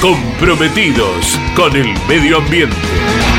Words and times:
comprometidos 0.00 1.38
con 1.54 1.76
el 1.76 1.94
medio 2.08 2.38
ambiente. 2.38 3.29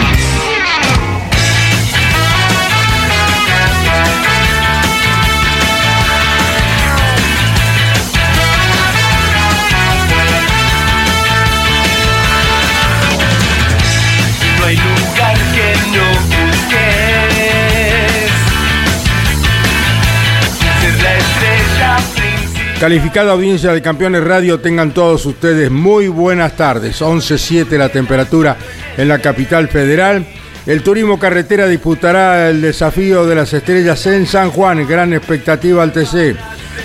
Calificada 22.82 23.34
audiencia 23.34 23.74
de 23.74 23.82
Campeones 23.84 24.24
Radio, 24.24 24.60
tengan 24.60 24.92
todos 24.92 25.24
ustedes 25.28 25.70
muy 25.70 26.08
buenas 26.08 26.58
tardes. 26.58 27.00
11.07 27.00 27.78
la 27.78 27.90
temperatura 27.90 28.58
en 28.98 29.08
la 29.08 29.20
capital 29.20 29.68
federal. 29.68 30.26
El 30.66 30.82
turismo 30.82 31.20
carretera 31.20 31.68
disputará 31.68 32.50
el 32.50 32.60
desafío 32.60 33.28
de 33.28 33.36
las 33.36 33.54
estrellas 33.54 34.04
en 34.08 34.26
San 34.26 34.50
Juan. 34.50 34.88
Gran 34.88 35.14
expectativa 35.14 35.84
al 35.84 35.94
TC. 35.94 36.36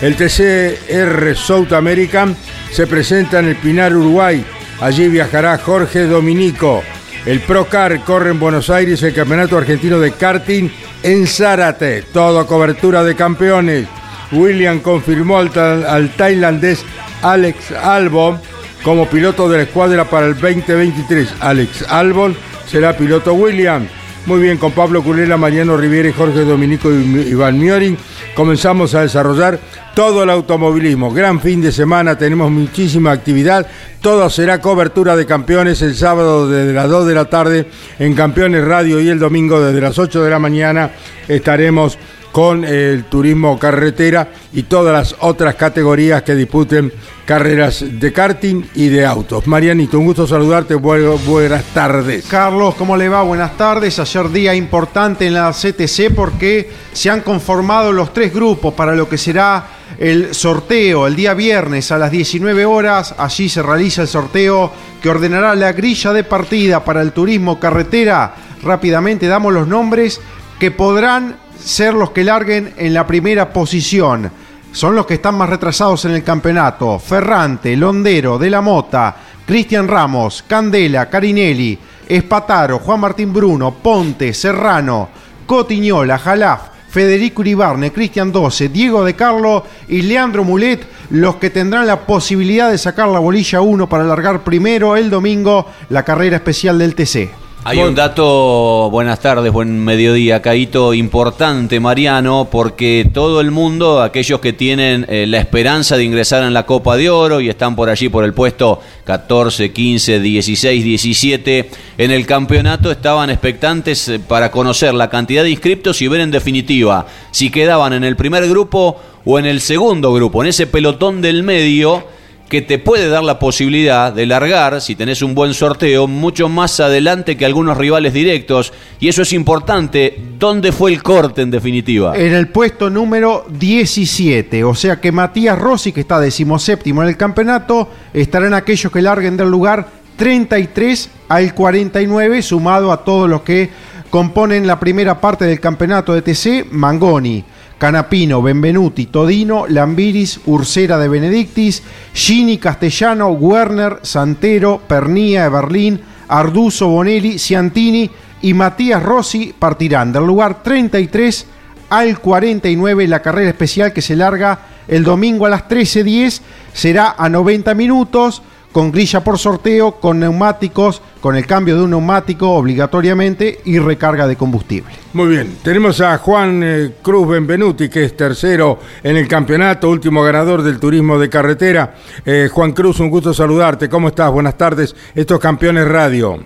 El 0.02 0.16
TCR 0.16 1.34
South 1.34 1.72
American 1.72 2.36
se 2.70 2.86
presenta 2.86 3.38
en 3.38 3.46
el 3.46 3.56
Pinar, 3.56 3.96
Uruguay. 3.96 4.44
Allí 4.82 5.08
viajará 5.08 5.56
Jorge 5.56 6.04
Dominico. 6.04 6.82
El 7.24 7.40
Procar 7.40 8.04
corre 8.04 8.32
en 8.32 8.38
Buenos 8.38 8.68
Aires 8.68 9.02
el 9.02 9.14
Campeonato 9.14 9.56
Argentino 9.56 9.98
de 9.98 10.12
Karting 10.12 10.70
en 11.02 11.26
Zárate. 11.26 12.02
Todo 12.12 12.46
cobertura 12.46 13.02
de 13.02 13.16
campeones. 13.16 13.88
William 14.32 14.80
confirmó 14.80 15.38
al, 15.38 15.50
al 15.86 16.10
tailandés 16.10 16.84
Alex 17.22 17.72
Albon 17.72 18.38
como 18.82 19.08
piloto 19.08 19.48
de 19.48 19.58
la 19.58 19.62
escuadra 19.64 20.04
para 20.04 20.26
el 20.26 20.34
2023. 20.34 21.34
Alex 21.40 21.82
Albon 21.88 22.36
será 22.66 22.96
piloto 22.96 23.34
William. 23.34 23.86
Muy 24.26 24.40
bien, 24.40 24.58
con 24.58 24.72
Pablo 24.72 25.04
Culela, 25.04 25.36
Mariano 25.36 25.76
Riviera 25.76 26.08
y 26.08 26.12
Jorge 26.12 26.40
Dominico 26.40 26.90
y 26.90 27.28
Iván 27.30 27.60
Miori 27.60 27.96
comenzamos 28.34 28.94
a 28.94 29.02
desarrollar 29.02 29.58
todo 29.94 30.24
el 30.24 30.30
automovilismo. 30.30 31.12
Gran 31.12 31.40
fin 31.40 31.62
de 31.62 31.70
semana, 31.72 32.18
tenemos 32.18 32.50
muchísima 32.50 33.12
actividad. 33.12 33.66
Todo 34.00 34.28
será 34.28 34.60
cobertura 34.60 35.16
de 35.16 35.26
campeones 35.26 35.80
el 35.80 35.94
sábado 35.94 36.48
desde 36.48 36.72
las 36.72 36.88
2 36.90 37.06
de 37.06 37.14
la 37.14 37.24
tarde 37.26 37.66
en 37.98 38.14
Campeones 38.14 38.64
Radio 38.64 39.00
y 39.00 39.08
el 39.08 39.18
domingo 39.18 39.60
desde 39.60 39.80
las 39.80 39.98
8 39.98 40.22
de 40.22 40.30
la 40.30 40.38
mañana 40.38 40.90
estaremos 41.28 41.96
con 42.36 42.66
el 42.66 43.04
turismo 43.04 43.58
carretera 43.58 44.28
y 44.52 44.64
todas 44.64 44.92
las 44.92 45.16
otras 45.20 45.54
categorías 45.54 46.22
que 46.22 46.34
disputen 46.34 46.92
carreras 47.24 47.82
de 47.88 48.12
karting 48.12 48.62
y 48.74 48.88
de 48.88 49.06
autos. 49.06 49.46
Marianito, 49.46 49.98
un 49.98 50.04
gusto 50.04 50.26
saludarte, 50.26 50.76
bu- 50.76 51.18
buenas 51.24 51.64
tardes. 51.72 52.26
Carlos, 52.26 52.74
¿cómo 52.74 52.94
le 52.94 53.08
va? 53.08 53.22
Buenas 53.22 53.56
tardes. 53.56 53.98
Ayer 54.00 54.28
día 54.30 54.54
importante 54.54 55.26
en 55.26 55.32
la 55.32 55.50
CTC 55.50 56.14
porque 56.14 56.70
se 56.92 57.08
han 57.08 57.22
conformado 57.22 57.90
los 57.90 58.12
tres 58.12 58.34
grupos 58.34 58.74
para 58.74 58.94
lo 58.94 59.08
que 59.08 59.16
será 59.16 59.68
el 59.98 60.34
sorteo 60.34 61.06
el 61.06 61.16
día 61.16 61.32
viernes 61.32 61.90
a 61.90 61.96
las 61.96 62.10
19 62.10 62.66
horas. 62.66 63.14
Allí 63.16 63.48
se 63.48 63.62
realiza 63.62 64.02
el 64.02 64.08
sorteo 64.08 64.70
que 65.00 65.08
ordenará 65.08 65.54
la 65.54 65.72
grilla 65.72 66.12
de 66.12 66.22
partida 66.22 66.84
para 66.84 67.00
el 67.00 67.12
turismo 67.12 67.58
carretera. 67.58 68.34
Rápidamente 68.62 69.26
damos 69.26 69.54
los 69.54 69.66
nombres 69.66 70.20
que 70.60 70.70
podrán 70.70 71.45
ser 71.58 71.94
los 71.94 72.10
que 72.10 72.24
larguen 72.24 72.74
en 72.76 72.94
la 72.94 73.06
primera 73.06 73.52
posición. 73.52 74.30
Son 74.72 74.94
los 74.94 75.06
que 75.06 75.14
están 75.14 75.36
más 75.36 75.48
retrasados 75.48 76.04
en 76.04 76.12
el 76.12 76.22
campeonato. 76.22 76.98
Ferrante, 76.98 77.76
Londero, 77.76 78.38
De 78.38 78.50
la 78.50 78.60
Mota, 78.60 79.16
Cristian 79.46 79.88
Ramos, 79.88 80.44
Candela, 80.46 81.08
Carinelli, 81.08 81.78
Espataro, 82.08 82.78
Juan 82.80 83.00
Martín 83.00 83.32
Bruno, 83.32 83.72
Ponte, 83.74 84.34
Serrano, 84.34 85.08
Cotiñola, 85.46 86.18
Jalaf, 86.18 86.60
Federico 86.88 87.42
Uribarne, 87.42 87.92
Cristian 87.92 88.32
12, 88.32 88.68
Diego 88.68 89.04
de 89.04 89.14
Carlo 89.14 89.64
y 89.88 90.02
Leandro 90.02 90.44
Mulet, 90.44 90.86
los 91.10 91.36
que 91.36 91.50
tendrán 91.50 91.86
la 91.86 92.00
posibilidad 92.06 92.70
de 92.70 92.78
sacar 92.78 93.08
la 93.08 93.18
bolilla 93.18 93.60
1 93.60 93.88
para 93.88 94.04
largar 94.04 94.44
primero 94.44 94.96
el 94.96 95.10
domingo 95.10 95.66
la 95.90 96.04
carrera 96.04 96.36
especial 96.36 96.78
del 96.78 96.94
TC. 96.94 97.45
Hay 97.68 97.78
un 97.78 97.96
dato, 97.96 98.88
buenas 98.92 99.18
tardes, 99.18 99.52
buen 99.52 99.82
mediodía, 99.84 100.40
Caito, 100.40 100.94
importante, 100.94 101.80
Mariano, 101.80 102.46
porque 102.48 103.10
todo 103.12 103.40
el 103.40 103.50
mundo, 103.50 104.02
aquellos 104.02 104.38
que 104.38 104.52
tienen 104.52 105.04
eh, 105.08 105.26
la 105.26 105.38
esperanza 105.38 105.96
de 105.96 106.04
ingresar 106.04 106.44
en 106.44 106.54
la 106.54 106.64
Copa 106.64 106.96
de 106.96 107.10
Oro 107.10 107.40
y 107.40 107.48
están 107.48 107.74
por 107.74 107.90
allí 107.90 108.08
por 108.08 108.22
el 108.22 108.34
puesto 108.34 108.80
14, 109.02 109.72
15, 109.72 110.20
16, 110.20 110.84
17 110.84 111.70
en 111.98 112.12
el 112.12 112.24
campeonato, 112.24 112.92
estaban 112.92 113.30
expectantes 113.30 114.10
eh, 114.10 114.20
para 114.20 114.52
conocer 114.52 114.94
la 114.94 115.10
cantidad 115.10 115.42
de 115.42 115.50
inscriptos 115.50 116.00
y 116.02 116.06
ver 116.06 116.20
en 116.20 116.30
definitiva 116.30 117.08
si 117.32 117.50
quedaban 117.50 117.94
en 117.94 118.04
el 118.04 118.14
primer 118.14 118.48
grupo 118.48 118.96
o 119.24 119.40
en 119.40 119.44
el 119.44 119.60
segundo 119.60 120.12
grupo, 120.14 120.40
en 120.40 120.50
ese 120.50 120.68
pelotón 120.68 121.20
del 121.20 121.42
medio 121.42 122.04
que 122.48 122.62
te 122.62 122.78
puede 122.78 123.08
dar 123.08 123.24
la 123.24 123.38
posibilidad 123.38 124.12
de 124.12 124.26
largar, 124.26 124.80
si 124.80 124.94
tenés 124.94 125.20
un 125.22 125.34
buen 125.34 125.52
sorteo, 125.52 126.06
mucho 126.06 126.48
más 126.48 126.78
adelante 126.78 127.36
que 127.36 127.44
algunos 127.44 127.76
rivales 127.76 128.12
directos. 128.12 128.72
Y 129.00 129.08
eso 129.08 129.22
es 129.22 129.32
importante. 129.32 130.16
¿Dónde 130.38 130.70
fue 130.70 130.92
el 130.92 131.02
corte 131.02 131.42
en 131.42 131.50
definitiva? 131.50 132.16
En 132.16 132.34
el 132.34 132.48
puesto 132.48 132.88
número 132.88 133.46
17, 133.48 134.62
o 134.62 134.74
sea 134.74 135.00
que 135.00 135.10
Matías 135.10 135.58
Rossi, 135.58 135.92
que 135.92 136.00
está 136.00 136.20
decimoséptimo 136.20 137.02
en 137.02 137.08
el 137.08 137.16
campeonato, 137.16 137.90
estarán 138.12 138.54
aquellos 138.54 138.92
que 138.92 139.02
larguen 139.02 139.36
del 139.36 139.50
lugar 139.50 139.88
33 140.16 141.10
al 141.28 141.52
49, 141.52 142.42
sumado 142.42 142.92
a 142.92 143.04
todos 143.04 143.28
los 143.28 143.42
que 143.42 143.70
componen 144.08 144.66
la 144.66 144.78
primera 144.78 145.20
parte 145.20 145.44
del 145.44 145.60
campeonato 145.60 146.14
de 146.14 146.22
TC, 146.22 146.70
Mangoni. 146.70 147.44
Canapino, 147.78 148.40
Benvenuti, 148.40 149.06
Todino, 149.06 149.66
Lambiris, 149.68 150.40
Ursera 150.46 150.98
de 150.98 151.08
Benedictis, 151.08 151.82
Gini, 152.14 152.58
Castellano, 152.58 153.28
Werner, 153.28 153.98
Santero, 154.02 154.80
Pernía, 154.86 155.48
Berlín, 155.48 156.00
Arduzo, 156.28 156.88
Bonelli, 156.88 157.38
Ciantini 157.38 158.10
y 158.42 158.54
Matías 158.54 159.02
Rossi 159.02 159.54
partirán. 159.58 160.12
Del 160.12 160.24
lugar 160.24 160.62
33 160.62 161.46
al 161.90 162.18
49 162.18 163.06
la 163.06 163.22
carrera 163.22 163.50
especial 163.50 163.92
que 163.92 164.02
se 164.02 164.16
larga 164.16 164.58
el 164.88 165.04
domingo 165.04 165.46
a 165.46 165.50
las 165.50 165.68
13.10 165.68 166.40
será 166.72 167.14
a 167.16 167.28
90 167.28 167.74
minutos 167.74 168.42
con 168.76 168.92
grilla 168.92 169.24
por 169.24 169.38
sorteo, 169.38 169.92
con 169.92 170.20
neumáticos, 170.20 171.00
con 171.22 171.34
el 171.34 171.46
cambio 171.46 171.76
de 171.78 171.84
un 171.84 171.88
neumático 171.92 172.50
obligatoriamente 172.50 173.60
y 173.64 173.78
recarga 173.78 174.26
de 174.26 174.36
combustible. 174.36 174.92
Muy 175.14 175.28
bien, 175.28 175.56
tenemos 175.64 175.98
a 176.02 176.18
Juan 176.18 176.60
eh, 176.62 176.90
Cruz 177.00 177.26
Benvenuti, 177.26 177.88
que 177.88 178.04
es 178.04 178.14
tercero 178.14 178.78
en 179.02 179.16
el 179.16 179.26
campeonato, 179.28 179.88
último 179.88 180.22
ganador 180.22 180.60
del 180.62 180.78
turismo 180.78 181.18
de 181.18 181.30
carretera. 181.30 181.94
Eh, 182.26 182.50
Juan 182.52 182.72
Cruz, 182.72 183.00
un 183.00 183.08
gusto 183.08 183.32
saludarte. 183.32 183.88
¿Cómo 183.88 184.08
estás? 184.08 184.30
Buenas 184.30 184.58
tardes. 184.58 184.94
Estos 185.14 185.40
campeones 185.40 185.88
radio. 185.88 186.38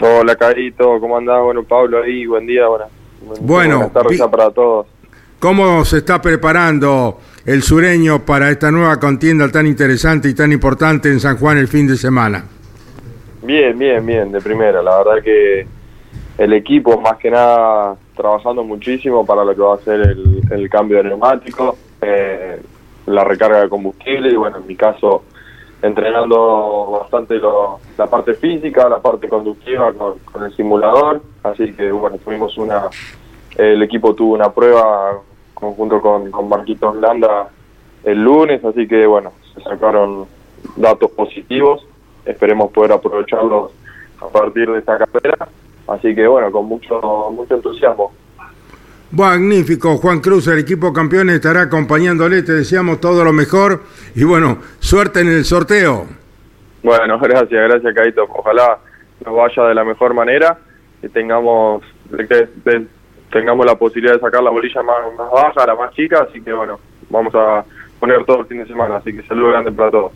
Hola, 0.00 0.36
Carito, 0.36 1.00
¿cómo 1.00 1.16
andás? 1.18 1.42
Bueno, 1.42 1.64
Pablo 1.64 2.00
ahí, 2.00 2.26
buen 2.26 2.46
día, 2.46 2.68
buena- 2.68 2.84
buen- 3.26 3.44
Bueno, 3.44 3.76
buenas 3.78 3.92
tardes 3.92 4.20
para 4.30 4.50
todos. 4.52 4.86
¿Cómo 5.40 5.84
se 5.84 5.96
está 5.98 6.22
preparando 6.22 7.18
el 7.46 7.62
sureño 7.62 8.24
para 8.24 8.50
esta 8.50 8.70
nueva 8.70 8.98
contienda 8.98 9.48
tan 9.50 9.66
interesante 9.66 10.28
y 10.28 10.34
tan 10.34 10.52
importante 10.52 11.08
en 11.08 11.20
San 11.20 11.36
Juan 11.38 11.58
el 11.58 11.68
fin 11.68 11.86
de 11.86 11.96
semana? 11.96 12.44
Bien, 13.42 13.78
bien, 13.78 14.04
bien, 14.04 14.32
de 14.32 14.40
primera. 14.40 14.82
La 14.82 14.98
verdad 14.98 15.22
que 15.22 15.66
el 16.38 16.52
equipo, 16.52 17.00
más 17.00 17.16
que 17.18 17.30
nada, 17.30 17.96
trabajando 18.16 18.64
muchísimo 18.64 19.24
para 19.24 19.44
lo 19.44 19.54
que 19.54 19.62
va 19.62 19.74
a 19.76 19.78
ser 19.78 20.00
el, 20.50 20.68
cambio 20.68 20.98
de 20.98 21.04
neumático, 21.04 21.76
eh, 22.02 22.60
la 23.06 23.22
recarga 23.22 23.60
de 23.60 23.68
combustible 23.68 24.30
y, 24.30 24.34
bueno, 24.36 24.56
en 24.56 24.66
mi 24.66 24.74
caso, 24.74 25.22
entrenando 25.80 26.98
bastante 27.00 27.36
lo- 27.36 27.78
la 27.96 28.06
parte 28.08 28.34
física, 28.34 28.88
la 28.88 28.98
parte 28.98 29.28
conductiva 29.28 29.92
con, 29.92 30.18
con 30.20 30.42
el 30.42 30.56
simulador. 30.56 31.22
Así 31.44 31.72
que, 31.74 31.92
bueno, 31.92 32.18
tuvimos 32.18 32.58
una. 32.58 32.82
El 33.56 33.80
equipo 33.82 34.14
tuvo 34.14 34.34
una 34.34 34.50
prueba 34.52 35.20
conjunto 35.56 36.00
con, 36.00 36.30
con 36.30 36.48
Marquitos 36.48 36.96
Landa 36.96 37.48
el 38.04 38.22
lunes, 38.22 38.64
así 38.64 38.86
que, 38.86 39.04
bueno, 39.06 39.32
se 39.54 39.60
sacaron 39.62 40.26
datos 40.76 41.10
positivos. 41.10 41.84
Esperemos 42.24 42.70
poder 42.70 42.92
aprovecharlos 42.92 43.72
a 44.20 44.28
partir 44.28 44.70
de 44.70 44.78
esta 44.78 44.98
carrera. 44.98 45.48
Así 45.88 46.14
que, 46.14 46.26
bueno, 46.26 46.50
con 46.52 46.66
mucho, 46.66 47.00
mucho 47.32 47.54
entusiasmo. 47.56 48.12
Magnífico, 49.10 49.96
Juan 49.98 50.20
Cruz, 50.20 50.46
el 50.48 50.58
equipo 50.58 50.92
campeón 50.92 51.30
estará 51.30 51.62
acompañándole, 51.62 52.42
te 52.42 52.52
deseamos 52.52 53.00
todo 53.00 53.24
lo 53.24 53.32
mejor 53.32 53.82
y 54.16 54.24
bueno, 54.24 54.58
suerte 54.80 55.20
en 55.20 55.28
el 55.28 55.44
sorteo. 55.44 56.06
Bueno, 56.82 57.18
gracias, 57.22 57.50
gracias, 57.50 57.94
Caito. 57.94 58.24
Ojalá 58.24 58.78
nos 59.24 59.34
vaya 59.34 59.62
de 59.64 59.74
la 59.74 59.84
mejor 59.84 60.12
manera 60.12 60.58
tengamos 61.08 61.82
que 62.10 62.48
de- 62.64 62.86
tengamos 63.36 63.66
la 63.66 63.76
posibilidad 63.76 64.14
de 64.14 64.20
sacar 64.20 64.42
la 64.42 64.50
bolilla 64.50 64.82
más, 64.82 64.96
más 65.16 65.30
baja, 65.30 65.66
la 65.66 65.74
más 65.74 65.92
chica. 65.94 66.26
Así 66.28 66.40
que, 66.40 66.52
bueno, 66.52 66.78
vamos 67.10 67.34
a 67.34 67.64
poner 68.00 68.24
todo 68.24 68.40
el 68.40 68.46
fin 68.46 68.58
de 68.58 68.66
semana. 68.66 68.96
Así 68.96 69.12
que 69.12 69.22
saludos 69.24 69.52
grandes 69.52 69.74
para 69.74 69.90
todos. 69.90 70.12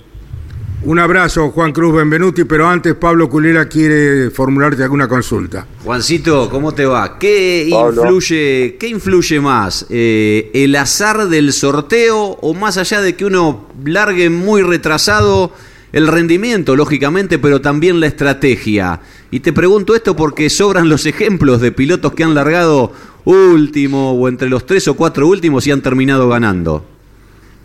Un 0.82 0.98
abrazo, 0.98 1.50
Juan 1.50 1.72
Cruz 1.72 1.94
Benvenuti, 1.94 2.44
pero 2.44 2.66
antes 2.66 2.94
Pablo 2.94 3.28
Culera 3.28 3.68
quiere 3.68 4.30
formularte 4.30 4.82
alguna 4.82 5.06
consulta. 5.06 5.66
Juancito, 5.84 6.48
¿cómo 6.48 6.72
te 6.72 6.86
va? 6.86 7.18
¿Qué 7.18 7.68
Pablo. 7.70 8.02
influye, 8.02 8.78
¿qué 8.80 8.88
influye 8.88 9.40
más? 9.40 9.86
Eh, 9.90 10.50
¿El 10.54 10.74
azar 10.76 11.28
del 11.28 11.52
sorteo 11.52 12.38
o 12.40 12.54
más 12.54 12.78
allá 12.78 13.02
de 13.02 13.14
que 13.14 13.26
uno 13.26 13.66
largue 13.84 14.30
muy 14.30 14.62
retrasado 14.62 15.52
el 15.92 16.06
rendimiento, 16.06 16.74
lógicamente, 16.74 17.38
pero 17.38 17.60
también 17.60 18.00
la 18.00 18.06
estrategia? 18.06 19.00
Y 19.30 19.40
te 19.40 19.52
pregunto 19.52 19.94
esto 19.94 20.16
porque 20.16 20.48
sobran 20.48 20.88
los 20.88 21.04
ejemplos 21.04 21.60
de 21.60 21.72
pilotos 21.72 22.14
que 22.14 22.24
han 22.24 22.34
largado 22.34 22.92
último 23.24 24.12
o 24.12 24.28
entre 24.28 24.48
los 24.48 24.66
tres 24.66 24.88
o 24.88 24.96
cuatro 24.96 25.26
últimos 25.26 25.66
y 25.66 25.72
han 25.72 25.82
terminado 25.82 26.28
ganando. 26.28 26.84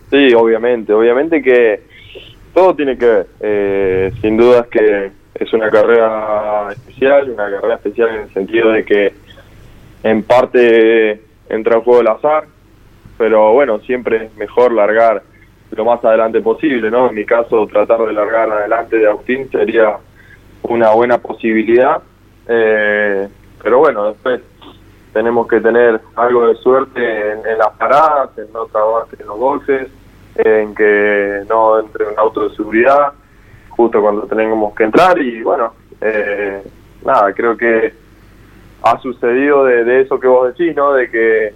Sí, 0.09 0.33
obviamente, 0.33 0.93
obviamente 0.93 1.41
que 1.41 1.81
todo 2.53 2.75
tiene 2.75 2.97
que 2.97 3.05
ver. 3.05 3.27
Eh, 3.39 4.11
sin 4.21 4.37
duda 4.37 4.61
es 4.61 4.67
que 4.67 5.11
es 5.35 5.53
una 5.53 5.69
carrera 5.69 6.71
especial, 6.71 7.29
una 7.29 7.49
carrera 7.49 7.75
especial 7.75 8.09
en 8.09 8.21
el 8.21 8.33
sentido 8.33 8.71
de 8.71 8.85
que 8.85 9.13
en 10.03 10.23
parte 10.23 11.21
entra 11.49 11.75
en 11.75 11.81
juego 11.81 12.01
el 12.01 12.07
azar, 12.07 12.45
pero 13.17 13.53
bueno, 13.53 13.79
siempre 13.79 14.25
es 14.25 14.37
mejor 14.37 14.71
largar 14.73 15.23
lo 15.71 15.85
más 15.85 16.03
adelante 16.05 16.41
posible, 16.41 16.89
¿no? 16.89 17.09
En 17.09 17.15
mi 17.15 17.25
caso, 17.25 17.67
tratar 17.67 17.99
de 18.01 18.13
largar 18.13 18.49
adelante 18.49 18.97
de 18.97 19.07
Agustín 19.07 19.49
sería 19.51 19.97
una 20.63 20.91
buena 20.91 21.17
posibilidad, 21.17 22.01
eh, 22.47 23.27
pero 23.61 23.79
bueno, 23.79 24.11
después 24.11 24.41
tenemos 25.15 25.47
que 25.47 25.61
tener 25.61 26.01
algo 26.17 26.45
de 26.45 26.55
suerte 26.55 27.31
en, 27.31 27.57
las 27.57 27.69
paradas, 27.77 28.37
en 28.37 28.51
no 28.51 28.65
trabajar 28.65 29.07
en 29.17 29.25
los 29.25 29.39
boxes, 29.39 29.87
en 30.35 30.75
que 30.75 31.41
no 31.47 31.79
entre 31.79 32.05
un 32.05 32.19
auto 32.19 32.49
de 32.49 32.55
seguridad 32.57 33.13
justo 33.69 34.01
cuando 34.01 34.23
tenemos 34.23 34.75
que 34.75 34.83
entrar 34.83 35.17
y 35.17 35.41
bueno, 35.41 35.71
eh, 36.01 36.61
nada, 37.05 37.31
creo 37.31 37.55
que 37.55 37.93
ha 38.81 38.99
sucedido 38.99 39.63
de, 39.63 40.01
eso 40.01 40.19
que 40.19 40.27
vos 40.27 40.49
decís, 40.49 40.75
¿no? 40.75 40.91
De 40.91 41.09
que 41.09 41.53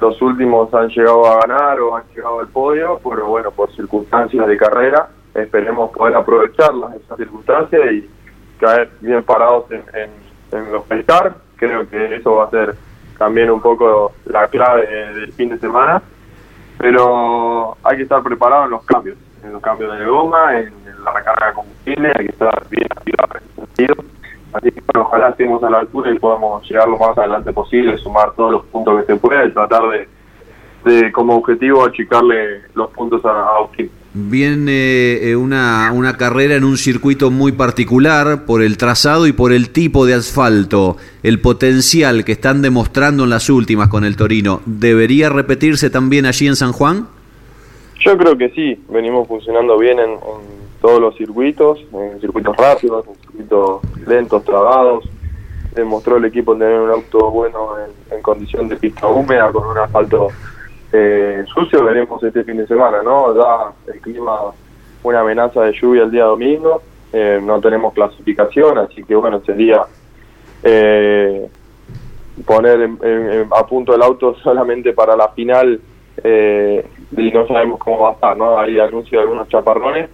los 0.00 0.22
últimos 0.22 0.72
han 0.72 0.88
llegado 0.88 1.26
a 1.26 1.40
ganar 1.46 1.78
o 1.80 1.96
han 1.96 2.04
llegado 2.16 2.40
al 2.40 2.48
podio, 2.48 2.98
pero 3.04 3.26
bueno, 3.26 3.50
por 3.50 3.70
circunstancias 3.76 4.46
de 4.46 4.56
carrera, 4.56 5.10
esperemos 5.34 5.90
poder 5.90 6.16
aprovecharlas, 6.16 6.94
esas 6.94 7.18
circunstancias 7.18 7.82
y 7.92 8.08
caer 8.58 8.88
bien 9.02 9.22
parados 9.24 9.66
en 9.70 10.72
los 10.72 10.84
pescar. 10.84 11.34
Creo 11.56 11.88
que 11.88 12.16
eso 12.16 12.36
va 12.36 12.44
a 12.46 12.50
ser 12.50 12.74
también 13.18 13.50
un 13.50 13.60
poco 13.60 14.12
la 14.26 14.48
clave 14.48 14.86
del 15.14 15.32
fin 15.32 15.50
de 15.50 15.58
semana, 15.58 16.02
pero 16.78 17.76
hay 17.82 17.96
que 17.96 18.02
estar 18.02 18.22
preparado 18.22 18.64
en 18.64 18.70
los 18.70 18.84
cambios, 18.84 19.16
en 19.42 19.52
los 19.52 19.62
cambios 19.62 19.96
de 19.98 20.04
goma, 20.04 20.58
en, 20.58 20.72
la 21.04 21.12
recarga 21.12 21.48
de 21.48 21.52
combustible, 21.52 22.12
hay 22.16 22.26
que 22.26 22.32
estar 22.32 22.66
bien 22.70 22.86
activado 22.90 23.34
en 23.34 23.44
ese 23.44 23.54
sentido. 23.54 23.94
Así 24.54 24.72
que 24.72 24.80
bueno, 24.80 25.06
ojalá 25.06 25.28
estemos 25.28 25.62
a 25.62 25.68
la 25.68 25.80
altura 25.80 26.10
y 26.10 26.18
podamos 26.18 26.66
llegar 26.68 26.88
lo 26.88 26.96
más 26.96 27.18
adelante 27.18 27.52
posible, 27.52 27.98
sumar 27.98 28.32
todos 28.32 28.52
los 28.52 28.64
puntos 28.66 29.00
que 29.00 29.12
se 29.12 29.16
pueda 29.18 29.44
y 29.44 29.50
tratar 29.52 29.82
de, 29.90 30.08
de 30.84 31.12
como 31.12 31.36
objetivo 31.36 31.84
achicarle 31.84 32.62
los 32.74 32.90
puntos 32.90 33.22
a, 33.24 33.30
a 33.30 33.56
Austin. 33.56 33.90
Viene 34.16 35.14
eh, 35.28 35.34
una, 35.34 35.90
una 35.92 36.16
carrera 36.16 36.54
en 36.54 36.62
un 36.62 36.76
circuito 36.76 37.32
muy 37.32 37.50
particular 37.50 38.44
por 38.46 38.62
el 38.62 38.78
trazado 38.78 39.26
y 39.26 39.32
por 39.32 39.52
el 39.52 39.70
tipo 39.70 40.06
de 40.06 40.14
asfalto, 40.14 40.96
el 41.24 41.40
potencial 41.40 42.24
que 42.24 42.30
están 42.30 42.62
demostrando 42.62 43.24
en 43.24 43.30
las 43.30 43.50
últimas 43.50 43.88
con 43.88 44.04
el 44.04 44.16
Torino. 44.16 44.60
¿Debería 44.66 45.30
repetirse 45.30 45.90
también 45.90 46.26
allí 46.26 46.46
en 46.46 46.54
San 46.54 46.70
Juan? 46.70 47.08
Yo 48.04 48.16
creo 48.16 48.38
que 48.38 48.50
sí, 48.50 48.80
venimos 48.88 49.26
funcionando 49.26 49.76
bien 49.78 49.98
en, 49.98 50.16
todos 50.80 51.00
los 51.00 51.16
circuitos, 51.16 51.80
en 51.92 52.20
circuitos 52.20 52.56
rápidos, 52.56 53.06
en 53.08 53.14
circuitos 53.16 53.80
lentos, 54.06 54.44
trabados. 54.44 55.08
Demostró 55.74 56.18
el 56.18 56.26
equipo 56.26 56.52
tener 56.52 56.78
un 56.78 56.90
auto 56.90 57.32
bueno 57.32 57.70
en, 57.78 58.16
en 58.16 58.22
condición 58.22 58.68
de 58.68 58.76
pista 58.76 59.08
húmeda, 59.08 59.50
con 59.50 59.66
un 59.66 59.78
asfalto 59.78 60.28
eh, 60.96 61.44
sucio. 61.52 61.84
Veremos 61.84 62.22
este 62.22 62.44
fin 62.44 62.56
de 62.56 62.66
semana, 62.68 63.02
¿no? 63.02 63.34
Da 63.34 63.72
el 63.92 64.00
clima 64.00 64.38
una 65.02 65.20
amenaza 65.20 65.62
de 65.62 65.72
lluvia 65.72 66.04
el 66.04 66.10
día 66.10 66.24
domingo. 66.24 66.80
eh, 67.12 67.38
no 67.42 67.60
tenemos 67.60 67.92
clasificación, 67.94 68.76
así 68.78 69.04
que 69.04 69.14
bueno, 69.14 69.40
sería 69.46 69.82
eh, 70.64 71.48
poner 72.46 72.80
en- 72.82 72.98
a 73.56 73.66
punto 73.66 73.94
el 73.94 74.02
auto 74.02 74.34
solamente 74.42 74.92
para 74.92 75.16
la 75.16 75.28
final 75.28 75.80
eh, 76.22 76.84
y 77.16 77.30
no 77.30 77.46
sabemos 77.46 77.78
cómo 77.78 78.00
va 78.00 78.10
a 78.10 78.12
estar, 78.14 78.36
¿no? 78.36 78.58
Hay 78.58 78.78
anuncio 78.80 79.18
de 79.18 79.22
algunos 79.24 79.48
chaparrones, 79.48 80.08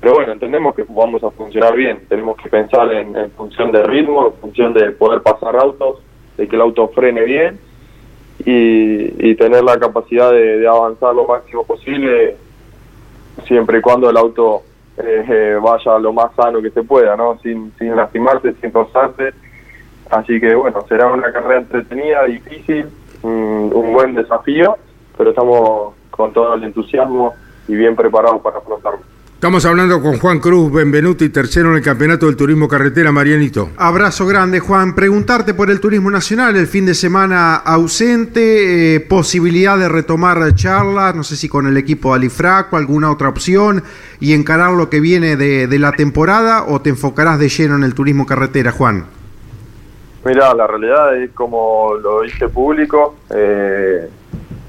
pero 0.00 0.14
bueno, 0.14 0.32
entendemos 0.32 0.74
que 0.74 0.84
vamos 0.88 1.22
a 1.22 1.30
funcionar 1.30 1.74
bien, 1.76 2.00
tenemos 2.08 2.36
que 2.36 2.48
pensar 2.48 2.92
en, 2.92 3.16
en 3.16 3.30
función 3.32 3.70
de 3.72 3.82
ritmo, 3.84 4.26
en 4.28 4.32
función 4.40 4.72
de 4.74 4.90
poder 4.92 5.22
pasar 5.22 5.54
autos, 5.56 6.00
de 6.36 6.48
que 6.48 6.56
el 6.56 6.62
auto 6.62 6.88
frene 6.88 7.22
bien 7.22 7.60
y, 8.44 9.30
y 9.30 9.34
tener 9.34 9.62
la 9.64 9.78
capacidad 9.78 10.30
de, 10.30 10.66
avanzar 10.66 11.14
lo 11.14 11.26
máximo 11.26 11.64
posible 11.64 12.36
siempre 13.46 13.78
y 13.78 13.80
cuando 13.80 14.10
el 14.10 14.16
auto 14.16 14.62
eh, 14.96 15.24
eh, 15.28 15.58
vaya 15.62 15.98
lo 15.98 16.12
más 16.12 16.34
sano 16.34 16.60
que 16.60 16.70
se 16.70 16.82
pueda, 16.82 17.16
¿no? 17.16 17.38
Sin, 17.42 17.72
sin 17.78 17.94
lastimarse, 17.96 18.54
sin 18.60 18.72
rozarse. 18.72 19.32
Así 20.10 20.40
que 20.40 20.54
bueno, 20.54 20.84
será 20.88 21.06
una 21.06 21.32
carrera 21.32 21.60
entretenida, 21.60 22.24
difícil, 22.24 22.86
un, 23.22 23.70
un 23.72 23.92
buen 23.92 24.14
desafío, 24.14 24.76
pero 25.16 25.30
estamos 25.30 25.94
con 26.10 26.32
todo 26.32 26.54
el 26.54 26.64
entusiasmo 26.64 27.34
y 27.68 27.74
bien 27.74 27.94
preparados 27.94 28.42
para 28.42 28.58
afrontarlo. 28.58 29.00
Estamos 29.40 29.64
hablando 29.64 30.02
con 30.02 30.18
Juan 30.18 30.38
Cruz 30.38 30.70
Benvenuti, 30.70 31.30
tercero 31.30 31.70
en 31.70 31.76
el 31.76 31.82
Campeonato 31.82 32.26
del 32.26 32.36
Turismo 32.36 32.68
Carretera, 32.68 33.10
Marianito. 33.10 33.70
Abrazo 33.78 34.26
grande, 34.26 34.60
Juan. 34.60 34.94
Preguntarte 34.94 35.54
por 35.54 35.70
el 35.70 35.80
turismo 35.80 36.10
nacional, 36.10 36.56
el 36.56 36.66
fin 36.66 36.84
de 36.84 36.92
semana 36.92 37.56
ausente, 37.56 38.96
eh, 38.96 39.00
posibilidad 39.00 39.78
de 39.78 39.88
retomar 39.88 40.54
charlas, 40.54 41.14
no 41.14 41.24
sé 41.24 41.36
si 41.36 41.48
con 41.48 41.66
el 41.66 41.78
equipo 41.78 42.10
de 42.10 42.16
Alifrac 42.16 42.70
o 42.70 42.76
alguna 42.76 43.10
otra 43.10 43.30
opción, 43.30 43.82
y 44.20 44.34
encarar 44.34 44.72
lo 44.72 44.90
que 44.90 45.00
viene 45.00 45.36
de, 45.36 45.66
de 45.66 45.78
la 45.78 45.92
temporada, 45.92 46.64
o 46.68 46.82
te 46.82 46.90
enfocarás 46.90 47.38
de 47.38 47.48
lleno 47.48 47.76
en 47.76 47.84
el 47.84 47.94
turismo 47.94 48.26
carretera, 48.26 48.72
Juan. 48.72 49.06
Mira, 50.22 50.52
la 50.52 50.66
realidad 50.66 51.16
es 51.16 51.30
como 51.30 51.94
lo 51.94 52.26
hice 52.26 52.50
público, 52.50 53.16
eh, 53.30 54.06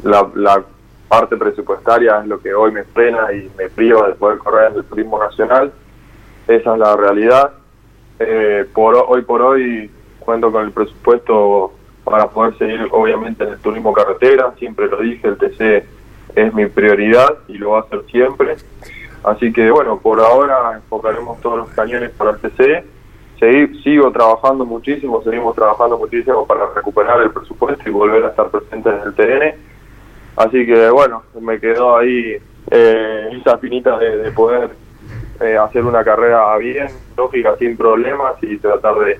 la, 0.03 0.29
la 0.33 0.63
parte 1.11 1.35
presupuestaria 1.35 2.21
es 2.21 2.27
lo 2.27 2.39
que 2.39 2.53
hoy 2.53 2.71
me 2.71 2.85
frena 2.85 3.33
y 3.33 3.51
me 3.57 3.69
priva 3.69 4.07
de 4.07 4.13
poder 4.15 4.37
correr 4.37 4.71
en 4.71 4.77
el 4.77 4.85
turismo 4.85 5.19
nacional. 5.19 5.69
Esa 6.47 6.73
es 6.73 6.79
la 6.79 6.95
realidad. 6.95 7.51
Eh, 8.17 8.65
por 8.73 8.95
ho- 8.95 9.07
hoy 9.09 9.21
por 9.23 9.41
hoy 9.41 9.91
cuento 10.19 10.49
con 10.53 10.63
el 10.63 10.71
presupuesto 10.71 11.73
para 12.05 12.27
poder 12.29 12.57
seguir 12.57 12.87
obviamente 12.91 13.43
en 13.43 13.49
el 13.51 13.59
turismo 13.59 13.91
carretera. 13.91 14.53
Siempre 14.57 14.87
lo 14.87 14.97
dije, 15.01 15.27
el 15.27 15.37
TC 15.37 15.85
es 16.33 16.53
mi 16.53 16.67
prioridad 16.67 17.39
y 17.49 17.57
lo 17.57 17.71
va 17.71 17.81
a 17.81 17.89
ser 17.89 18.03
siempre. 18.09 18.55
Así 19.25 19.51
que 19.51 19.69
bueno, 19.69 19.99
por 19.99 20.21
ahora 20.21 20.75
enfocaremos 20.75 21.41
todos 21.41 21.57
los 21.57 21.69
cañones 21.71 22.11
para 22.11 22.31
el 22.31 22.37
TC. 22.39 22.85
Seguir, 23.37 23.83
sigo 23.83 24.11
trabajando 24.11 24.65
muchísimo, 24.65 25.21
seguimos 25.23 25.55
trabajando 25.55 25.97
muchísimo 25.97 26.45
para 26.47 26.67
recuperar 26.73 27.21
el 27.21 27.31
presupuesto 27.31 27.89
y 27.89 27.91
volver 27.91 28.23
a 28.23 28.29
estar 28.29 28.47
presentes 28.49 28.93
en 28.93 29.07
el 29.07 29.13
TN. 29.15 29.70
Así 30.43 30.65
que 30.65 30.89
bueno, 30.89 31.23
me 31.39 31.59
quedó 31.59 31.97
ahí 31.97 32.37
eh, 32.69 33.29
esa 33.39 33.57
finita 33.57 33.97
de, 33.97 34.17
de 34.17 34.31
poder 34.31 34.69
eh, 35.39 35.57
hacer 35.57 35.83
una 35.83 36.03
carrera 36.03 36.57
bien, 36.57 36.87
lógica, 37.17 37.55
sin 37.57 37.77
problemas 37.77 38.33
y 38.41 38.57
tratar 38.57 38.95
de, 38.95 39.19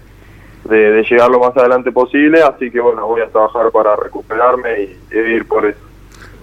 de, 0.66 0.92
de 0.92 1.04
llegar 1.04 1.30
lo 1.30 1.40
más 1.40 1.56
adelante 1.58 1.92
posible. 1.92 2.42
Así 2.42 2.72
que 2.72 2.80
bueno, 2.80 3.06
voy 3.08 3.22
a 3.22 3.28
trabajar 3.28 3.72
para 3.72 3.96
recuperarme 3.96 4.82
y, 4.82 4.98
y 5.12 5.18
ir 5.18 5.48
por 5.48 5.66
eso. 5.66 5.80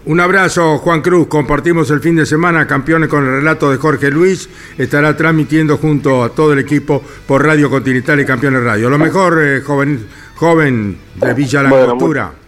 Un 0.07 0.21
abrazo, 0.21 0.79
Juan 0.79 1.03
Cruz. 1.03 1.27
Compartimos 1.27 1.91
el 1.91 2.01
fin 2.01 2.17
de 2.17 2.25
semana, 2.25 2.67
campeones 2.67 3.11
con 3.11 3.25
el 3.27 3.33
relato 3.41 3.71
de 3.71 3.77
Jorge 3.77 4.11
Luis. 4.11 4.49
Estará 4.79 5.17
transmitiendo 5.17 5.77
junto 5.77 6.23
a 6.23 6.31
todo 6.31 6.55
el 6.55 6.61
equipo 6.61 7.03
por 7.27 7.45
Radio 7.45 7.69
Continental 7.69 8.19
y 8.21 8.25
Campeones 8.25 8.65
Radio. 8.65 8.89
Lo 8.89 8.97
mejor, 8.97 9.39
eh, 9.43 9.61
joven, 9.61 10.07
joven 10.37 10.99
de 11.17 11.35
Villa 11.35 11.63
La 11.63 11.71
Bueno. 11.71 12.48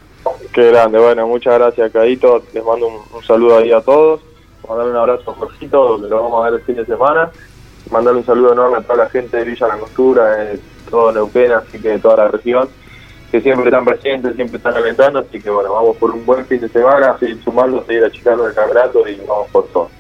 Qué 0.53 0.69
grande, 0.69 0.99
bueno, 0.99 1.29
muchas 1.29 1.55
gracias, 1.55 1.93
Caito. 1.93 2.43
Les 2.53 2.65
mando 2.65 2.89
un, 2.89 3.23
saludo 3.23 3.59
ahí 3.59 3.71
a 3.71 3.81
todos. 3.81 4.21
Mandarle 4.69 4.91
un 4.91 4.97
abrazo 4.97 5.31
a 5.31 5.35
Jorgito, 5.35 5.89
donde 5.91 6.09
lo 6.09 6.23
vamos 6.23 6.41
a 6.41 6.51
ver 6.51 6.61
el 6.61 6.67
fin 6.67 6.75
de 6.75 6.87
semana. 6.87 7.31
Mandarle 7.91 8.19
un 8.19 8.27
saludo 8.27 8.53
enorme 8.53 8.79
a 8.79 8.83
toda 8.83 9.05
la 9.05 9.11
gente 9.11 9.37
de 9.37 9.45
Villa 9.45 9.69
La 9.69 9.75
Angostura, 9.75 10.25
de 10.37 10.61
todo 10.91 11.13
Neuquén, 11.13 11.53
así 11.53 11.81
que 11.81 11.91
de 11.91 11.99
toda 12.01 12.17
la 12.17 12.29
región, 12.29 12.69
que 13.31 13.41
siempre 13.41 13.67
están 13.67 13.85
presentes, 13.85 14.35
siempre 14.35 14.57
están 14.57 14.75
alentando. 14.75 15.21
Así 15.21 15.41
que 15.41 15.51
bueno, 15.51 15.73
vamos 15.73 15.97
por 15.99 16.11
un 16.11 16.27
buen 16.27 16.45
fin 16.47 16.61
de 16.61 16.69
semana, 16.69 17.17
seguir 17.19 17.41
sumando, 17.45 17.85
seguir 17.85 18.05
achicando 18.05 18.49
el 18.49 18.55
campeonato 18.55 19.07
y 19.07 19.21
vamos 19.27 19.49
por 19.53 19.69
todo. 19.69 20.00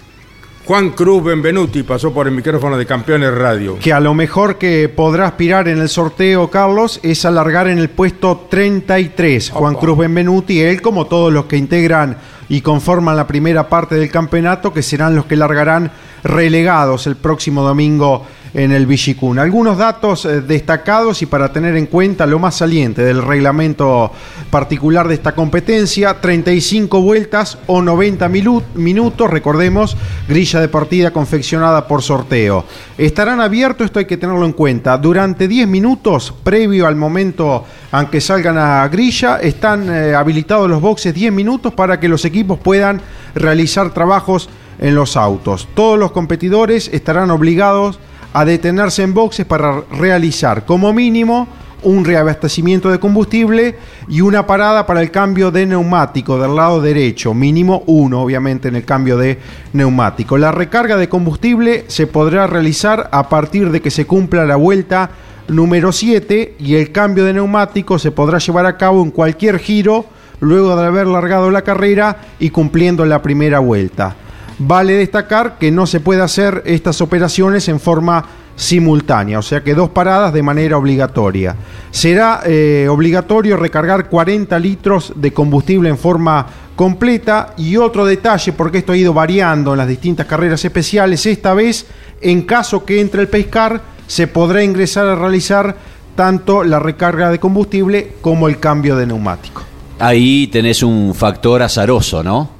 Juan 0.70 0.90
Cruz 0.90 1.24
Benvenuti 1.24 1.82
pasó 1.82 2.14
por 2.14 2.28
el 2.28 2.32
micrófono 2.32 2.78
de 2.78 2.86
Campeones 2.86 3.34
Radio. 3.34 3.76
Que 3.80 3.92
a 3.92 3.98
lo 3.98 4.14
mejor 4.14 4.56
que 4.56 4.88
podrá 4.88 5.26
aspirar 5.26 5.66
en 5.66 5.80
el 5.80 5.88
sorteo, 5.88 6.48
Carlos, 6.48 7.00
es 7.02 7.24
alargar 7.24 7.66
en 7.66 7.78
el 7.80 7.90
puesto 7.90 8.46
33. 8.48 9.50
Juan 9.50 9.74
Cruz 9.74 9.98
Benvenuti, 9.98 10.60
él 10.60 10.80
como 10.80 11.08
todos 11.08 11.32
los 11.32 11.46
que 11.46 11.56
integran 11.56 12.18
y 12.48 12.60
conforman 12.60 13.16
la 13.16 13.26
primera 13.26 13.68
parte 13.68 13.96
del 13.96 14.12
campeonato, 14.12 14.72
que 14.72 14.84
serán 14.84 15.16
los 15.16 15.24
que 15.24 15.34
largarán 15.34 15.90
relegados 16.22 17.08
el 17.08 17.16
próximo 17.16 17.62
domingo 17.62 18.24
en 18.54 18.72
el 18.72 18.86
Villicún. 18.86 19.38
Algunos 19.38 19.78
datos 19.78 20.24
eh, 20.24 20.40
destacados 20.40 21.22
y 21.22 21.26
para 21.26 21.52
tener 21.52 21.76
en 21.76 21.86
cuenta 21.86 22.26
lo 22.26 22.38
más 22.38 22.56
saliente 22.56 23.02
del 23.02 23.22
reglamento 23.22 24.10
particular 24.50 25.06
de 25.06 25.14
esta 25.14 25.32
competencia, 25.34 26.20
35 26.20 27.00
vueltas 27.00 27.58
o 27.66 27.80
90 27.82 28.28
milu- 28.28 28.62
minutos, 28.74 29.30
recordemos, 29.30 29.96
grilla 30.28 30.60
de 30.60 30.68
partida 30.68 31.12
confeccionada 31.12 31.86
por 31.86 32.02
sorteo. 32.02 32.64
Estarán 32.98 33.40
abiertos, 33.40 33.84
esto 33.86 33.98
hay 34.00 34.04
que 34.06 34.16
tenerlo 34.16 34.44
en 34.44 34.52
cuenta, 34.52 34.98
durante 34.98 35.46
10 35.46 35.68
minutos 35.68 36.34
previo 36.42 36.86
al 36.86 36.96
momento 36.96 37.64
en 37.92 38.06
que 38.06 38.20
salgan 38.20 38.58
a 38.58 38.86
grilla, 38.88 39.38
están 39.38 39.88
eh, 39.88 40.14
habilitados 40.14 40.68
los 40.68 40.80
boxes 40.80 41.14
10 41.14 41.32
minutos 41.32 41.72
para 41.74 42.00
que 42.00 42.08
los 42.08 42.24
equipos 42.24 42.58
puedan 42.58 43.00
realizar 43.34 43.92
trabajos 43.94 44.48
en 44.80 44.94
los 44.94 45.16
autos. 45.16 45.68
Todos 45.74 45.98
los 45.98 46.10
competidores 46.10 46.88
estarán 46.92 47.30
obligados 47.30 47.98
a 48.32 48.44
detenerse 48.44 49.02
en 49.02 49.14
boxes 49.14 49.46
para 49.46 49.82
realizar 49.90 50.64
como 50.64 50.92
mínimo 50.92 51.48
un 51.82 52.04
reabastecimiento 52.04 52.90
de 52.90 52.98
combustible 52.98 53.76
y 54.08 54.20
una 54.20 54.46
parada 54.46 54.86
para 54.86 55.00
el 55.00 55.10
cambio 55.10 55.50
de 55.50 55.66
neumático 55.66 56.38
del 56.38 56.54
lado 56.54 56.80
derecho, 56.80 57.32
mínimo 57.34 57.82
uno 57.86 58.20
obviamente 58.20 58.68
en 58.68 58.76
el 58.76 58.84
cambio 58.84 59.16
de 59.16 59.38
neumático. 59.72 60.36
La 60.36 60.52
recarga 60.52 60.96
de 60.96 61.08
combustible 61.08 61.84
se 61.88 62.06
podrá 62.06 62.46
realizar 62.46 63.08
a 63.12 63.28
partir 63.28 63.70
de 63.70 63.80
que 63.80 63.90
se 63.90 64.06
cumpla 64.06 64.44
la 64.44 64.56
vuelta 64.56 65.10
número 65.48 65.90
7 65.90 66.56
y 66.58 66.74
el 66.74 66.92
cambio 66.92 67.24
de 67.24 67.34
neumático 67.34 67.98
se 67.98 68.12
podrá 68.12 68.38
llevar 68.38 68.66
a 68.66 68.76
cabo 68.76 69.02
en 69.02 69.10
cualquier 69.10 69.58
giro 69.58 70.04
luego 70.40 70.76
de 70.76 70.86
haber 70.86 71.06
largado 71.06 71.50
la 71.50 71.62
carrera 71.62 72.18
y 72.38 72.50
cumpliendo 72.50 73.04
la 73.04 73.22
primera 73.22 73.58
vuelta. 73.58 74.16
Vale 74.62 74.92
destacar 74.92 75.56
que 75.56 75.70
no 75.70 75.86
se 75.86 76.00
puede 76.00 76.20
hacer 76.20 76.62
estas 76.66 77.00
operaciones 77.00 77.66
en 77.68 77.80
forma 77.80 78.26
simultánea, 78.56 79.38
o 79.38 79.42
sea 79.42 79.64
que 79.64 79.74
dos 79.74 79.88
paradas 79.88 80.34
de 80.34 80.42
manera 80.42 80.76
obligatoria. 80.76 81.56
Será 81.90 82.42
eh, 82.44 82.86
obligatorio 82.90 83.56
recargar 83.56 84.10
40 84.10 84.58
litros 84.58 85.14
de 85.16 85.32
combustible 85.32 85.88
en 85.88 85.96
forma 85.96 86.46
completa 86.76 87.54
y 87.56 87.78
otro 87.78 88.04
detalle, 88.04 88.52
porque 88.52 88.78
esto 88.78 88.92
ha 88.92 88.98
ido 88.98 89.14
variando 89.14 89.72
en 89.72 89.78
las 89.78 89.88
distintas 89.88 90.26
carreras 90.26 90.62
especiales, 90.62 91.24
esta 91.24 91.54
vez 91.54 91.86
en 92.20 92.42
caso 92.42 92.84
que 92.84 93.00
entre 93.00 93.22
el 93.22 93.28
pescar 93.28 93.80
se 94.06 94.26
podrá 94.26 94.62
ingresar 94.62 95.08
a 95.08 95.14
realizar 95.14 95.74
tanto 96.14 96.64
la 96.64 96.78
recarga 96.78 97.30
de 97.30 97.38
combustible 97.38 98.12
como 98.20 98.46
el 98.46 98.60
cambio 98.60 98.94
de 98.94 99.06
neumático. 99.06 99.62
Ahí 99.98 100.48
tenés 100.48 100.82
un 100.82 101.14
factor 101.14 101.62
azaroso, 101.62 102.22
¿no? 102.22 102.59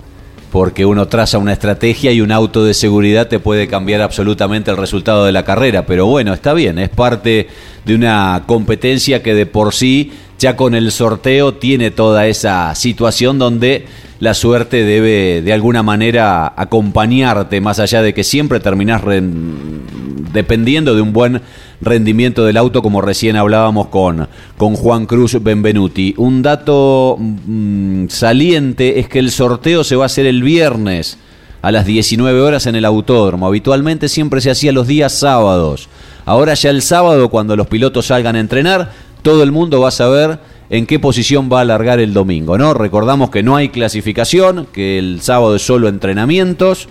Porque 0.51 0.85
uno 0.85 1.07
traza 1.07 1.39
una 1.39 1.53
estrategia 1.53 2.13
y 2.13 2.21
un 2.21 2.33
auto 2.33 2.65
de 2.65 2.75
seguridad 2.75 3.29
te 3.29 3.39
puede 3.39 3.69
cambiar 3.69 4.01
absolutamente 4.01 4.71
el 4.71 4.77
resultado 4.77 5.25
de 5.25 5.33
la 5.33 5.45
carrera. 5.45 5.87
Pero 5.87 6.07
bueno, 6.07 6.33
está 6.33 6.55
bien, 6.55 6.79
es 6.79 6.89
parte 6.89 7.49
de 7.85 7.95
una 7.95 8.43
competencia 8.47 9.23
que 9.23 9.35
de 9.35 9.47
por 9.47 9.73
sí, 9.73 10.13
ya 10.39 10.57
con 10.57 10.75
el 10.75 10.91
sorteo, 10.91 11.55
tiene 11.55 11.91
toda 11.91 12.27
esa 12.27 12.75
situación 12.75 13.39
donde 13.39 13.87
la 14.19 14.35
suerte 14.35 14.85
debe 14.85 15.41
de 15.43 15.53
alguna 15.53 15.83
manera 15.83 16.53
acompañarte, 16.57 17.61
más 17.61 17.79
allá 17.79 18.03
de 18.03 18.13
que 18.13 18.23
siempre 18.23 18.61
terminás 18.61 19.03
dependiendo 20.33 20.95
de 20.95 21.03
un 21.03 21.13
buen 21.13 21.43
rendimiento 21.81 22.45
del 22.45 22.57
auto, 22.57 22.83
como 22.83 23.01
recién 23.01 23.37
hablábamos 23.37 23.89
con, 23.89 24.29
con 24.57 24.75
Juan 24.75 25.07
Cruz 25.07 25.43
Benvenuti. 25.43 26.15
Un 26.17 26.43
dato 26.43 27.17
mm, 27.19 28.09
saliente 28.09 29.01
es 29.01 29.09
que 29.09 29.19
el 29.19 29.31
sorteo 29.31 29.85
se 29.85 29.97
va 29.97 30.05
a 30.05 30.07
hacer 30.07 30.27
el 30.27 30.43
viernes 30.43 31.19
a 31.63 31.71
las 31.71 31.87
19 31.87 32.41
horas 32.41 32.67
en 32.67 32.77
el 32.77 32.85
autódromo. 32.85 33.47
Habitualmente 33.47 34.09
siempre 34.09 34.41
se 34.41 34.51
hacía 34.51 34.73
los 34.73 34.87
días 34.87 35.13
sábados. 35.13 35.89
Ahora 36.25 36.55
ya 36.55 36.71
el 36.71 36.83
sábado, 36.83 37.29
cuando 37.29 37.57
los 37.57 37.67
pilotos 37.67 38.07
salgan 38.07 38.37
a 38.37 38.41
entrenar, 38.41 38.93
todo 39.23 39.43
el 39.43 39.53
mundo 39.53 39.81
va 39.81 39.89
a 39.89 39.93
saber 39.93 40.39
en 40.71 40.87
qué 40.87 40.99
posición 40.99 41.51
va 41.53 41.59
a 41.59 41.63
alargar 41.63 41.99
el 41.99 42.15
domingo, 42.15 42.57
¿no? 42.57 42.75
Recordamos 42.75 43.31
que 43.31 43.43
no 43.43 43.57
hay 43.57 43.71
clasificación, 43.71 44.67
que 44.73 44.99
el 44.99 45.21
sábado 45.21 45.57
es 45.57 45.63
solo 45.63 45.89
entrenamientos, 45.89 46.89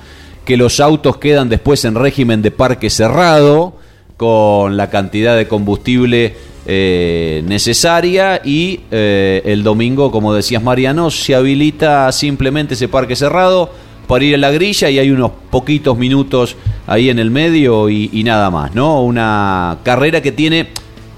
que 0.50 0.58
los 0.58 0.80
autos 0.80 1.18
quedan 1.18 1.48
después 1.48 1.86
en 1.86 1.94
régimen 1.94 2.42
de 2.42 2.50
parque 2.50 2.90
cerrado, 2.90 3.76
con 4.18 4.78
la 4.78 4.90
cantidad 4.90 5.38
de 5.38 5.48
combustible 5.48 6.36
eh, 6.66 7.44
necesaria 7.46 8.42
y 8.44 8.80
eh, 8.90 9.44
el 9.46 9.62
domingo, 9.62 10.10
como 10.10 10.34
decías 10.34 10.64
Mariano, 10.64 11.12
se 11.12 11.36
habilita 11.36 12.12
simplemente 12.12 12.74
ese 12.74 12.88
parque 12.88 13.16
cerrado 13.16 13.70
para 14.08 14.26
ir 14.26 14.34
a 14.34 14.38
la 14.40 14.50
grilla 14.50 14.90
y 14.90 14.98
hay 14.98 15.12
unos 15.12 15.30
poquitos 15.52 15.96
minutos 16.00 16.56
ahí 16.88 17.12
en 17.12 17.20
el 17.20 17.30
medio 17.30 17.88
y, 17.88 18.10
y 18.12 18.24
nada 18.24 18.50
más, 18.50 18.74
¿no? 18.74 19.04
Una 19.04 19.78
carrera 19.84 20.20
que 20.24 20.32
tiene 20.32 20.70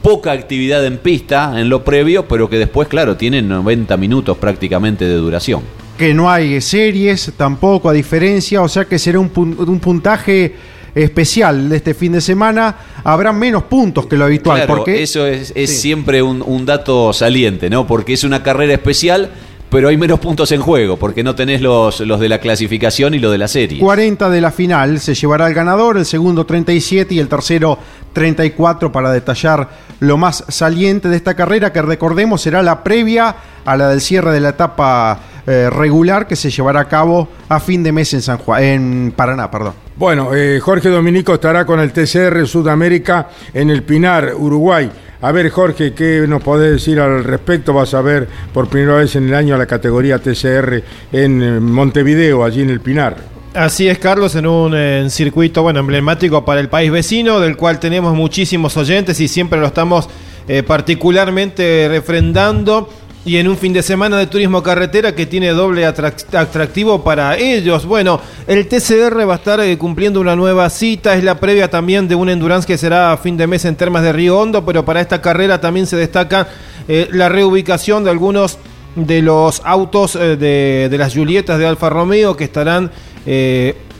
poca 0.01 0.33
actividad 0.33 0.85
en 0.85 0.97
pista 0.97 1.57
en 1.57 1.69
lo 1.69 1.85
previo, 1.85 2.27
pero 2.27 2.49
que 2.49 2.57
después, 2.57 2.89
claro, 2.89 3.15
tiene 3.15 3.41
90 3.41 3.95
minutos 3.95 4.37
prácticamente 4.37 5.05
de 5.05 5.15
duración. 5.15 5.61
Que 5.97 6.13
no 6.13 6.29
hay 6.31 6.61
series 6.61 7.31
tampoco, 7.37 7.89
a 7.89 7.93
diferencia, 7.93 8.61
o 8.61 8.67
sea 8.67 8.85
que 8.85 8.97
será 8.97 9.19
un, 9.19 9.31
pun- 9.31 9.55
un 9.67 9.79
puntaje 9.79 10.55
especial 10.95 11.69
de 11.69 11.77
este 11.77 11.93
fin 11.93 12.11
de 12.13 12.21
semana. 12.21 12.75
Habrá 13.03 13.31
menos 13.31 13.63
puntos 13.63 14.07
que 14.07 14.17
lo 14.17 14.25
habitual, 14.25 14.57
Claro, 14.57 14.75
porque 14.77 15.03
eso 15.03 15.25
es, 15.27 15.53
es 15.55 15.69
Sí. 15.69 15.77
siempre 15.77 16.21
un, 16.21 16.43
un 16.45 16.65
dato 16.65 17.13
saliente, 17.13 17.69
¿no? 17.69 17.87
Porque 17.87 18.13
es 18.13 18.23
una 18.23 18.43
carrera 18.43 18.73
especial, 18.73 19.29
pero 19.69 19.87
hay 19.87 19.95
menos 19.95 20.19
puntos 20.19 20.51
en 20.51 20.59
juego, 20.59 20.97
porque 20.97 21.23
no 21.23 21.33
tenés 21.33 21.61
los, 21.61 22.01
los 22.01 22.19
de 22.19 22.27
la 22.27 22.39
clasificación 22.39 23.13
y 23.13 23.19
los 23.19 23.31
de 23.31 23.37
la 23.37 23.47
serie. 23.47 23.79
40 23.79 24.29
de 24.29 24.41
la 24.41 24.51
final 24.51 24.99
se 24.99 25.13
llevará 25.15 25.47
el 25.47 25.53
ganador, 25.53 25.97
el 25.97 26.05
segundo 26.05 26.45
37 26.45 27.13
y 27.13 27.19
el 27.19 27.29
tercero 27.29 27.77
34 28.11 28.91
para 28.91 29.11
detallar 29.11 29.69
lo 30.01 30.17
más 30.17 30.43
saliente 30.49 31.07
de 31.07 31.15
esta 31.15 31.35
carrera 31.35 31.71
que 31.71 31.81
recordemos 31.81 32.41
será 32.41 32.61
la 32.63 32.83
previa 32.83 33.35
a 33.63 33.77
la 33.77 33.87
del 33.89 34.01
cierre 34.01 34.31
de 34.33 34.41
la 34.41 34.49
etapa 34.49 35.19
eh, 35.51 35.69
regular 35.69 36.27
que 36.27 36.37
se 36.37 36.49
llevará 36.49 36.79
a 36.79 36.87
cabo 36.87 37.27
a 37.49 37.59
fin 37.59 37.83
de 37.83 37.91
mes 37.91 38.13
en 38.13 38.21
San 38.21 38.37
Juan, 38.37 38.63
en 38.63 39.13
Paraná, 39.13 39.51
perdón. 39.51 39.73
Bueno, 39.97 40.33
eh, 40.33 40.61
Jorge 40.61 40.87
Dominico 40.87 41.33
estará 41.33 41.65
con 41.65 41.81
el 41.81 41.91
TCR 41.91 42.47
Sudamérica 42.47 43.27
en 43.53 43.69
el 43.69 43.83
Pinar, 43.83 44.33
Uruguay. 44.33 44.89
A 45.21 45.31
ver, 45.33 45.49
Jorge, 45.49 45.93
¿qué 45.93 46.23
nos 46.25 46.41
podés 46.41 46.71
decir 46.71 47.01
al 47.01 47.25
respecto? 47.25 47.73
Vas 47.73 47.93
a 47.93 48.01
ver 48.01 48.29
por 48.53 48.69
primera 48.69 48.95
vez 48.95 49.17
en 49.17 49.27
el 49.27 49.33
año 49.33 49.57
la 49.57 49.65
categoría 49.65 50.19
TCR 50.19 50.83
en 51.11 51.43
eh, 51.43 51.59
Montevideo, 51.59 52.45
allí 52.45 52.61
en 52.61 52.69
el 52.69 52.79
Pinar. 52.79 53.17
Así 53.53 53.89
es, 53.89 53.99
Carlos, 53.99 54.35
en 54.35 54.47
un 54.47 55.09
circuito 55.09 55.63
bueno 55.63 55.81
emblemático 55.81 56.45
para 56.45 56.61
el 56.61 56.69
país 56.69 56.89
vecino, 56.89 57.41
del 57.41 57.57
cual 57.57 57.79
tenemos 57.81 58.15
muchísimos 58.15 58.77
oyentes 58.77 59.19
y 59.19 59.27
siempre 59.27 59.59
lo 59.59 59.67
estamos 59.67 60.07
eh, 60.47 60.63
particularmente 60.63 61.87
refrendando. 61.87 62.89
Y 63.23 63.37
en 63.37 63.47
un 63.47 63.55
fin 63.55 63.71
de 63.71 63.83
semana 63.83 64.17
de 64.17 64.25
turismo 64.25 64.63
carretera 64.63 65.13
que 65.13 65.27
tiene 65.27 65.49
doble 65.49 65.85
atrac- 65.87 66.33
atractivo 66.35 67.03
para 67.03 67.37
ellos. 67.37 67.85
Bueno, 67.85 68.19
el 68.47 68.67
TCR 68.67 69.29
va 69.29 69.33
a 69.33 69.37
estar 69.37 69.59
eh, 69.59 69.77
cumpliendo 69.77 70.19
una 70.19 70.35
nueva 70.35 70.67
cita. 70.71 71.13
Es 71.15 71.23
la 71.23 71.39
previa 71.39 71.69
también 71.69 72.07
de 72.07 72.15
un 72.15 72.29
endurance 72.29 72.65
que 72.65 72.79
será 72.79 73.11
a 73.11 73.17
fin 73.17 73.37
de 73.37 73.45
mes 73.45 73.63
en 73.65 73.75
Termas 73.75 74.01
de 74.01 74.11
Río 74.11 74.39
Hondo. 74.39 74.65
Pero 74.65 74.83
para 74.85 75.01
esta 75.01 75.21
carrera 75.21 75.61
también 75.61 75.85
se 75.85 75.97
destaca 75.97 76.47
eh, 76.87 77.09
la 77.11 77.29
reubicación 77.29 78.03
de 78.03 78.09
algunos 78.09 78.57
de 78.95 79.21
los 79.21 79.61
autos 79.65 80.15
eh, 80.15 80.35
de, 80.35 80.87
de 80.89 80.97
las 80.97 81.13
Julietas 81.13 81.59
de 81.59 81.67
Alfa 81.67 81.89
Romeo 81.91 82.35
que 82.35 82.45
estarán 82.45 82.89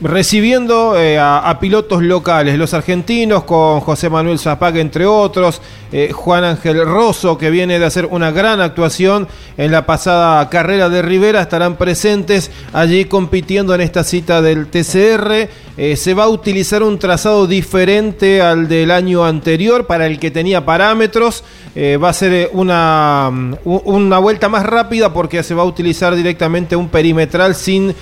recibiendo 0.02 0.98
eh, 0.98 1.18
a, 1.18 1.56
pilotos 1.60 2.02
locales, 2.02 2.58
los 2.58 2.74
argentinos 2.74 3.44
con 3.44 3.80
José 3.80 4.10
Manuel 4.10 4.38
Zapag 4.38 4.76
entre 4.78 5.06
otros, 5.06 5.62
eh, 5.92 6.10
Juan 6.12 6.42
Ángel 6.42 6.84
Rosso 6.84 7.38
que 7.38 7.50
viene 7.50 7.78
de 7.78 7.84
hacer 7.84 8.06
una 8.06 8.32
gran 8.32 8.60
actuación 8.60 9.28
en 9.56 9.70
la 9.70 9.86
pasada 9.86 10.48
carrera 10.50 10.88
de 10.88 11.02
Rivera, 11.02 11.40
estarán 11.40 11.76
presentes 11.76 12.50
allí 12.72 13.04
compitiendo 13.04 13.74
en 13.74 13.80
esta 13.80 14.02
cita 14.02 14.42
del 14.42 14.66
TCR. 14.66 15.48
Eh, 15.76 15.96
se 15.96 16.14
va 16.14 16.24
a 16.24 16.28
utilizar 16.28 16.82
un 16.82 16.98
trazado 16.98 17.46
diferente 17.46 18.42
al 18.42 18.68
del 18.68 18.90
año 18.90 19.24
anterior 19.24 19.86
para 19.86 20.06
el 20.06 20.18
que 20.18 20.30
tenía 20.30 20.64
parámetros. 20.64 21.44
Va 21.74 22.10
a 22.10 22.12
ser 22.12 22.50
una, 22.52 23.30
mm, 23.32 23.54
una 23.64 24.18
vuelta 24.18 24.50
más 24.50 24.66
rápida 24.66 25.14
porque 25.14 25.42
se 25.42 25.54
va 25.54 25.62
a 25.62 25.64
utilizar 25.64 26.14
directamente 26.14 26.76
un 26.76 26.90
perimetral 26.90 27.54
sin 27.54 27.94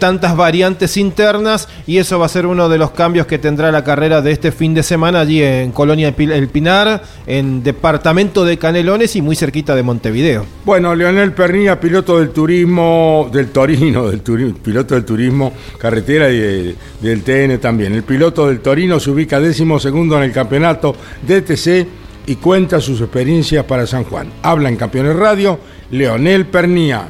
tantas 0.00 0.36
variantes 0.36 0.96
internas 0.96 1.41
y 1.86 1.98
eso 1.98 2.18
va 2.18 2.26
a 2.26 2.28
ser 2.28 2.46
uno 2.46 2.68
de 2.68 2.78
los 2.78 2.90
cambios 2.92 3.26
que 3.26 3.38
tendrá 3.38 3.70
la 3.72 3.84
carrera 3.84 4.22
de 4.22 4.32
este 4.32 4.52
fin 4.52 4.74
de 4.74 4.82
semana 4.82 5.20
allí 5.20 5.42
en 5.42 5.72
Colonia 5.72 6.14
El 6.16 6.48
Pinar, 6.48 7.02
en 7.26 7.62
departamento 7.62 8.44
de 8.44 8.58
Canelones 8.58 9.16
y 9.16 9.22
muy 9.22 9.36
cerquita 9.36 9.74
de 9.74 9.82
Montevideo. 9.82 10.46
Bueno, 10.64 10.94
Leonel 10.94 11.32
Pernilla, 11.32 11.78
piloto 11.80 12.18
del 12.18 12.30
turismo, 12.30 13.28
del 13.32 13.48
Torino, 13.48 14.08
del 14.08 14.22
turi- 14.22 14.54
piloto 14.54 14.94
del 14.94 15.04
turismo 15.04 15.52
carretera 15.78 16.30
y 16.30 16.38
de- 16.38 16.74
del 17.00 17.22
TN 17.22 17.58
también. 17.58 17.92
El 17.94 18.02
piloto 18.04 18.46
del 18.48 18.60
Torino 18.60 19.00
se 19.00 19.10
ubica 19.10 19.40
décimo 19.40 19.78
segundo 19.78 20.16
en 20.16 20.24
el 20.24 20.32
campeonato 20.32 20.94
DTC 21.26 21.86
y 22.26 22.36
cuenta 22.36 22.80
sus 22.80 23.00
experiencias 23.00 23.64
para 23.64 23.86
San 23.86 24.04
Juan. 24.04 24.28
Habla 24.42 24.68
en 24.68 24.76
Campeones 24.76 25.16
Radio, 25.16 25.58
Leonel 25.90 26.46
Pernilla. 26.46 27.08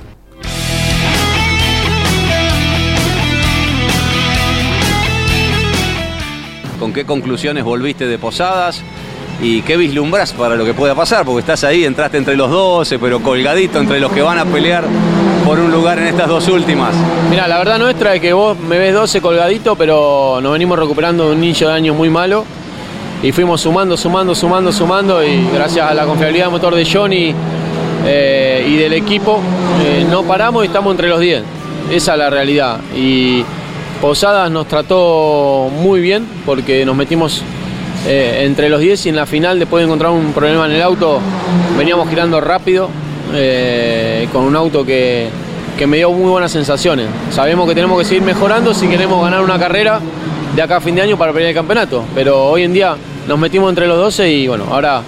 ¿Con 6.93 6.97
qué 7.01 7.07
conclusiones 7.07 7.65
volviste 7.65 8.07
de 8.07 8.19
Posadas? 8.19 8.83
¿Y 9.41 9.63
qué 9.63 9.79
vislumbras 9.79 10.35
para 10.35 10.57
lo 10.57 10.65
que 10.67 10.75
pueda 10.75 10.95
pasar? 10.95 11.25
Porque 11.25 11.41
estás 11.41 11.65
ahí, 11.65 11.87
entraste 11.87 12.19
entre 12.19 12.37
los 12.37 12.51
12, 12.51 12.99
pero 12.99 13.23
colgadito 13.23 13.79
entre 13.79 13.99
los 13.99 14.13
que 14.13 14.21
van 14.21 14.37
a 14.37 14.45
pelear 14.45 14.85
por 15.47 15.59
un 15.59 15.73
lugar 15.73 15.99
en 16.01 16.09
estas 16.09 16.29
dos 16.29 16.47
últimas. 16.49 16.95
Mira, 17.31 17.49
la 17.49 17.57
verdad 17.57 17.79
nuestra 17.79 18.15
es 18.15 18.21
que 18.21 18.35
vos 18.35 18.59
me 18.59 18.79
ves 18.79 18.93
12 18.93 19.23
colgadito, 19.23 19.75
pero 19.75 20.39
nos 20.43 20.53
venimos 20.53 20.79
recuperando 20.79 21.31
de 21.31 21.35
un 21.35 21.43
inicio 21.43 21.69
de 21.69 21.73
año 21.73 21.95
muy 21.95 22.11
malo. 22.11 22.45
Y 23.23 23.33
fuimos 23.33 23.63
sumando, 23.63 23.97
sumando, 23.97 24.35
sumando, 24.35 24.71
sumando. 24.71 25.25
Y 25.25 25.49
gracias 25.55 25.91
a 25.91 25.95
la 25.95 26.05
confiabilidad 26.05 26.45
del 26.45 26.53
motor 26.53 26.75
de 26.75 26.85
Johnny 26.85 27.35
eh, 28.05 28.67
y 28.69 28.77
del 28.77 28.93
equipo, 28.93 29.41
eh, 29.83 30.05
no 30.11 30.25
paramos 30.25 30.63
y 30.63 30.67
estamos 30.67 30.91
entre 30.91 31.09
los 31.09 31.21
10. 31.21 31.43
Esa 31.91 32.13
es 32.13 32.19
la 32.19 32.29
realidad. 32.29 32.81
Y 32.95 33.43
Posadas 34.03 34.51
nos 34.51 34.67
trató 34.67 35.71
muy 35.73 36.01
bien 36.01 36.27
porque 36.45 36.85
nos 36.85 36.97
metimos 36.97 37.41
eh, 38.05 38.43
entre 38.45 38.69
los 38.69 38.81
10 38.81 39.07
y 39.07 39.09
en 39.11 39.15
la 39.15 39.27
final, 39.27 39.61
después 39.61 39.81
de 39.81 39.85
encontrar 39.85 40.11
un 40.11 40.33
problema 40.33 40.67
en 40.67 40.73
el 40.73 40.83
auto, 40.83 41.21
veníamos 41.79 42.09
girando 42.09 42.41
rápido 42.41 42.91
eh, 43.33 44.27
con 44.33 44.43
un 44.43 44.57
auto 44.57 44.85
que, 44.85 45.29
que 45.79 45.87
me 45.87 45.99
dio 45.99 46.11
muy 46.11 46.29
buenas 46.29 46.51
sensaciones. 46.51 47.07
Sabemos 47.31 47.69
que 47.69 47.77
tenemos 47.77 47.97
que 47.97 48.05
seguir 48.05 48.25
mejorando 48.25 48.75
si 48.75 48.89
queremos 48.89 49.23
ganar 49.23 49.41
una 49.41 49.57
carrera 49.57 50.01
de 50.57 50.61
acá 50.61 50.79
a 50.79 50.81
fin 50.81 50.97
de 50.97 51.03
año 51.03 51.17
para 51.17 51.33
pelear 51.33 51.51
el 51.51 51.55
campeonato, 51.55 52.03
pero 52.13 52.47
hoy 52.47 52.65
en 52.65 52.73
día 52.73 52.97
nos 53.29 53.39
metimos 53.39 53.69
entre 53.69 53.87
los 53.87 53.99
12 53.99 54.33
y 54.33 54.49
bueno, 54.49 54.65
ahora 54.69 55.03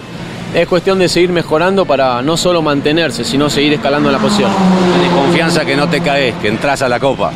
es 0.55 0.69
cuestión 0.69 1.01
de 1.01 1.09
seguir 1.09 1.31
mejorando 1.31 1.85
para 1.85 2.23
no 2.23 2.37
solo 2.37 2.63
mantenerse, 2.63 3.25
sino 3.25 3.51
seguir 3.51 3.73
escalando 3.73 4.09
en 4.09 4.13
la 4.13 4.21
posición. 4.21 4.53
Tenés 4.93 5.13
confianza 5.13 5.65
que 5.65 5.75
no 5.75 5.89
te 5.89 6.01
caes, 6.01 6.37
que 6.41 6.47
entras 6.47 6.81
a 6.83 6.89
la 6.89 7.01
copa. 7.01 7.33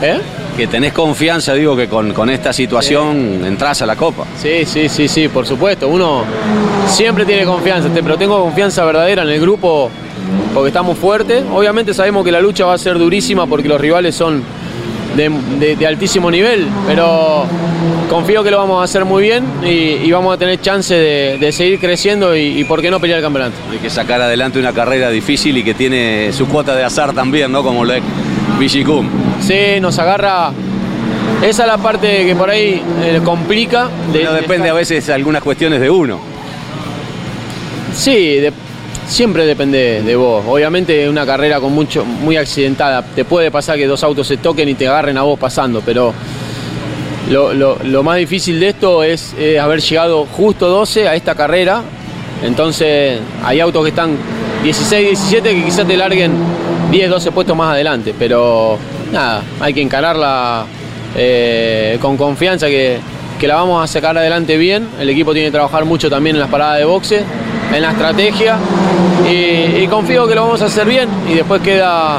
¿Eh? 0.00 0.18
Que 0.56 0.66
tenés 0.66 0.92
confianza, 0.92 1.54
digo, 1.54 1.74
que 1.74 1.88
con, 1.88 2.12
con 2.12 2.28
esta 2.28 2.52
situación 2.52 3.42
entras 3.44 3.80
a 3.80 3.86
la 3.86 3.96
copa. 3.96 4.24
Sí, 4.40 4.64
sí, 4.66 4.88
sí, 4.88 5.08
sí, 5.08 5.28
por 5.28 5.46
supuesto. 5.46 5.88
Uno 5.88 6.24
siempre 6.86 7.24
tiene 7.24 7.44
confianza, 7.44 7.88
pero 7.94 8.18
tengo 8.18 8.38
confianza 8.42 8.84
verdadera 8.84 9.22
en 9.22 9.30
el 9.30 9.40
grupo 9.40 9.90
porque 10.52 10.68
estamos 10.68 10.98
fuertes. 10.98 11.42
Obviamente 11.54 11.94
sabemos 11.94 12.22
que 12.24 12.30
la 12.32 12.40
lucha 12.40 12.66
va 12.66 12.74
a 12.74 12.78
ser 12.78 12.98
durísima 12.98 13.46
porque 13.46 13.66
los 13.66 13.80
rivales 13.80 14.14
son 14.14 14.42
de, 15.16 15.30
de- 15.58 15.76
de 15.76 15.86
altísimo 15.86 16.30
nivel, 16.30 16.66
pero 16.86 17.44
confío 18.10 18.42
que 18.44 18.50
lo 18.50 18.58
vamos 18.58 18.80
a 18.82 18.84
hacer 18.84 19.06
muy 19.06 19.22
bien 19.22 19.44
y, 19.64 20.06
y 20.06 20.12
vamos 20.12 20.34
a 20.34 20.38
tener 20.38 20.60
chance 20.60 20.94
de, 20.94 21.38
de 21.38 21.52
seguir 21.52 21.78
creciendo 21.80 22.36
y, 22.36 22.60
y 22.60 22.64
por 22.64 22.82
qué 22.82 22.90
no 22.90 23.00
pelear 23.00 23.18
el 23.20 23.24
campeonato. 23.24 23.54
Hay 23.70 23.78
que 23.78 23.88
sacar 23.90 24.20
adelante 24.20 24.58
una 24.58 24.72
carrera 24.74 25.08
difícil 25.10 25.56
y 25.56 25.62
que 25.64 25.72
tiene 25.72 26.30
su 26.32 26.46
cuota 26.46 26.74
de 26.76 26.84
azar 26.84 27.14
también, 27.14 27.50
¿no? 27.52 27.62
Como 27.62 27.84
lo 27.86 27.94
es 27.94 28.02
Vigicum. 28.62 29.08
Sí, 29.40 29.80
nos 29.80 29.98
agarra... 29.98 30.52
Esa 31.42 31.62
es 31.62 31.68
la 31.68 31.78
parte 31.78 32.24
que 32.24 32.36
por 32.36 32.48
ahí 32.48 32.80
eh, 33.02 33.20
complica. 33.24 33.88
de- 34.12 34.24
depende 34.40 34.70
a 34.70 34.72
veces 34.72 35.08
algunas 35.10 35.42
cuestiones 35.42 35.80
de 35.80 35.90
uno. 35.90 36.20
Sí, 37.92 38.36
de- 38.36 38.52
siempre 39.08 39.44
depende 39.46 40.02
de 40.02 40.14
vos. 40.14 40.44
Obviamente 40.46 41.08
una 41.08 41.26
carrera 41.26 41.58
con 41.58 41.72
mucho, 41.74 42.04
muy 42.04 42.36
accidentada. 42.36 43.02
Te 43.02 43.24
puede 43.24 43.50
pasar 43.50 43.76
que 43.78 43.86
dos 43.88 44.04
autos 44.04 44.28
se 44.28 44.36
toquen 44.36 44.68
y 44.68 44.74
te 44.74 44.86
agarren 44.86 45.18
a 45.18 45.22
vos 45.22 45.40
pasando, 45.40 45.82
pero 45.84 46.14
lo, 47.30 47.52
lo- 47.54 47.78
lo 47.82 48.02
más 48.04 48.18
difícil 48.18 48.60
de 48.60 48.68
esto 48.68 49.02
es 49.02 49.34
eh, 49.36 49.58
haber 49.58 49.80
llegado 49.80 50.24
justo 50.26 50.68
12 50.68 51.08
a 51.08 51.16
esta 51.16 51.34
carrera. 51.34 51.82
Entonces 52.44 53.18
hay 53.44 53.58
autos 53.58 53.82
que 53.82 53.88
están 53.88 54.16
16, 54.62 55.08
17 55.30 55.54
que 55.56 55.64
quizás 55.64 55.84
te 55.84 55.96
larguen 55.96 56.30
10, 56.92 57.10
12 57.10 57.32
puestos 57.32 57.56
más 57.56 57.72
adelante. 57.72 58.14
Pero 58.16 58.78
nada, 59.10 59.42
hay 59.58 59.72
que 59.72 59.80
encararla 59.80 60.66
eh, 61.16 61.98
con 62.00 62.16
confianza 62.16 62.68
que, 62.68 62.98
que 63.40 63.48
la 63.48 63.56
vamos 63.56 63.82
a 63.82 63.86
sacar 63.86 64.16
adelante 64.16 64.56
bien. 64.58 64.86
El 65.00 65.08
equipo 65.08 65.32
tiene 65.32 65.48
que 65.48 65.52
trabajar 65.52 65.84
mucho 65.86 66.10
también 66.10 66.36
en 66.36 66.40
las 66.40 66.50
paradas 66.50 66.78
de 66.78 66.84
boxe, 66.84 67.24
en 67.74 67.82
la 67.82 67.90
estrategia. 67.92 68.58
Y, 69.28 69.86
confío 69.86 70.26
que 70.28 70.34
lo 70.34 70.42
vamos 70.42 70.60
a 70.62 70.66
hacer 70.66 70.86
bien. 70.86 71.08
Y 71.28 71.34
después 71.34 71.62
queda 71.62 72.18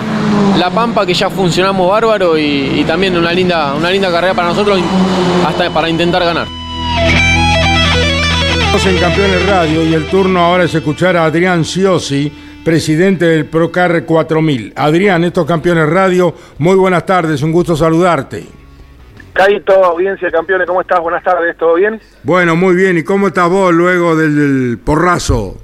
La 0.57 0.71
Pampa, 0.71 1.05
que 1.05 1.13
ya 1.13 1.29
funcionamos 1.29 1.87
bárbaro. 1.87 2.37
Y, 2.37 2.83
también 2.87 3.15
una 3.15 3.31
linda, 3.31 3.75
una 3.75 3.91
linda 3.91 4.11
carrera 4.11 4.33
para 4.33 4.49
nosotros, 4.49 4.79
hasta 5.47 5.69
para 5.69 5.87
intentar 5.87 6.25
ganar. 6.25 6.47
En 8.85 8.97
Campeones 8.97 9.45
Radio 9.45 9.87
y 9.87 9.93
el 9.93 10.07
turno 10.07 10.41
ahora 10.41 10.65
es 10.65 10.75
escuchar 10.75 11.15
a 11.15 11.25
Adrián 11.25 11.63
Ciosi, 11.63 12.29
presidente 12.63 13.25
del 13.25 13.45
Procar 13.45 14.05
4000. 14.05 14.73
Adrián, 14.75 15.23
estos 15.23 15.45
Campeones 15.45 15.89
Radio, 15.89 16.33
muy 16.57 16.75
buenas 16.75 17.05
tardes, 17.05 17.41
un 17.41 17.51
gusto 17.51 17.75
saludarte. 17.75 18.43
Caito, 19.33 19.83
audiencia 19.83 20.29
campeones, 20.29 20.67
¿cómo 20.67 20.81
estás? 20.81 20.99
Buenas 20.99 21.23
tardes, 21.23 21.57
¿todo 21.57 21.73
bien? 21.75 21.99
Bueno, 22.23 22.55
muy 22.55 22.75
bien, 22.75 22.97
¿y 22.97 23.03
cómo 23.03 23.27
estás 23.27 23.49
vos 23.49 23.73
luego 23.73 24.15
del, 24.15 24.35
del 24.35 24.77
porrazo? 24.77 25.57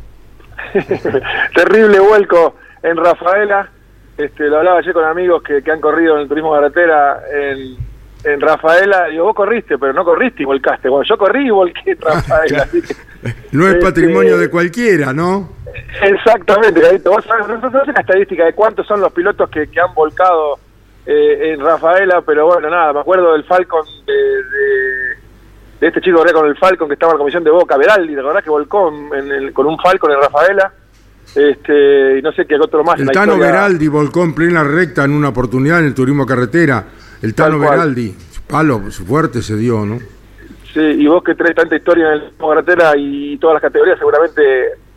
Terrible 1.56 2.00
vuelco 2.00 2.56
en 2.82 2.98
Rafaela. 2.98 3.70
Este, 4.18 4.46
lo 4.46 4.58
hablaba 4.58 4.80
ayer 4.80 4.94
con 4.94 5.06
amigos 5.06 5.44
que, 5.44 5.62
que 5.62 5.72
han 5.72 5.80
corrido 5.80 6.16
en 6.16 6.24
el 6.24 6.28
turismo 6.28 6.52
carretera 6.52 7.22
en, 7.32 7.78
en 8.24 8.42
Rafaela. 8.42 9.06
Digo, 9.08 9.26
vos 9.26 9.36
corriste, 9.36 9.78
pero 9.78 9.94
no 9.94 10.04
corriste 10.04 10.44
y 10.44 10.46
volcaste. 10.46 10.90
Bueno, 10.90 11.06
yo 11.08 11.18
corrí 11.18 11.48
y 11.48 11.50
volqué 11.52 11.92
en 11.92 11.98
Rafaela. 12.02 12.68
No 13.52 13.68
es 13.68 13.74
Este- 13.76 13.86
patrimonio 13.86 14.38
de 14.38 14.50
cualquiera, 14.50 15.14
¿no? 15.14 15.58
Exactamente. 16.02 16.82
Vos 17.06 17.24
sabés, 17.26 17.48
no 17.48 17.70
la 17.86 18.00
estadística 18.02 18.46
de 18.46 18.54
cuántos 18.54 18.86
son 18.88 19.02
los 19.02 19.12
pilotos 19.14 19.50
que, 19.50 19.68
que 19.68 19.80
han 19.80 19.94
volcado 19.94 20.60
eh, 21.06 21.54
en 21.54 21.60
Rafaela, 21.60 22.22
pero 22.26 22.46
bueno, 22.48 22.70
nada, 22.70 22.94
me 22.94 23.00
acuerdo 23.02 23.34
del 23.34 23.44
Falcon 23.46 23.86
de, 24.06 24.14
de, 24.14 25.18
de 25.82 25.88
este 25.88 26.02
chico 26.02 26.24
que 26.24 26.34
con 26.34 26.46
el 26.48 26.58
Falcon 26.58 26.88
que 26.88 26.94
estaba 26.96 27.12
en 27.14 27.18
la 27.18 27.20
comisión 27.20 27.44
de 27.44 27.52
Boca, 27.52 27.78
Veraldi, 27.78 28.14
¿te 28.14 28.20
acordás 28.20 28.44
que 28.44 28.50
volcó 28.50 28.92
en 29.14 29.32
el- 29.32 29.54
con 29.54 29.66
un 29.68 29.78
Falcon 29.80 30.12
en 30.12 30.22
Rafaela? 30.22 30.74
Este, 31.36 32.18
y 32.18 32.22
no 32.24 32.32
sé 32.32 32.46
qué 32.48 32.56
otro 32.56 32.84
más. 32.84 33.00
El 33.00 33.12
Tano. 33.12 33.38
Veraldi 33.38 33.88
volcó 33.88 34.24
en 34.24 34.34
plena 34.34 34.64
recta 34.64 35.04
en 35.06 35.12
una 35.12 35.30
oportunidad 35.30 35.80
en 35.80 35.86
el 35.86 35.94
turismo 35.94 36.26
carretera. 36.26 36.84
El 37.22 37.34
Tano. 37.34 37.60
Veraldi, 37.60 38.16
palo 38.48 38.80
fuerte 38.92 39.42
se 39.42 39.56
dio, 39.56 39.86
¿no? 39.86 40.00
Sí, 40.74 40.80
y 40.80 41.08
vos 41.08 41.24
que 41.24 41.36
tenés 41.36 41.56
tanta 41.56 41.76
historia 41.76 42.14
en 42.14 42.14
el 42.14 42.34
carretera 42.40 42.94
y 42.96 43.38
todas 43.38 43.56
las 43.56 43.62
categorías, 43.62 43.98
seguramente 43.98 44.42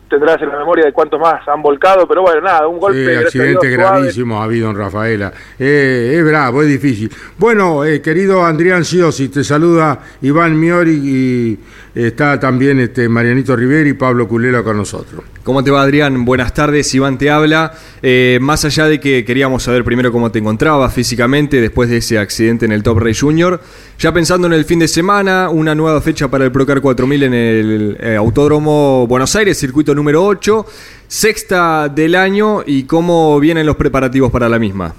tendrás 0.07 0.39
en 0.43 0.49
la 0.49 0.59
memoria 0.59 0.85
de 0.85 0.93
cuántos 0.93 1.19
más 1.19 1.47
han 1.47 1.63
volcado, 1.63 2.07
pero 2.07 2.21
bueno, 2.21 2.41
nada, 2.41 2.67
un 2.67 2.79
golpe. 2.79 2.99
Sí, 2.99 3.03
gracias 3.05 3.23
a 3.23 3.27
accidentes 3.27 3.69
Dios, 3.69 3.81
suave. 3.81 3.97
gravísimos 3.99 4.39
ha 4.39 4.43
habido 4.43 4.69
en 4.69 4.77
Rafaela. 4.77 5.33
Eh, 5.57 6.15
es 6.17 6.25
bravo, 6.25 6.61
es 6.61 6.67
difícil. 6.67 7.11
Bueno, 7.39 7.83
eh, 7.83 8.01
querido 8.01 8.45
Adrián 8.45 8.85
Ciosi, 8.85 9.29
te 9.29 9.43
saluda 9.43 9.99
Iván 10.21 10.59
Miori 10.59 10.91
y 10.93 11.59
está 11.95 12.39
también 12.39 12.79
este 12.79 13.07
Marianito 13.07 13.55
Rivera 13.55 13.87
y 13.87 13.93
Pablo 13.93 14.27
Culela 14.27 14.63
con 14.63 14.77
nosotros. 14.77 15.23
¿Cómo 15.43 15.63
te 15.63 15.71
va 15.71 15.83
Adrián? 15.83 16.25
Buenas 16.25 16.53
tardes, 16.53 16.93
Iván 16.95 17.17
te 17.17 17.29
habla. 17.29 17.73
Eh, 18.01 18.39
más 18.41 18.65
allá 18.65 18.85
de 18.85 18.99
que 18.99 19.23
queríamos 19.25 19.63
saber 19.63 19.83
primero 19.83 20.11
cómo 20.11 20.31
te 20.31 20.39
encontrabas 20.39 20.93
físicamente 20.93 21.61
después 21.61 21.89
de 21.89 21.97
ese 21.97 22.17
accidente 22.17 22.65
en 22.65 22.71
el 22.71 22.81
Top 22.81 22.97
Race 22.99 23.19
Junior, 23.19 23.59
ya 23.99 24.11
pensando 24.11 24.47
en 24.47 24.53
el 24.53 24.65
fin 24.65 24.79
de 24.79 24.87
semana, 24.87 25.49
una 25.49 25.75
nueva 25.75 26.01
fecha 26.01 26.29
para 26.29 26.45
el 26.45 26.51
Procar 26.51 26.81
4000 26.81 27.23
en 27.23 27.33
el 27.33 27.97
eh, 27.99 28.15
Autódromo 28.15 29.05
Buenos 29.07 29.35
Aires, 29.35 29.57
circuito 29.59 29.93
número 29.93 30.23
8, 30.25 30.65
sexta 31.07 31.89
del 31.89 32.15
año 32.15 32.61
y 32.65 32.85
cómo 32.85 33.39
vienen 33.39 33.65
los 33.65 33.75
preparativos 33.75 34.31
para 34.31 34.49
la 34.49 34.57
misma. 34.57 34.93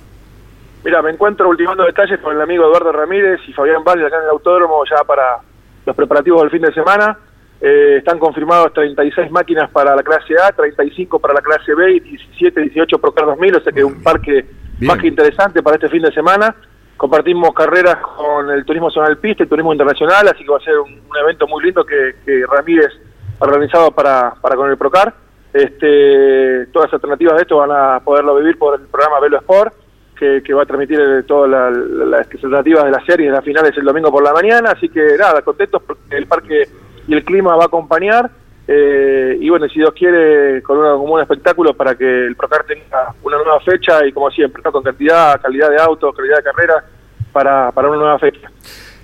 Mira, 0.84 1.00
me 1.00 1.10
encuentro 1.10 1.48
ultimando 1.48 1.82
detalles 1.84 2.20
con 2.20 2.36
el 2.36 2.42
amigo 2.42 2.64
Eduardo 2.66 2.92
Ramírez 2.92 3.40
y 3.48 3.52
Fabián 3.54 3.82
Valle 3.82 4.06
acá 4.06 4.18
en 4.18 4.24
el 4.24 4.30
autódromo 4.30 4.84
ya 4.84 5.02
para 5.04 5.40
los 5.84 5.96
preparativos 5.96 6.42
del 6.42 6.50
fin 6.50 6.62
de 6.62 6.72
semana. 6.72 7.18
Eh, 7.60 7.96
están 7.98 8.18
confirmados 8.18 8.72
36 8.72 9.30
máquinas 9.30 9.70
para 9.70 9.94
la 9.96 10.02
clase 10.02 10.34
A, 10.38 10.52
35 10.52 11.18
para 11.18 11.34
la 11.34 11.40
clase 11.40 11.74
B 11.74 11.94
y 11.94 12.00
17, 12.00 12.60
18 12.60 12.98
Procar 12.98 13.26
2000, 13.26 13.56
o 13.56 13.60
sea 13.60 13.72
que 13.72 13.84
un 13.84 14.02
parque 14.02 14.44
más 14.80 14.98
que 14.98 15.06
interesante 15.06 15.62
para 15.62 15.76
este 15.76 15.88
fin 15.88 16.02
de 16.02 16.12
semana. 16.12 16.54
Compartimos 16.96 17.52
carreras 17.54 17.96
con 17.96 18.50
el 18.50 18.64
Turismo 18.64 18.90
Zonal 18.90 19.18
Pista 19.18 19.44
y 19.44 19.46
Turismo 19.46 19.72
Internacional, 19.72 20.28
así 20.28 20.44
que 20.44 20.50
va 20.50 20.58
a 20.58 20.60
ser 20.60 20.78
un, 20.78 20.92
un 20.92 21.16
evento 21.22 21.46
muy 21.46 21.64
lindo 21.64 21.84
que, 21.84 22.16
que 22.24 22.44
Ramírez 22.46 22.92
ha 23.40 23.44
organizado 23.44 23.90
para, 23.90 24.34
para 24.40 24.56
con 24.56 24.70
el 24.70 24.76
Procar. 24.76 25.14
Este, 25.52 26.66
todas 26.72 26.88
las 26.88 26.94
alternativas 26.94 27.36
de 27.36 27.42
esto 27.42 27.58
van 27.58 27.70
a 27.70 28.00
poderlo 28.00 28.34
vivir 28.36 28.58
por 28.58 28.80
el 28.80 28.86
programa 28.88 29.20
Velo 29.20 29.38
Sport, 29.38 29.72
que, 30.18 30.42
que 30.42 30.54
va 30.54 30.62
a 30.62 30.66
transmitir 30.66 31.00
eh, 31.00 31.22
todas 31.24 31.50
la- 31.50 31.70
la- 31.70 32.04
las 32.18 32.26
alternativas 32.32 32.84
de 32.84 32.90
la 32.90 33.04
serie, 33.04 33.26
de 33.26 33.32
las 33.32 33.44
finales 33.44 33.76
el 33.76 33.84
domingo 33.84 34.10
por 34.10 34.22
la 34.22 34.32
mañana, 34.32 34.70
así 34.72 34.88
que 34.88 35.16
nada, 35.18 35.42
contentos 35.42 35.82
porque 35.86 36.16
el 36.16 36.26
parque 36.26 36.68
y 37.06 37.14
el 37.14 37.24
clima 37.24 37.56
va 37.56 37.64
a 37.64 37.66
acompañar, 37.66 38.30
eh, 38.66 39.36
y 39.40 39.48
bueno, 39.50 39.68
si 39.68 39.78
Dios 39.78 39.92
quiere, 39.92 40.62
con, 40.62 40.78
una- 40.78 40.92
con 40.92 41.10
un 41.10 41.20
espectáculo 41.20 41.74
para 41.74 41.94
que 41.96 42.26
el 42.26 42.34
Procar 42.36 42.64
tenga 42.64 43.12
una 43.22 43.36
nueva 43.36 43.60
fecha 43.60 44.06
y 44.06 44.12
como 44.12 44.30
siempre, 44.30 44.62
¿no? 44.64 44.72
con 44.72 44.82
cantidad, 44.82 45.40
calidad 45.40 45.68
de 45.70 45.76
autos, 45.82 46.14
calidad 46.16 46.36
de 46.38 46.42
carrera, 46.44 46.84
para, 47.32 47.70
para 47.72 47.88
una 47.88 47.98
nueva 47.98 48.18
fecha. 48.18 48.48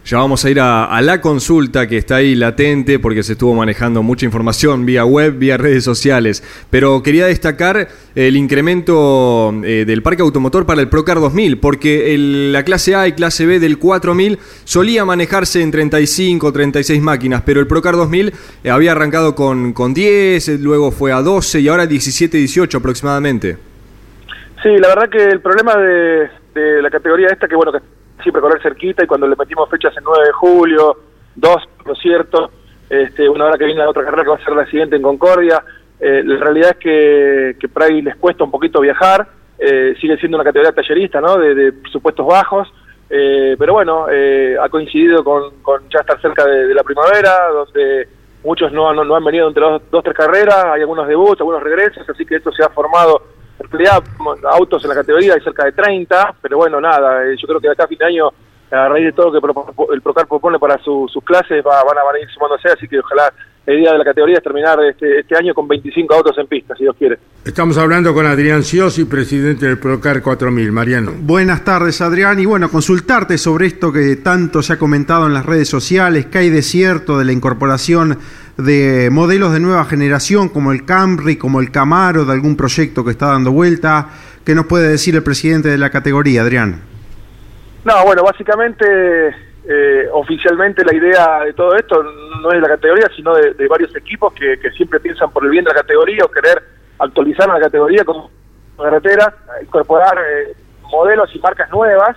Ya 0.04 0.16
vamos 0.16 0.44
a 0.44 0.50
ir 0.50 0.58
a, 0.60 1.00
la 1.02 1.20
consulta 1.20 1.86
que 1.86 1.98
está 1.98 2.16
ahí 2.16 2.34
latente 2.34 2.98
porque 2.98 3.22
se 3.22 3.32
estuvo 3.32 3.54
manejando 3.54 4.02
mucha 4.02 4.24
información 4.24 4.86
vía 4.86 5.04
web, 5.04 5.38
vía 5.38 5.56
redes 5.56 5.84
sociales. 5.84 6.42
Pero 6.70 7.02
quería 7.02 7.26
destacar 7.26 7.88
el 8.14 8.36
incremento 8.36 9.52
eh, 9.62 9.84
del 9.86 10.02
parque 10.02 10.22
automotor 10.22 10.64
para 10.66 10.80
el 10.80 10.88
Procar 10.88 11.20
2000 11.20 11.58
porque 11.58 12.16
la 12.18 12.64
clase 12.64 12.94
A 12.96 13.06
y 13.08 13.12
clase 13.12 13.46
B 13.46 13.60
del 13.60 13.78
4000 13.78 14.38
solía 14.64 15.04
manejarse 15.04 15.62
en 15.62 15.70
35, 15.70 16.50
36 16.50 17.00
máquinas, 17.02 17.42
pero 17.44 17.60
el 17.60 17.66
Procar 17.66 17.94
2000 17.94 18.32
eh, 18.64 18.70
había 18.70 18.92
arrancado 18.92 19.34
con, 19.34 19.72
con 19.74 19.92
10, 19.92 20.48
eh, 20.48 20.58
luego 20.58 20.90
fue 20.90 21.12
a 21.12 21.20
12 21.20 21.60
y 21.60 21.68
ahora 21.68 21.86
17, 21.86 22.38
18 22.38 22.78
aproximadamente. 22.78 23.58
Sí, 24.62 24.70
la 24.78 24.88
verdad 24.88 25.08
que 25.08 25.22
el 25.22 25.40
problema 25.40 25.76
de, 25.76 26.28
de 26.54 26.82
la 26.82 26.90
categoría 26.90 27.28
esta, 27.28 27.46
que 27.46 27.54
bueno, 27.54 27.72
que 27.72 27.78
siempre 28.22 28.42
correr 28.42 28.62
cerquita 28.62 29.04
y 29.04 29.06
cuando 29.06 29.26
le 29.26 29.36
metimos 29.36 29.68
fechas 29.68 29.96
el 29.96 30.04
9 30.04 30.24
de 30.26 30.32
julio, 30.32 30.96
2, 31.36 31.68
por 31.84 31.98
cierto, 31.98 32.50
este, 32.88 33.28
una 33.28 33.46
hora 33.46 33.58
que 33.58 33.64
viene 33.64 33.80
la 33.80 33.90
otra 33.90 34.04
carrera 34.04 34.24
que 34.24 34.30
va 34.30 34.36
a 34.36 34.44
ser 34.44 34.54
la 34.54 34.66
siguiente 34.66 34.96
en 34.96 35.02
Concordia, 35.02 35.62
eh, 35.98 36.22
la 36.24 36.36
realidad 36.38 36.70
es 36.70 36.76
que, 36.76 37.56
que 37.60 37.68
por 37.68 37.82
ahí 37.82 38.02
les 38.02 38.16
cuesta 38.16 38.44
un 38.44 38.50
poquito 38.50 38.80
viajar, 38.80 39.26
eh, 39.58 39.94
sigue 40.00 40.16
siendo 40.16 40.38
una 40.38 40.44
categoría 40.44 40.72
tallerista, 40.72 41.20
¿no? 41.20 41.36
De, 41.36 41.54
de 41.54 41.72
presupuestos 41.72 42.26
bajos, 42.26 42.68
eh, 43.12 43.56
pero 43.58 43.72
bueno, 43.72 44.06
eh, 44.08 44.56
ha 44.58 44.68
coincidido 44.68 45.24
con, 45.24 45.60
con 45.62 45.82
ya 45.88 45.98
estar 45.98 46.20
cerca 46.20 46.46
de, 46.46 46.72
la 46.72 46.84
primavera, 46.84 47.48
donde 47.52 48.08
muchos 48.44 48.70
no, 48.72 48.94
no, 48.94 49.04
no 49.04 49.16
han 49.16 49.24
venido 49.24 49.48
entre 49.48 49.64
dos, 49.64 49.82
dos, 49.90 50.04
tres 50.04 50.16
carreras, 50.16 50.64
hay 50.66 50.82
algunos 50.82 51.08
debuts, 51.08 51.40
algunos 51.40 51.60
regresos, 51.60 52.08
así 52.08 52.24
que 52.24 52.36
esto 52.36 52.52
se 52.52 52.62
ha 52.62 52.68
formado 52.68 53.20
en 53.62 53.70
realidad 53.70 54.02
autos 54.50 54.82
en 54.84 54.88
la 54.88 54.94
categoría 54.96 55.34
hay 55.34 55.40
cerca 55.40 55.64
de 55.64 55.72
30, 55.72 56.34
pero 56.42 56.56
bueno, 56.58 56.80
nada, 56.80 57.24
eh, 57.26 57.36
yo 57.40 57.46
creo 57.46 57.60
que 57.60 57.68
de 57.68 57.72
acá 57.72 57.84
a 57.84 57.88
fin 57.88 57.98
de 57.98 58.06
año, 58.06 58.28
a 58.70 58.88
raíz 58.88 59.06
de 59.06 59.12
todo 59.12 59.30
lo 59.30 59.32
que 59.40 59.94
el 59.94 60.00
Procar 60.02 60.26
propone 60.28 60.58
para 60.58 60.78
su- 60.78 61.08
sus 61.12 61.22
clases, 61.24 61.62
va- 61.66 61.82
van, 61.84 61.98
a, 61.98 62.04
van 62.04 62.16
a 62.16 62.20
ir 62.20 62.28
sumándose, 62.30 62.68
así 62.68 62.86
que 62.88 62.98
ojalá 63.00 63.32
la 63.66 63.74
idea 63.74 63.92
de 63.92 63.98
la 63.98 64.04
categoría 64.04 64.38
es 64.38 64.42
terminar 64.42 64.78
este, 64.84 65.20
este 65.20 65.36
año 65.36 65.52
con 65.54 65.68
25 65.68 66.14
autos 66.14 66.38
en 66.38 66.46
pista, 66.46 66.74
si 66.76 66.84
Dios 66.84 66.96
quiere. 66.98 67.18
Estamos 67.44 67.76
hablando 67.78 68.14
con 68.14 68.26
Adrián 68.26 68.62
Ciosi, 68.62 69.04
presidente 69.04 69.66
del 69.66 69.78
Procar 69.78 70.22
4000. 70.22 70.72
Mariano. 70.72 71.12
Buenas 71.20 71.62
tardes, 71.64 72.00
Adrián. 72.00 72.38
Y 72.40 72.46
bueno, 72.46 72.70
consultarte 72.70 73.36
sobre 73.38 73.66
esto 73.66 73.92
que 73.92 74.16
tanto 74.16 74.62
se 74.62 74.72
ha 74.72 74.78
comentado 74.78 75.26
en 75.26 75.34
las 75.34 75.44
redes 75.46 75.68
sociales, 75.68 76.26
que 76.26 76.38
hay 76.38 76.48
desierto 76.50 77.18
de 77.18 77.24
la 77.26 77.32
incorporación 77.32 78.18
de 78.60 79.08
modelos 79.10 79.52
de 79.52 79.60
nueva 79.60 79.84
generación 79.84 80.48
como 80.48 80.72
el 80.72 80.84
Camry, 80.84 81.36
como 81.36 81.60
el 81.60 81.70
Camaro, 81.70 82.24
de 82.24 82.32
algún 82.32 82.56
proyecto 82.56 83.04
que 83.04 83.10
está 83.10 83.28
dando 83.28 83.52
vuelta. 83.52 84.08
¿Qué 84.44 84.54
nos 84.54 84.66
puede 84.66 84.88
decir 84.88 85.14
el 85.14 85.22
presidente 85.22 85.68
de 85.68 85.78
la 85.78 85.90
categoría, 85.90 86.42
Adrián? 86.42 86.80
No, 87.84 88.04
bueno, 88.04 88.22
básicamente, 88.22 88.84
eh, 89.68 90.08
oficialmente 90.12 90.84
la 90.84 90.94
idea 90.94 91.40
de 91.44 91.52
todo 91.52 91.74
esto 91.76 92.02
no 92.02 92.48
es 92.50 92.56
de 92.56 92.60
la 92.60 92.68
categoría, 92.68 93.08
sino 93.14 93.34
de, 93.34 93.68
varios 93.68 93.94
equipos 93.96 94.32
que, 94.34 94.58
siempre 94.76 95.00
piensan 95.00 95.30
por 95.30 95.44
el 95.44 95.50
bien 95.50 95.64
de 95.64 95.70
la 95.70 95.80
categoría 95.80 96.24
o 96.24 96.30
querer 96.30 96.62
actualizar 96.98 97.48
la 97.48 97.60
categoría 97.60 98.04
como 98.04 98.30
carretera, 98.76 99.34
incorporar 99.62 100.18
eh, 100.18 100.54
modelos 100.90 101.30
y 101.34 101.38
marcas 101.38 101.70
nuevas. 101.70 102.16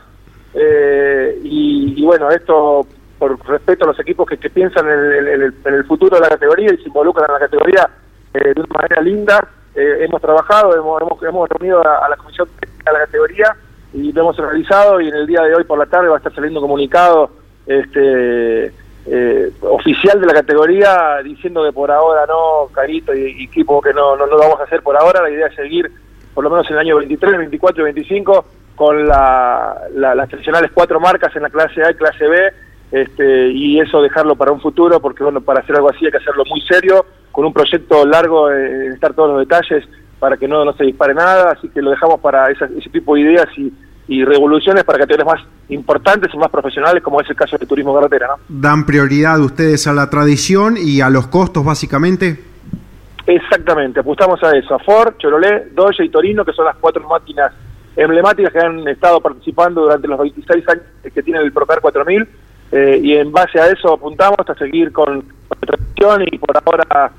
eh, 0.53 1.39
y 1.43 2.03
bueno, 2.03 2.29
esto 2.29 2.87
por 3.23 3.47
respeto 3.47 3.85
a 3.85 3.87
los 3.87 3.99
equipos 4.01 4.27
que, 4.27 4.35
piensan 4.49 4.85
en 4.85 4.99
el, 4.99 5.27
en 5.29 5.73
el- 5.73 5.85
futuro 5.85 6.15
de 6.17 6.21
la 6.23 6.27
categoría 6.27 6.73
y 6.73 6.77
se 6.77 6.87
involucran 6.89 7.25
en 7.29 7.33
la 7.33 7.39
categoría 7.39 7.89
eh, 8.33 8.53
de 8.53 8.59
una 8.61 8.73
manera 8.75 9.01
linda. 9.01 9.47
Eh, 9.73 9.99
hemos 10.05 10.21
trabajado, 10.21 10.75
hemos, 10.75 11.01
hemos, 11.01 11.23
hemos 11.23 11.49
reunido 11.49 11.79
a, 11.79 12.09
la 12.09 12.17
comisión 12.17 12.49
de 12.59 12.91
la 12.91 12.99
categoría 12.99 13.55
y 13.93 14.11
lo 14.11 14.21
hemos 14.23 14.35
realizado 14.37 14.99
y 14.99 15.07
en 15.07 15.15
el 15.15 15.25
día 15.25 15.41
de 15.43 15.55
hoy 15.55 15.63
por 15.63 15.79
la 15.79 15.85
tarde 15.85 16.09
va 16.09 16.15
a 16.15 16.17
estar 16.17 16.33
saliendo 16.35 16.59
un 16.59 16.65
comunicado 16.65 17.29
este 17.65 18.65
eh, 19.05 19.51
oficial 19.61 20.19
de 20.19 20.27
la 20.27 20.33
categoría 20.33 21.19
diciendo 21.23 21.63
que 21.63 21.71
por 21.71 21.91
ahora 21.91 22.25
no, 22.25 22.67
Carito 22.73 23.13
y, 23.13 23.45
equipo 23.45 23.81
que 23.81 23.93
no, 23.93 24.17
no, 24.17 24.25
lo 24.25 24.37
vamos 24.37 24.59
a 24.59 24.63
hacer 24.63 24.81
por 24.81 24.97
ahora, 24.97 25.21
la 25.21 25.29
idea 25.29 25.47
es 25.47 25.55
seguir 25.55 25.89
por 26.33 26.43
lo 26.43 26.49
menos 26.49 26.67
en 26.67 26.73
el 26.73 26.79
año 26.79 26.97
23, 26.97 27.37
24 27.37 27.81
y 27.81 27.85
25 27.85 28.45
con 28.75 29.07
la- 29.07 29.77
las 29.93 30.27
tradicionales 30.29 30.71
cuatro 30.73 30.99
marcas 30.99 31.33
en 31.37 31.43
la 31.43 31.49
clase 31.49 31.83
A 31.83 31.91
y 31.91 31.95
clase 31.95 32.27
B 32.27 32.53
este, 32.93 33.49
y 33.49 33.79
eso 33.79 34.01
dejarlo 34.01 34.35
para 34.35 34.51
un 34.51 34.61
futuro 34.61 34.99
porque 35.01 35.23
bueno, 35.23 35.41
para 35.41 35.61
hacer 35.61 35.75
algo 35.75 35.89
así 35.89 36.05
hay 36.05 36.11
que 36.11 36.17
hacerlo 36.17 36.43
muy 36.49 36.61
serio, 36.61 37.05
con 37.31 37.43
un 37.43 37.51
proyecto 37.51 38.05
largo 38.05 38.51
eh, 38.51 38.87
estar 38.93 39.13
todos 39.13 39.31
los 39.31 39.39
detalles 39.39 39.83
para 40.19 40.37
que 40.37 40.47
no, 40.47 40.63
no 40.63 40.73
se 40.73 40.83
dispare 40.85 41.13
nada, 41.15 41.51
así 41.53 41.67
que 41.69 41.81
lo 41.81 41.89
dejamos 41.91 42.19
para 42.21 42.49
esa- 42.51 42.69
ese 42.77 42.89
tipo 42.91 43.15
de 43.15 43.21
ideas 43.21 43.47
y, 43.57 43.73
y 44.07 44.23
revoluciones 44.23 44.83
para 44.83 44.99
categorías 44.99 45.25
más 45.27 45.43
importantes 45.69 46.29
y 46.33 46.37
más 46.37 46.49
profesionales, 46.49 47.01
como 47.01 47.19
es 47.19 47.29
el 47.29 47.35
caso 47.35 47.57
del 47.57 47.67
turismo 47.67 47.95
carretera. 47.95 48.27
¿no? 48.27 48.35
¿Dan 48.47 48.85
prioridad 48.85 49.39
ustedes 49.39 49.87
a 49.87 49.93
la 49.93 50.09
tradición 50.11 50.75
y 50.77 51.01
a 51.01 51.09
los 51.09 51.27
costos, 51.27 51.65
básicamente? 51.65 52.39
Exactamente, 53.25 54.01
apostamos 54.01 54.41
a 54.43 54.51
eso, 54.57 54.75
a 54.75 54.79
Ford, 54.79 55.15
Chevrolet, 55.17 55.71
Dodge 55.73 56.03
y 56.03 56.09
Torino, 56.09 56.43
que 56.43 56.51
son 56.51 56.65
las 56.65 56.75
cuatro 56.75 57.07
máquinas 57.07 57.51
emblemáticas 57.95 58.51
que 58.51 58.59
han 58.59 58.85
estado 58.87 59.21
participando 59.21 59.81
durante 59.83 60.07
los 60.07 60.19
26 60.19 60.67
años 60.69 60.83
que 61.13 61.23
tiene 61.23 61.39
el 61.39 61.51
Procar 61.53 61.79
4000, 61.79 62.27
eh, 62.73 62.99
y 63.03 63.15
en 63.15 63.31
base 63.31 63.59
a 63.59 63.67
eso 63.67 63.93
apuntamos 63.93 64.39
a 64.47 64.55
seguir 64.55 64.91
con, 64.91 65.23
la 65.49 65.55
tradición 65.67 66.23
y 66.31 66.37
por 66.39 66.57
ahora 66.57 67.11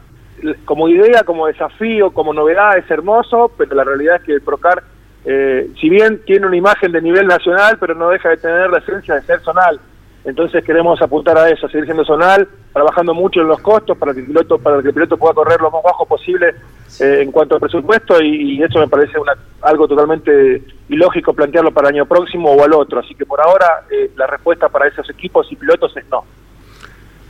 l- 0.43 0.57
como 0.65 0.89
idea, 0.89 1.23
como 1.23 1.47
desafío, 1.47 2.11
como 2.11 2.33
novedad 2.35 2.77
es 2.77 2.91
hermoso, 2.91 3.53
pero 3.57 3.75
la 3.77 3.85
realidad 3.85 4.17
es 4.17 4.23
que 4.23 4.33
el 4.33 4.43
Procar, 4.43 4.83
eh, 5.25 5.71
si 5.81 5.89
bien 5.89 6.23
tiene 6.27 6.47
una 6.49 6.57
imagen 6.57 6.91
de 6.91 7.01
nivel 7.01 7.27
nacional, 7.29 7.77
pero 7.79 7.95
no 7.95 8.11
deja 8.11 8.31
de 8.31 8.37
tener 8.39 8.69
la 8.69 8.79
esencia 8.79 9.15
de 9.15 9.23
ser 9.23 9.41
zonal. 9.41 9.79
Entonces 10.25 10.65
queremos 10.65 11.01
apuntar 11.03 11.37
a 11.37 11.51
eso, 11.51 11.69
seguir 11.69 11.85
siendo 11.85 12.05
zonal, 12.05 12.49
trabajando 12.73 13.13
mucho 13.13 13.43
en 13.43 13.49
los 13.49 13.61
costos 13.61 13.97
para 13.99 14.15
que 14.15 14.21
el 14.21 14.27
piloto, 14.27 14.59
para 14.59 14.81
que 14.81 14.89
el 14.89 14.95
piloto 14.95 15.19
pueda 15.19 15.35
correr 15.35 15.61
lo 15.61 15.71
más 15.71 15.83
bajo 15.83 16.07
posible 16.07 16.55
eh, 17.01 17.21
en 17.23 17.31
cuanto 17.31 17.57
al 17.57 17.61
presupuesto 17.61 18.21
y, 18.23 18.55
y 18.57 18.63
eso 18.63 18.79
me 18.79 18.89
parece 18.89 19.19
una, 19.19 19.33
algo 19.61 19.87
totalmente 19.87 20.63
ilógico 20.89 21.35
plantearlo 21.35 21.73
para 21.73 21.89
el 21.89 21.97
año 21.97 22.07
próximo 22.07 22.53
o 22.53 22.65
al 22.65 22.73
otro. 22.73 23.01
Así 23.01 23.15
que 23.15 23.27
por 23.27 23.39
ahora 23.41 23.85
eh, 23.91 24.13
la 24.17 24.27
respuesta 24.27 24.71
para 24.71 24.89
esos 24.89 25.09
equipos 25.11 25.47
y 25.51 25.57
pilotos 25.57 25.95
es 25.95 26.05
no. 26.11 26.25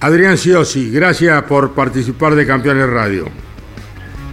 Adrián 0.00 0.36
Ciosi, 0.36 0.92
gracias 0.92 1.42
por 1.44 1.74
participar 1.74 2.34
de 2.36 2.46
Campeones 2.46 2.88
Radio. 2.90 3.24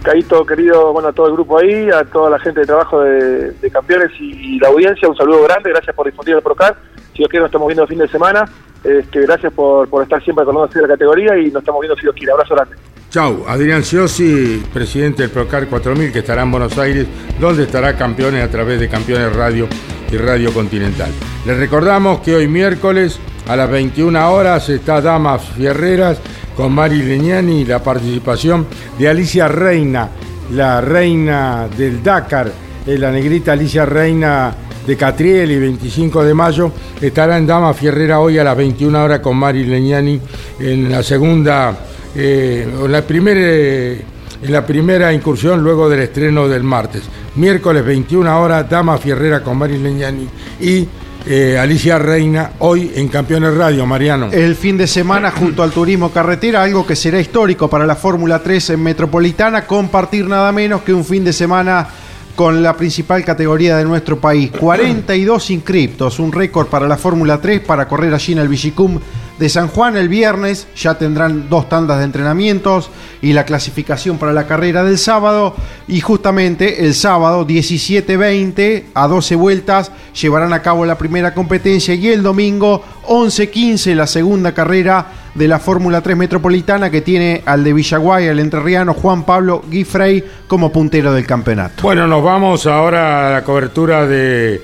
Caíto, 0.04 0.44
querido, 0.44 0.92
bueno, 0.92 1.08
a 1.08 1.12
todo 1.12 1.28
el 1.28 1.32
grupo 1.32 1.58
ahí, 1.58 1.88
a 1.90 2.04
toda 2.04 2.30
la 2.30 2.38
gente 2.38 2.60
de 2.60 2.66
trabajo 2.66 3.00
de, 3.00 3.52
de 3.52 3.70
campeones 3.70 4.10
y, 4.20 4.56
y 4.56 4.58
la 4.58 4.68
audiencia, 4.68 5.08
un 5.08 5.16
saludo 5.16 5.44
grande, 5.44 5.70
gracias 5.70 5.94
por 5.94 6.06
difundir 6.06 6.34
el 6.36 6.42
Procar. 6.42 6.76
Si 7.12 7.18
Dios 7.18 7.28
quiere, 7.28 7.42
nos 7.42 7.48
estamos 7.48 7.68
viendo 7.68 7.86
fin 7.86 7.98
de 7.98 8.08
semana. 8.08 8.44
Este, 8.82 9.20
gracias 9.20 9.52
por, 9.52 9.88
por 9.88 10.02
estar 10.02 10.22
siempre 10.24 10.42
acordándose 10.42 10.80
de 10.80 10.88
la 10.88 10.94
categoría 10.94 11.38
y 11.38 11.50
nos 11.50 11.62
estamos 11.62 11.80
viendo 11.80 11.96
si 11.96 12.02
Dios 12.02 12.14
quiere. 12.14 12.32
Abrazo 12.32 12.54
grande. 12.54 12.76
Chau, 13.12 13.44
Adrián 13.46 13.84
Ciosi, 13.84 14.62
presidente 14.72 15.22
del 15.22 15.30
Procar 15.30 15.66
4000, 15.66 16.12
que 16.12 16.20
estará 16.20 16.44
en 16.44 16.50
Buenos 16.50 16.78
Aires, 16.78 17.06
donde 17.38 17.64
estará 17.64 17.94
Campeones 17.94 18.42
a 18.42 18.50
través 18.50 18.80
de 18.80 18.88
Campeones 18.88 19.36
Radio 19.36 19.68
y 20.10 20.16
Radio 20.16 20.50
Continental. 20.54 21.10
Les 21.44 21.58
recordamos 21.58 22.20
que 22.20 22.34
hoy 22.34 22.48
miércoles 22.48 23.20
a 23.48 23.54
las 23.54 23.70
21 23.70 24.32
horas 24.32 24.68
está 24.70 25.02
Damas 25.02 25.42
Fierreras 25.42 26.22
con 26.56 26.72
Mari 26.72 27.02
Leñani 27.02 27.60
y 27.60 27.64
la 27.66 27.82
participación 27.82 28.66
de 28.98 29.08
Alicia 29.08 29.46
Reina, 29.46 30.08
la 30.50 30.80
reina 30.80 31.68
del 31.76 32.02
Dakar, 32.02 32.50
eh, 32.86 32.96
la 32.96 33.10
negrita 33.10 33.52
Alicia 33.52 33.84
Reina 33.84 34.54
de 34.86 34.96
Catriel 34.96 35.50
y 35.50 35.58
25 35.58 36.24
de 36.24 36.34
mayo, 36.34 36.72
estará 37.00 37.38
en 37.38 37.46
Dama 37.46 37.72
Fierrera 37.74 38.20
hoy 38.20 38.38
a 38.38 38.44
las 38.44 38.56
21 38.56 39.02
horas 39.02 39.20
con 39.20 39.36
Mari 39.36 39.64
Leñani 39.64 40.20
en 40.58 40.90
la 40.90 41.02
segunda, 41.02 41.76
eh, 42.14 42.66
en 42.84 42.92
la 42.92 43.02
primera, 43.02 43.40
en 43.40 44.52
la 44.52 44.66
primera 44.66 45.12
incursión 45.12 45.62
luego 45.62 45.88
del 45.88 46.00
estreno 46.00 46.48
del 46.48 46.62
martes. 46.62 47.02
miércoles 47.36 47.84
21 47.84 48.40
horas, 48.40 48.68
Dama 48.68 48.98
Fierrera 48.98 49.42
con 49.42 49.56
Mari 49.56 49.78
Leñani 49.78 50.28
y 50.60 50.86
eh, 51.24 51.56
Alicia 51.56 51.98
Reina, 51.98 52.52
hoy 52.58 52.90
en 52.96 53.06
Campeones 53.06 53.54
Radio, 53.54 53.86
Mariano. 53.86 54.30
El 54.32 54.56
fin 54.56 54.76
de 54.76 54.88
semana 54.88 55.30
junto 55.30 55.62
al 55.62 55.70
turismo 55.70 56.10
carretera, 56.10 56.64
algo 56.64 56.84
que 56.84 56.96
será 56.96 57.20
histórico 57.20 57.70
para 57.70 57.86
la 57.86 57.94
Fórmula 57.94 58.42
3 58.42 58.70
en 58.70 58.82
Metropolitana, 58.82 59.64
compartir 59.64 60.26
nada 60.26 60.50
menos 60.50 60.82
que 60.82 60.92
un 60.92 61.04
fin 61.04 61.22
de 61.22 61.32
semana 61.32 61.86
con 62.34 62.62
la 62.62 62.76
principal 62.76 63.24
categoría 63.24 63.76
de 63.76 63.84
nuestro 63.84 64.18
país. 64.18 64.50
42 64.60 65.50
inscriptos, 65.50 66.18
un 66.18 66.32
récord 66.32 66.66
para 66.68 66.88
la 66.88 66.96
Fórmula 66.96 67.40
3 67.40 67.60
para 67.60 67.86
correr 67.88 68.14
allí 68.14 68.32
en 68.32 68.38
el 68.38 68.48
Vigicum 68.48 68.98
de 69.38 69.48
San 69.48 69.68
Juan 69.68 69.96
el 69.96 70.08
viernes. 70.08 70.66
Ya 70.76 70.94
tendrán 70.94 71.48
dos 71.48 71.68
tandas 71.68 71.98
de 71.98 72.04
entrenamientos 72.04 72.90
y 73.20 73.32
la 73.32 73.44
clasificación 73.44 74.18
para 74.18 74.32
la 74.32 74.46
carrera 74.46 74.84
del 74.84 74.98
sábado. 74.98 75.54
Y 75.88 76.00
justamente 76.00 76.84
el 76.84 76.94
sábado 76.94 77.46
17-20 77.46 78.84
a 78.94 79.06
12 79.06 79.36
vueltas 79.36 79.92
llevarán 80.20 80.52
a 80.52 80.62
cabo 80.62 80.84
la 80.84 80.98
primera 80.98 81.34
competencia 81.34 81.94
y 81.94 82.08
el 82.08 82.22
domingo 82.22 82.84
11-15 83.08 83.94
la 83.94 84.06
segunda 84.06 84.52
carrera 84.52 85.06
de 85.34 85.48
la 85.48 85.58
Fórmula 85.58 86.00
3 86.00 86.16
Metropolitana 86.16 86.90
que 86.90 87.00
tiene 87.00 87.42
al 87.46 87.64
de 87.64 87.72
Villaguay, 87.72 88.26
el 88.26 88.38
entrerriano 88.38 88.94
Juan 88.94 89.24
Pablo 89.24 89.62
Guifrey 89.68 90.24
como 90.46 90.70
puntero 90.70 91.12
del 91.12 91.26
campeonato. 91.26 91.82
Bueno, 91.82 92.06
nos 92.06 92.22
vamos 92.22 92.66
ahora 92.66 93.28
a 93.28 93.32
la 93.32 93.44
cobertura 93.44 94.06
de 94.06 94.60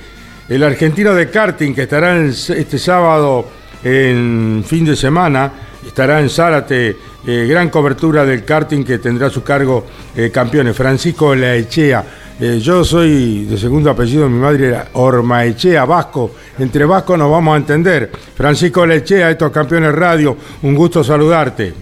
el 0.48 0.62
argentino 0.62 1.14
de 1.14 1.30
karting 1.30 1.74
que 1.74 1.82
estará 1.82 2.16
este 2.18 2.78
sábado 2.78 3.46
en 3.84 4.64
fin 4.66 4.84
de 4.84 4.96
semana. 4.96 5.52
Estará 5.86 6.20
en 6.20 6.28
Zárate, 6.28 6.96
eh, 7.26 7.46
gran 7.48 7.70
cobertura 7.70 8.24
del 8.24 8.44
karting 8.44 8.84
que 8.84 8.98
tendrá 8.98 9.28
a 9.28 9.30
su 9.30 9.42
cargo 9.42 9.86
eh, 10.16 10.30
campeones. 10.30 10.76
Francisco 10.76 11.34
Laechea. 11.34 12.04
Eh, 12.40 12.58
yo 12.60 12.84
soy 12.84 13.46
de 13.46 13.56
segundo 13.56 13.90
apellido, 13.90 14.28
mi 14.28 14.38
madre 14.38 14.68
era 14.68 14.88
Ormaechea, 14.92 15.84
vasco. 15.84 16.32
Entre 16.58 16.84
vascos 16.84 17.18
nos 17.18 17.30
vamos 17.30 17.54
a 17.54 17.58
entender. 17.58 18.10
Francisco 18.36 18.86
Laechea, 18.86 19.30
estos 19.30 19.50
campeones 19.50 19.94
radio, 19.94 20.36
un 20.62 20.74
gusto 20.74 21.02
saludarte. 21.02 21.74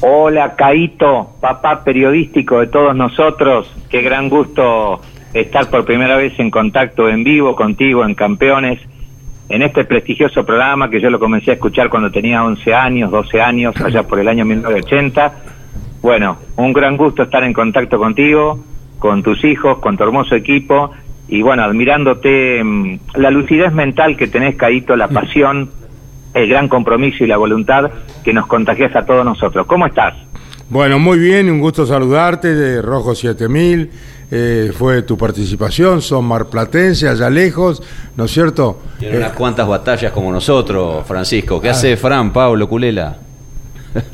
Hola, 0.00 0.56
Caito, 0.56 1.36
papá 1.40 1.84
periodístico 1.84 2.58
de 2.58 2.66
todos 2.66 2.96
nosotros. 2.96 3.72
Qué 3.88 4.02
gran 4.02 4.28
gusto 4.28 5.00
estar 5.32 5.70
por 5.70 5.84
primera 5.84 6.16
vez 6.16 6.38
en 6.38 6.50
contacto 6.50 7.08
en 7.08 7.22
vivo 7.22 7.54
contigo 7.54 8.04
en 8.04 8.14
Campeones, 8.14 8.80
en 9.52 9.60
este 9.60 9.84
prestigioso 9.84 10.46
programa 10.46 10.88
que 10.88 10.98
yo 10.98 11.10
lo 11.10 11.20
comencé 11.20 11.50
a 11.50 11.54
escuchar 11.54 11.90
cuando 11.90 12.10
tenía 12.10 12.42
11 12.42 12.72
años, 12.72 13.10
12 13.10 13.38
años, 13.38 13.78
allá 13.82 14.02
por 14.02 14.18
el 14.18 14.26
año 14.26 14.46
1980. 14.46 15.30
Bueno, 16.00 16.38
un 16.56 16.72
gran 16.72 16.96
gusto 16.96 17.24
estar 17.24 17.44
en 17.44 17.52
contacto 17.52 17.98
contigo, 17.98 18.64
con 18.98 19.22
tus 19.22 19.44
hijos, 19.44 19.78
con 19.80 19.98
tu 19.98 20.04
hermoso 20.04 20.34
equipo 20.34 20.90
y 21.28 21.42
bueno, 21.42 21.64
admirándote 21.64 22.64
mm, 22.64 22.98
la 23.16 23.30
lucidez 23.30 23.74
mental 23.74 24.16
que 24.16 24.26
tenés, 24.26 24.56
Caito, 24.56 24.96
la 24.96 25.08
pasión, 25.08 25.70
el 26.32 26.48
gran 26.48 26.68
compromiso 26.68 27.22
y 27.22 27.26
la 27.26 27.36
voluntad 27.36 27.90
que 28.24 28.32
nos 28.32 28.46
contagias 28.46 28.96
a 28.96 29.04
todos 29.04 29.22
nosotros. 29.22 29.66
¿Cómo 29.66 29.84
estás? 29.84 30.14
Bueno, 30.70 30.98
muy 30.98 31.18
bien, 31.18 31.50
un 31.50 31.60
gusto 31.60 31.84
saludarte 31.84 32.54
de 32.54 32.80
Rojo 32.80 33.14
7000. 33.14 33.90
Eh, 34.34 34.72
fue 34.72 35.02
tu 35.02 35.18
participación, 35.18 36.00
son 36.00 36.24
marplatense, 36.24 37.06
allá 37.06 37.28
lejos, 37.28 37.82
¿no 38.16 38.24
es 38.24 38.30
cierto? 38.30 38.80
Tiene 38.98 39.16
Eh, 39.16 39.18
unas 39.18 39.32
cuantas 39.32 39.68
batallas 39.68 40.10
como 40.10 40.32
nosotros, 40.32 41.06
Francisco. 41.06 41.60
¿Qué 41.60 41.68
hace 41.68 41.96
Fran, 41.98 42.32
Pablo, 42.32 42.66
Culela? 42.66 43.18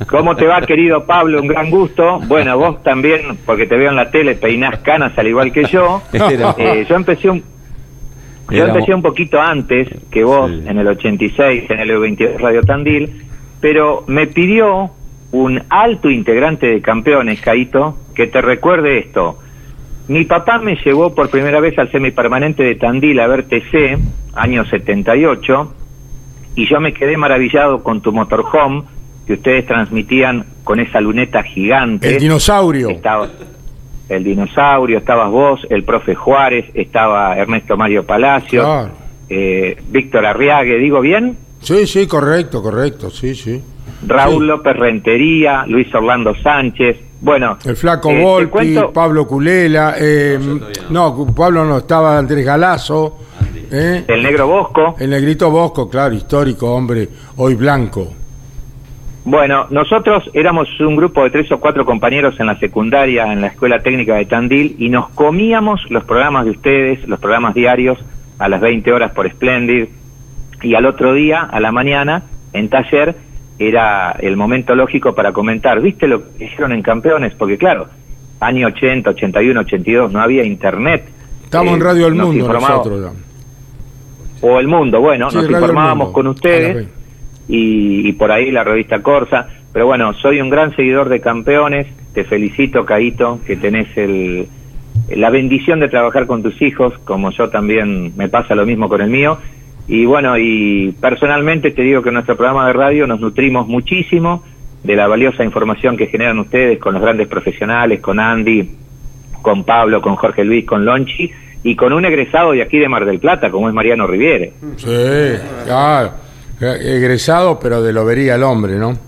¿Cómo 0.09 0.35
te 0.35 0.45
va, 0.45 0.61
querido 0.63 1.05
Pablo? 1.07 1.41
Un 1.41 1.47
gran 1.47 1.71
gusto. 1.71 2.19
Bueno, 2.27 2.59
vos 2.59 2.83
también, 2.83 3.39
porque 3.47 3.65
te 3.67 3.77
veo 3.77 3.91
en 3.91 3.97
la 3.97 4.11
tele, 4.11 4.35
peinás 4.35 4.81
canas 4.81 5.17
al 5.17 5.29
igual 5.29 5.53
que 5.53 5.65
yo. 5.67 6.03
Eh, 6.59 6.85
yo 6.89 6.97
empecé 6.97 7.31
un... 7.31 7.45
Yo 8.51 8.65
empecé 8.67 8.93
un 8.95 9.03
poquito 9.03 9.41
antes 9.41 9.89
que 10.11 10.25
vos, 10.25 10.51
Sí. 10.51 10.65
en 10.67 10.79
el 10.79 10.89
86, 10.89 11.71
en 11.71 11.79
el 11.81 11.97
22 11.99 12.41
Radio 12.41 12.63
Tandil, 12.63 13.25
pero 13.61 14.03
me 14.09 14.27
pidió 14.27 14.91
un 15.33 15.63
alto 15.69 16.11
integrante 16.11 16.67
de 16.67 16.81
campeones, 16.81 17.41
Caito, 17.43 17.99
que 18.15 18.27
te 18.27 18.41
recuerde 18.41 18.99
esto. 18.99 19.39
Mi 20.09 20.25
papá 20.25 20.59
me 20.59 20.77
llevó 20.77 21.15
por 21.15 21.29
primera 21.31 21.61
vez 21.61 21.79
al 21.79 21.91
semipermanente 21.91 22.63
de 22.63 22.75
Tandil 22.77 23.21
a 23.21 23.27
ver 23.27 23.45
TC, 23.45 23.99
año 24.35 24.65
78, 24.65 25.75
y 26.57 26.67
yo 26.67 26.81
me 26.81 26.93
quedé 26.95 27.17
maravillado 27.17 27.83
con 27.83 28.01
tu 28.01 28.13
motorhome 28.13 28.85
que 29.27 29.35
ustedes 29.35 29.67
transmitían 29.67 30.47
con 30.65 30.81
esa 30.81 31.01
luneta 31.01 31.43
gigante. 31.43 32.15
el 32.15 32.19
dinosaurio. 32.21 32.89
Estaba 32.89 33.29
el 34.09 34.25
dinosaurio, 34.25 34.97
estabas 34.99 35.31
vos, 35.31 35.67
el 35.69 35.85
profe 35.85 36.15
Juárez, 36.15 36.65
estaba 36.73 37.37
Ernesto 37.37 37.77
Mario 37.77 38.05
Palacio, 38.07 38.63
Claro. 38.63 38.91
eh, 39.29 39.77
Víctor 39.91 40.25
Arriague, 40.25 40.79
¿digo 40.79 41.03
bien? 41.03 41.37
Sí, 41.61 41.87
sí, 41.87 42.07
correcto, 42.07 42.63
correcto, 42.63 43.11
sí, 43.11 43.35
sí. 43.35 43.63
Raúl 44.07 44.45
Sí. 44.45 44.49
López 44.49 44.77
Rentería, 44.77 45.65
Luis 45.67 45.93
Orlando 45.95 46.35
Sánchez. 46.37 46.97
Bueno, 47.21 47.59
El 47.65 47.77
flaco 47.77 48.11
eh, 48.11 48.23
Volpi, 48.23 48.51
cuento- 48.51 48.93
Pablo 48.93 49.27
Culela, 49.27 49.95
eh, 49.99 50.39
no, 50.91 51.27
Pablo 51.35 51.65
no, 51.65 51.79
estaba 51.79 52.17
Andrés 52.19 52.45
Galazo, 52.45 53.19
eh, 53.73 54.05
el 54.07 54.23
negro 54.23 54.47
Bosco. 54.47 54.95
el 55.01 55.11
negrito 55.11 55.51
Bosco, 55.51 55.89
claro, 55.91 56.15
histórico, 56.15 56.73
hombre, 56.73 57.09
hoy 57.37 57.55
blanco. 57.57 58.13
Bueno, 59.25 59.67
nosotros 59.71 60.31
éramos 60.33 60.69
un 60.81 60.97
grupo 60.97 61.23
de 61.25 61.31
tres 61.31 61.51
o 61.53 61.59
cuatro 61.61 61.85
compañeros 61.85 62.39
en 62.41 62.47
la 62.47 62.59
secundaria, 62.59 63.31
en 63.33 63.41
la 63.43 63.49
Escuela 63.49 63.81
Técnica 63.83 64.15
de 64.15 64.25
Tandil, 64.25 64.77
y 64.79 64.89
nos 64.89 65.09
comíamos 65.11 65.83
los 65.91 66.05
programas 66.05 66.45
de 66.47 66.53
ustedes, 66.53 67.07
los 67.07 67.19
programas 67.21 67.53
diarios, 67.55 67.99
a 68.39 68.49
las 68.49 68.61
20 68.61 68.91
horas 68.93 69.11
por 69.13 69.29
Splendid, 69.29 69.89
y 70.63 70.75
al 70.75 70.87
otro 70.87 71.13
día, 71.13 71.43
a 71.43 71.61
la 71.61 71.73
mañana, 71.73 72.23
en 72.55 72.69
taller, 72.71 73.17
era 73.59 74.13
el 74.21 74.37
momento 74.37 74.75
lógico 74.75 75.15
para 75.15 75.33
comentar, 75.33 75.81
¿viste 75.81 76.07
lo 76.07 76.23
que 76.37 76.45
hicieron 76.47 76.73
en 76.73 76.83
Campeones? 76.83 77.35
Porque 77.35 77.59
claro, 77.59 77.89
año 78.41 78.69
80, 78.69 79.11
81, 79.11 79.61
82, 79.61 80.13
no 80.13 80.21
había 80.21 80.45
internet. 80.45 81.05
Estamos 81.45 81.73
Eh, 81.73 81.75
en 81.77 81.81
Radio 81.81 82.07
El 82.07 82.15
Mundo 82.15 82.53
nosotros. 82.53 83.03
ya. 83.03 84.47
O 84.47 84.61
El 84.61 84.69
Mundo, 84.69 85.01
bueno, 85.01 85.29
Sí, 85.31 85.37
nos 85.37 85.45
Radio 85.47 85.57
informábamos 85.59 86.07
Mundo, 86.09 86.13
con 86.13 86.27
ustedes 86.29 86.75
20. 86.77 86.93
y, 87.49 88.09
y 88.09 88.13
por 88.13 88.31
ahí 88.31 88.51
la 88.51 88.63
revista 88.65 89.03
Corsa. 89.03 89.49
Pero 89.73 89.87
bueno, 89.87 90.13
soy 90.15 90.41
un 90.41 90.51
gran 90.51 90.75
seguidor 90.77 91.09
de 91.09 91.21
campeones. 91.21 91.87
Te 92.15 92.25
felicito, 92.25 92.85
Caito, 92.85 93.41
que 93.47 93.57
tenés 93.57 93.89
el, 93.97 94.47
la 95.11 95.31
bendición 95.31 95.81
de 95.81 95.89
trabajar 95.89 96.27
con 96.27 96.43
tus 96.43 96.61
hijos, 96.63 96.95
como 97.05 97.31
yo 97.33 97.49
también 97.51 98.13
me 98.17 98.29
pasa 98.29 98.55
lo 98.55 98.65
mismo 98.65 98.89
con 98.89 99.01
el 99.01 99.11
mío. 99.11 99.39
Y 99.89 100.05
bueno, 100.05 100.37
y 100.37 100.95
personalmente 101.01 101.71
te 101.71 101.83
digo 101.83 102.03
que 102.03 102.11
en 102.11 102.15
nuestro 102.15 102.37
programa 102.37 102.67
de 102.67 102.75
radio 102.75 103.07
nos 103.07 103.21
nutrimos 103.21 103.67
muchísimo 103.67 104.45
de 104.85 104.95
la 104.95 105.07
valiosa 105.07 105.43
información 105.45 105.97
que 105.97 106.07
generan 106.07 106.39
ustedes 106.39 106.79
con 106.79 106.93
los 106.95 107.03
grandes 107.03 107.27
profesionales, 107.27 108.01
con 108.01 108.21
Andy, 108.21 108.71
con 109.43 109.65
Pablo, 109.65 110.03
con 110.03 110.17
Jorge 110.17 110.45
Luis, 110.45 110.67
con 110.67 110.85
Lonchi 110.85 111.31
y 111.63 111.75
con 111.75 111.93
un 111.93 112.05
egresado 112.05 112.53
de 112.53 112.63
aquí 112.63 112.79
de 112.79 112.89
Mar 112.89 113.05
del 113.07 113.19
Plata, 113.19 113.51
como 113.51 113.69
es 113.69 113.75
Mariano 113.75 114.07
Riviere. 114.07 114.53
Sí, 114.77 115.37
claro, 115.65 116.13
egresado, 116.61 117.59
pero 117.59 117.83
de 117.83 117.93
lo 117.93 118.05
vería 118.05 118.35
el 118.35 118.43
hombre, 118.43 118.77
¿no? 118.79 119.08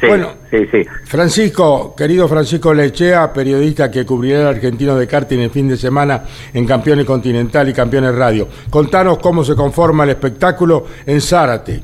Sí, 0.00 0.06
Bueno. 0.06 0.28
sí, 0.50 0.66
sí. 0.70 0.82
Francisco, 1.04 1.94
querido 1.96 2.26
Francisco 2.28 2.74
Lechea, 2.74 3.32
periodista 3.32 3.90
que 3.90 4.04
cubrirá 4.04 4.40
el 4.42 4.46
argentino 4.56 4.96
de 4.96 5.06
karting 5.06 5.38
el 5.38 5.50
fin 5.50 5.68
de 5.68 5.76
semana 5.76 6.22
en 6.52 6.66
Campeones 6.66 7.04
Continental 7.06 7.68
y 7.68 7.72
Campeones 7.72 8.14
Radio. 8.14 8.48
Contanos 8.70 9.18
cómo 9.18 9.44
se 9.44 9.54
conforma 9.54 10.04
el 10.04 10.10
espectáculo 10.10 10.84
en 11.06 11.20
Zárate. 11.20 11.82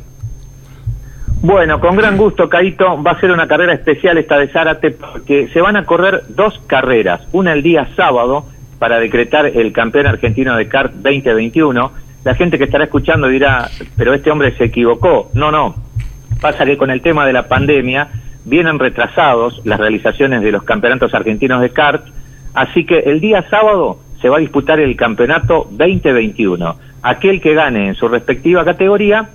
Bueno, 1.43 1.81
con 1.81 1.97
gran 1.97 2.17
gusto, 2.19 2.49
Caito. 2.49 3.03
Va 3.03 3.13
a 3.13 3.21
ser 3.21 3.31
una 3.31 3.49
carrera 3.49 3.73
especial 3.73 4.19
esta 4.19 4.37
de 4.39 4.49
Zárate 4.49 4.91
porque 4.91 5.49
se 5.53 5.61
van 5.61 5.77
a 5.77 5.85
correr 5.87 6.23
dos 6.29 6.61
carreras. 6.67 7.23
Una 7.33 7.53
el 7.55 7.63
día 7.63 7.89
sábado 7.97 8.45
para 8.79 8.99
decretar 8.99 9.47
el 9.47 9.73
campeón 9.73 10.07
argentino 10.07 10.55
de 10.57 10.69
kart 10.69 10.93
2021. 10.95 11.93
La 12.25 12.35
gente 12.35 12.59
que 12.59 12.65
estará 12.65 12.85
escuchando 12.85 13.29
dirá, 13.29 13.71
pero 13.97 14.13
este 14.13 14.31
hombre 14.31 14.55
se 14.59 14.65
equivocó. 14.65 15.31
No, 15.33 15.51
no. 15.51 15.75
Pasa 16.41 16.65
que 16.65 16.79
con 16.79 16.91
el 16.91 17.03
tema 17.03 17.27
de 17.27 17.33
la 17.33 17.49
pandemia 17.49 18.09
vienen 18.45 18.79
retrasados 18.79 19.61
las 19.65 19.79
realizaciones 19.79 20.43
de 20.43 20.53
los 20.53 20.63
campeonatos 20.63 21.15
argentinos 21.15 21.61
de 21.61 21.71
kart. 21.71 22.07
Así 22.55 22.85
que 22.85 23.01
el 23.01 23.21
día 23.21 23.45
sábado 23.51 23.99
se 24.21 24.29
va 24.29 24.39
a 24.39 24.41
disputar 24.41 24.81
el 24.81 24.97
campeonato 24.97 25.69
2021. 25.71 26.77
Aquel 27.03 27.41
que 27.41 27.55
gane 27.55 27.89
en 27.89 27.95
su 27.95 28.09
respectiva 28.09 28.65
categoría 28.65 29.29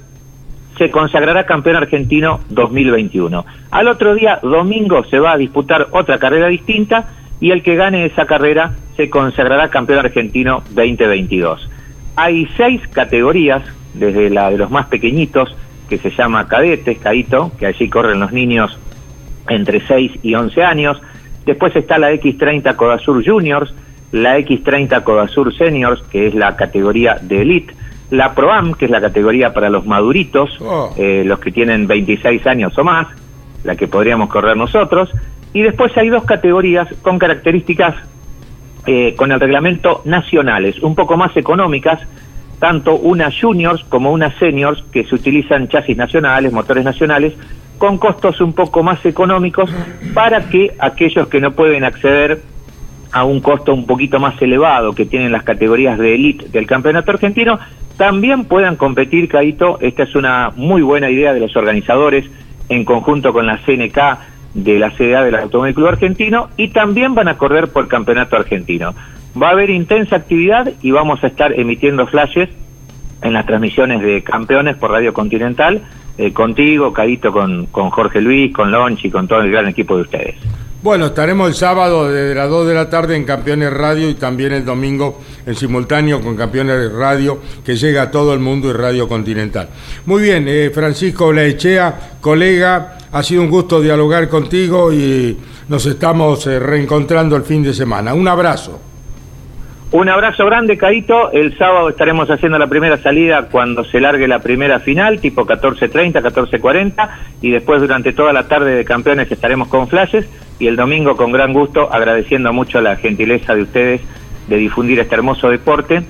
se 0.78 0.92
consagrará 0.92 1.46
campeón 1.46 1.78
argentino 1.78 2.42
2021. 2.50 3.46
Al 3.72 3.88
otro 3.88 4.14
día, 4.14 4.40
domingo, 4.42 5.04
se 5.06 5.20
va 5.20 5.34
a 5.34 5.38
disputar 5.38 5.88
otra 5.92 6.18
carrera 6.18 6.48
distinta 6.48 7.08
y 7.40 7.52
el 7.52 7.64
que 7.64 7.76
gane 7.76 8.06
esa 8.06 8.26
carrera 8.26 8.74
se 8.96 9.10
consagrará 9.10 9.70
campeón 9.70 10.00
argentino 10.00 10.64
2022. 10.72 11.70
Hay 12.16 12.48
seis 12.58 12.82
categorías, 12.92 13.64
desde 13.94 14.30
la 14.30 14.50
de 14.50 14.58
los 14.58 14.72
más 14.72 14.88
pequeñitos, 14.88 15.56
que 15.90 15.98
se 15.98 16.10
llama 16.10 16.48
cadetes, 16.48 16.98
caíto, 17.00 17.52
que 17.58 17.66
allí 17.68 17.90
corren 17.90 18.20
los 18.20 18.32
niños 18.32 18.78
entre 19.50 19.86
6 19.86 20.12
y 20.24 20.34
11 20.36 20.64
años. 20.64 21.02
Después 21.46 21.76
está 21.76 21.98
la 21.98 22.12
X30 22.14 22.76
Codasur 22.76 23.24
Juniors, 23.24 23.74
la 24.12 24.38
X30 24.40 25.04
Codasur 25.04 25.56
Seniors, 25.56 26.02
que 26.04 26.28
es 26.28 26.36
la 26.36 26.56
categoría 26.56 27.18
de 27.22 27.42
Elite, 27.42 27.74
la 28.12 28.34
ProAm, 28.34 28.74
que 28.74 28.86
es 28.86 28.92
la 28.92 29.02
categoría 29.02 29.54
para 29.54 29.70
los 29.70 29.86
maduritos, 29.86 30.50
Oh. 30.62 30.94
eh, 30.98 31.24
los 31.26 31.40
que 31.40 31.52
tienen 31.52 31.88
26 31.88 32.46
años 32.48 32.78
o 32.78 32.84
más, 32.84 33.08
la 33.64 33.76
que 33.76 33.88
podríamos 33.88 34.30
correr 34.30 34.56
nosotros, 34.56 35.10
y 35.54 35.62
después 35.62 35.96
hay 35.98 36.10
dos 36.10 36.24
categorías 36.24 36.88
con 37.02 37.18
características 37.20 37.96
eh, 38.88 39.16
con 39.16 39.32
el 39.32 39.40
reglamento 39.40 40.02
nacionales, 40.06 40.80
un 40.84 40.94
poco 40.94 41.18
más 41.18 41.36
económicas, 41.36 42.00
tanto 42.60 42.96
una 42.96 43.30
juniors 43.32 43.84
como 43.90 44.12
una 44.12 44.32
seniors, 44.40 44.84
que 44.92 45.04
se 45.04 45.16
utilizan 45.16 45.68
chasis 45.68 45.98
nacionales, 45.98 46.52
motores 46.52 46.84
nacionales, 46.84 47.34
con 47.78 47.98
costos 47.98 48.40
un 48.42 48.54
poco 48.54 48.84
más 48.84 49.06
económicos 49.06 49.70
para 50.14 50.48
que 50.50 50.74
aquellos 50.80 51.28
que 51.28 51.42
no 51.42 51.52
pueden 51.52 51.84
acceder 51.84 52.42
a 53.12 53.24
un 53.24 53.40
costo 53.40 53.74
un 53.74 53.86
poquito 53.86 54.20
más 54.20 54.42
elevado 54.42 54.94
que 54.94 55.06
tienen 55.06 55.32
las 55.32 55.44
categorías 55.44 55.98
de 55.98 56.16
elite 56.16 56.50
del 56.50 56.68
campeonato 56.68 57.12
argentino, 57.12 57.60
también 57.98 58.46
puedan 58.46 58.76
competir, 58.76 59.30
Caito. 59.30 59.78
Esta 59.80 60.04
es 60.04 60.16
una 60.16 60.52
muy 60.56 60.82
buena 60.82 61.10
idea 61.10 61.34
de 61.34 61.40
los 61.40 61.56
organizadores 61.56 62.26
en 62.68 62.84
conjunto 62.84 63.32
con 63.32 63.46
la 63.46 63.58
CNK 63.58 63.98
de 64.54 64.80
la 64.80 64.92
CDA 64.92 65.24
del 65.24 65.36
Automóvil 65.36 65.76
Club 65.76 65.88
Argentino 65.88 66.50
y 66.58 66.70
también 66.70 67.14
van 67.14 67.28
a 67.28 67.38
correr 67.38 67.70
por 67.70 67.84
el 67.84 67.90
campeonato 67.90 68.36
argentino. 68.36 68.94
Va 69.42 69.50
a 69.50 69.52
haber 69.52 69.70
intensa 69.70 70.16
actividad 70.16 70.72
y 70.82 70.92
vamos 70.92 71.24
a 71.24 71.28
estar 71.28 71.58
emitiendo 71.60 72.08
flashes 72.08 72.50
en 73.22 73.34
las 73.34 73.46
transmisiones 73.46 74.02
de 74.02 74.24
campeones 74.24 74.78
por 74.78 74.92
Radio 74.92 75.14
Continental, 75.14 75.82
eh, 76.18 76.32
contigo, 76.32 76.94
Caito, 76.94 77.32
con, 77.32 77.66
con 77.68 77.90
Jorge 77.90 78.22
Luis, 78.22 78.54
con 78.54 78.72
Lonchi, 78.72 79.10
con 79.10 79.28
todo 79.28 79.42
el 79.42 79.52
gran 79.52 79.68
equipo 79.68 79.96
de 79.98 80.04
ustedes. 80.04 80.36
Bueno, 80.86 81.08
estaremos 81.08 81.48
el 81.48 81.56
sábado 81.56 82.12
desde 82.12 82.36
las 82.36 82.48
2 82.48 82.68
de 82.68 82.74
la 82.76 82.90
tarde 82.92 83.16
en 83.16 83.26
Campeones 83.26 83.74
Radio 83.74 84.08
y 84.08 84.14
también 84.14 84.54
el 84.54 84.64
domingo 84.64 85.20
en 85.44 85.56
simultáneo 85.56 86.22
con 86.22 86.38
Campeones 86.38 86.92
Radio 86.92 87.40
que 87.66 87.76
llega 87.76 88.04
a 88.04 88.12
todo 88.12 88.36
el 88.36 88.40
mundo 88.40 88.70
y 88.70 88.74
Radio 88.74 89.08
Continental. 89.08 89.68
Muy 90.06 90.22
bien, 90.22 90.46
eh, 90.48 90.70
Francisco 90.72 91.34
Laechea, 91.34 92.18
colega, 92.22 93.00
ha 93.12 93.24
sido 93.24 93.42
un 93.42 93.50
gusto 93.50 93.82
dialogar 93.82 94.30
contigo 94.30 94.94
y 94.94 95.36
nos 95.70 95.88
estamos 95.88 96.46
eh, 96.46 96.60
reencontrando 96.60 97.36
el 97.36 97.42
fin 97.42 97.64
de 97.64 97.74
semana. 97.74 98.14
Un 98.14 98.28
abrazo. 98.28 98.80
Un 99.96 100.10
abrazo 100.10 100.46
grande, 100.46 100.78
Caito. 100.78 101.32
El 101.32 101.58
sábado 101.58 101.88
estaremos 101.88 102.30
haciendo 102.30 102.60
la 102.60 102.68
primera 102.68 102.98
salida 102.98 103.48
cuando 103.50 103.86
se 103.86 104.02
largue 104.02 104.28
la 104.28 104.40
primera 104.40 104.82
final, 104.82 105.22
tipo 105.22 105.46
14.30, 105.46 106.22
14.40, 106.22 107.10
y 107.42 107.52
después 107.52 107.80
durante 107.80 108.12
toda 108.12 108.34
la 108.34 108.46
tarde 108.46 108.76
de 108.76 108.84
campeones 108.84 109.32
estaremos 109.32 109.70
con 109.70 109.88
flashes, 109.88 110.28
y 110.60 110.68
el 110.68 110.76
domingo 110.76 111.16
con 111.16 111.32
gran 111.32 111.54
gusto 111.54 111.88
agradeciendo 111.94 112.52
mucho 112.52 112.82
la 112.82 112.98
gentileza 112.98 113.56
de 113.56 113.62
ustedes 113.62 114.02
de 114.50 114.58
difundir 114.58 115.00
este 115.00 115.16
hermoso 115.16 115.48
deporte, 115.48 116.04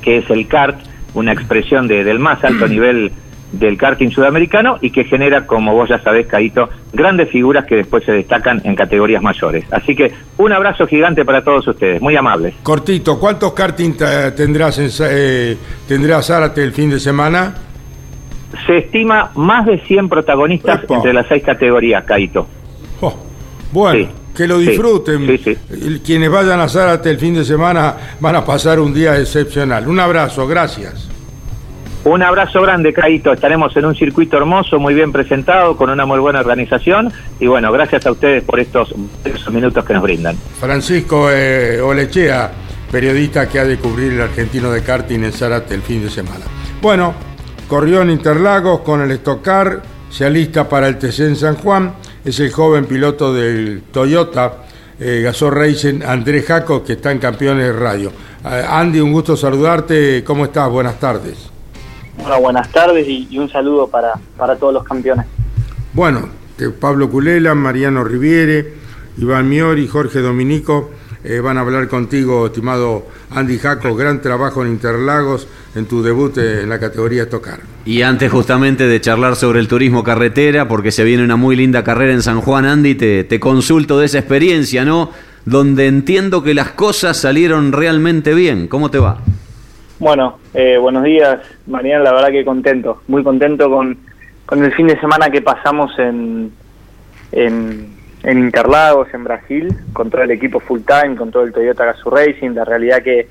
que 0.00 0.16
es 0.16 0.30
el 0.30 0.48
kart, 0.48 0.80
una 1.12 1.34
expresión 1.34 1.88
de, 1.88 2.04
del 2.04 2.18
más 2.18 2.42
alto 2.42 2.66
nivel 2.66 3.12
del 3.52 3.76
karting 3.76 4.10
sudamericano 4.10 4.78
y 4.80 4.90
que 4.90 5.04
genera, 5.04 5.46
como 5.46 5.74
vos 5.74 5.88
ya 5.88 5.98
sabés, 6.02 6.26
Caito, 6.26 6.68
grandes 6.92 7.28
figuras 7.30 7.66
que 7.66 7.76
después 7.76 8.02
se 8.04 8.12
destacan 8.12 8.60
en 8.64 8.74
categorías 8.74 9.22
mayores. 9.22 9.64
Así 9.70 9.94
que 9.94 10.10
un 10.38 10.52
abrazo 10.52 10.86
gigante 10.86 11.24
para 11.24 11.44
todos 11.44 11.66
ustedes, 11.68 12.00
muy 12.00 12.16
amables. 12.16 12.54
Cortito, 12.62 13.20
¿cuántos 13.20 13.52
karting 13.52 13.92
te- 13.94 14.32
tendrás, 14.32 14.78
en, 14.78 14.88
eh, 15.10 15.56
tendrá 15.86 16.22
Zárate 16.22 16.64
el 16.64 16.72
fin 16.72 16.90
de 16.90 16.98
semana? 16.98 17.54
Se 18.66 18.78
estima 18.78 19.30
más 19.34 19.66
de 19.66 19.78
100 19.86 20.08
protagonistas 20.08 20.84
Epa. 20.84 20.96
entre 20.96 21.12
las 21.12 21.26
seis 21.26 21.42
categorías, 21.42 22.04
Caito. 22.04 22.46
Oh, 23.00 23.14
bueno, 23.72 23.98
Sí, 24.06 24.08
que 24.36 24.46
lo 24.46 24.58
disfruten. 24.58 25.26
sí, 25.26 25.38
sí. 25.38 25.56
El- 25.70 26.00
Quienes 26.00 26.30
vayan 26.30 26.60
a 26.60 26.68
Zárate 26.68 27.10
el 27.10 27.18
fin 27.18 27.34
de 27.34 27.44
semana 27.44 27.94
van 28.20 28.36
a 28.36 28.44
pasar 28.44 28.78
un 28.80 28.94
día 28.94 29.18
excepcional. 29.18 29.86
Un 29.88 30.00
abrazo, 30.00 30.46
gracias. 30.46 31.08
Un 32.04 32.20
abrazo 32.22 32.60
grande, 32.62 32.92
Caito. 32.92 33.32
Estaremos 33.32 33.76
en 33.76 33.84
un 33.84 33.94
circuito 33.94 34.36
hermoso, 34.36 34.80
muy 34.80 34.92
bien 34.92 35.12
presentado, 35.12 35.76
con 35.76 35.88
una 35.88 36.04
muy 36.04 36.18
buena 36.18 36.40
organización. 36.40 37.12
Y 37.38 37.46
bueno, 37.46 37.70
gracias 37.70 38.04
a 38.06 38.10
ustedes 38.10 38.42
por 38.42 38.58
estos, 38.58 38.92
minutos 39.52 39.84
que 39.84 39.94
nos 39.94 40.02
brindan. 40.02 40.36
Francisco 40.58 41.30
eh, 41.30 41.80
Olechea, 41.80 42.50
periodista 42.90 43.48
que 43.48 43.60
ha 43.60 43.64
de 43.64 43.76
cubrir 43.76 44.14
el 44.14 44.20
argentino 44.20 44.72
de 44.72 44.82
karting 44.82 45.20
en 45.20 45.32
Zárate 45.32 45.74
el 45.74 45.82
fin 45.82 46.02
de 46.02 46.10
semana. 46.10 46.44
Bueno, 46.80 47.14
corrió 47.68 48.02
en 48.02 48.10
Interlagos 48.10 48.80
con 48.80 49.00
el 49.00 49.10
Estocar, 49.12 49.82
se 50.10 50.24
alista 50.24 50.68
para 50.68 50.88
el 50.88 50.98
TC 50.98 51.20
en 51.20 51.36
San 51.36 51.54
Juan, 51.54 51.94
es 52.24 52.40
el 52.40 52.50
joven 52.50 52.86
piloto 52.86 53.32
del 53.32 53.82
Toyota 53.92 54.54
eh, 54.98 55.20
Gasol 55.22 55.54
Racing, 55.54 56.02
Andrés 56.04 56.46
Jaco, 56.46 56.82
que 56.84 56.94
está 56.94 57.12
en 57.12 57.18
Campeones 57.18 57.74
Radio. 57.74 58.12
Eh, 58.44 58.64
Andy, 58.68 59.00
un 59.00 59.12
gusto 59.12 59.36
saludarte, 59.36 60.22
¿cómo 60.24 60.44
estás? 60.44 60.68
Buenas 60.68 60.98
tardes. 60.98 61.51
Bueno, 62.16 62.40
buenas 62.40 62.70
tardes 62.70 63.06
y, 63.08 63.26
y 63.30 63.38
un 63.38 63.50
saludo 63.50 63.88
para, 63.88 64.12
para 64.36 64.56
todos 64.56 64.74
los 64.74 64.84
campeones. 64.84 65.26
Bueno, 65.92 66.28
Pablo 66.80 67.10
Culela, 67.10 67.54
Mariano 67.54 68.04
Riviere, 68.04 68.74
Iván 69.18 69.48
Miori, 69.48 69.86
Jorge 69.86 70.20
Dominico 70.20 70.90
eh, 71.24 71.40
van 71.40 71.56
a 71.56 71.60
hablar 71.60 71.88
contigo, 71.88 72.46
estimado 72.46 73.06
Andy 73.30 73.58
Jaco. 73.58 73.94
Gran 73.94 74.20
trabajo 74.20 74.62
en 74.62 74.72
Interlagos 74.72 75.46
en 75.74 75.86
tu 75.86 76.02
debut 76.02 76.36
eh, 76.38 76.62
en 76.62 76.68
la 76.68 76.80
categoría 76.80 77.28
Tocar. 77.28 77.60
Y 77.84 78.02
antes 78.02 78.30
justamente 78.30 78.86
de 78.86 79.00
charlar 79.00 79.36
sobre 79.36 79.60
el 79.60 79.68
turismo 79.68 80.02
carretera, 80.02 80.66
porque 80.68 80.90
se 80.90 81.04
viene 81.04 81.22
una 81.22 81.36
muy 81.36 81.56
linda 81.56 81.84
carrera 81.84 82.12
en 82.12 82.22
San 82.22 82.40
Juan, 82.40 82.64
Andy, 82.64 82.94
te, 82.94 83.24
te 83.24 83.38
consulto 83.38 83.98
de 83.98 84.06
esa 84.06 84.18
experiencia, 84.18 84.84
¿no? 84.84 85.10
Donde 85.44 85.86
entiendo 85.86 86.42
que 86.42 86.54
las 86.54 86.70
cosas 86.72 87.16
salieron 87.16 87.72
realmente 87.72 88.34
bien. 88.34 88.68
¿Cómo 88.68 88.90
te 88.90 88.98
va? 88.98 89.20
Bueno, 90.02 90.40
eh, 90.52 90.78
buenos 90.78 91.04
días, 91.04 91.38
Mariana. 91.68 92.02
La 92.02 92.12
verdad 92.12 92.30
que 92.30 92.44
contento, 92.44 93.02
muy 93.06 93.22
contento 93.22 93.70
con, 93.70 93.96
con 94.44 94.64
el 94.64 94.74
fin 94.74 94.88
de 94.88 94.98
semana 94.98 95.30
que 95.30 95.42
pasamos 95.42 95.96
en, 95.96 96.50
en, 97.30 97.96
en 98.24 98.38
Interlagos, 98.40 99.14
en 99.14 99.22
Brasil, 99.22 99.72
con 99.92 100.10
todo 100.10 100.22
el 100.22 100.32
equipo 100.32 100.58
full 100.58 100.80
time, 100.80 101.14
con 101.14 101.30
todo 101.30 101.44
el 101.44 101.52
Toyota 101.52 101.84
Gazoo 101.84 102.10
Racing. 102.10 102.50
La 102.50 102.64
realidad 102.64 103.00
que 103.04 103.28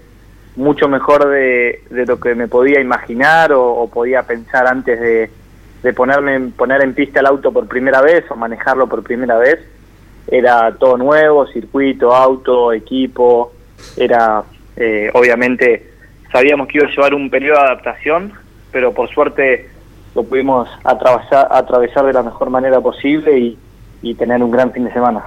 mucho 0.56 0.88
mejor 0.88 1.28
de, 1.28 1.84
de 1.90 2.06
lo 2.06 2.18
que 2.22 2.36
me 2.36 2.48
podía 2.48 2.80
imaginar 2.80 3.52
o, 3.52 3.90
podía 3.94 4.24
pensar 4.24 4.66
antes 4.66 4.98
de, 4.98 5.30
de 5.84 5.94
ponerme 5.94 6.52
poner 6.56 6.86
en 6.86 6.94
pista 6.94 7.20
el 7.20 7.26
auto 7.26 7.52
por 7.52 7.68
primera 7.68 8.00
vez 8.00 8.24
o 8.32 8.38
manejarlo 8.38 8.88
por 8.88 9.04
primera 9.04 9.38
vez. 9.38 9.60
Era 10.26 10.74
todo 10.76 10.96
nuevo, 10.96 11.48
circuito, 11.48 12.16
auto, 12.16 12.72
equipo. 12.72 13.52
Era, 13.98 14.42
eh, 14.78 15.12
obviamente, 15.14 15.91
sabíamos 16.32 16.68
que 16.68 16.78
iba 16.78 16.88
a 16.88 16.92
llevar 16.92 17.14
un 17.14 17.30
periodo 17.30 17.60
de 17.60 17.66
adaptación, 17.66 18.34
pero 18.72 18.94
por 18.94 19.10
suerte 19.10 19.70
lo 20.16 20.24
pudimos 20.24 20.70
atravesar, 20.84 21.48
atravesar 21.52 22.06
de 22.06 22.14
la 22.14 22.24
mejor 22.24 22.50
manera 22.50 22.80
posible 22.82 23.38
y, 23.38 23.58
y 24.02 24.16
tener 24.16 24.44
un 24.44 24.52
gran 24.52 24.72
fin 24.72 24.84
de 24.84 24.94
semana. 24.94 25.24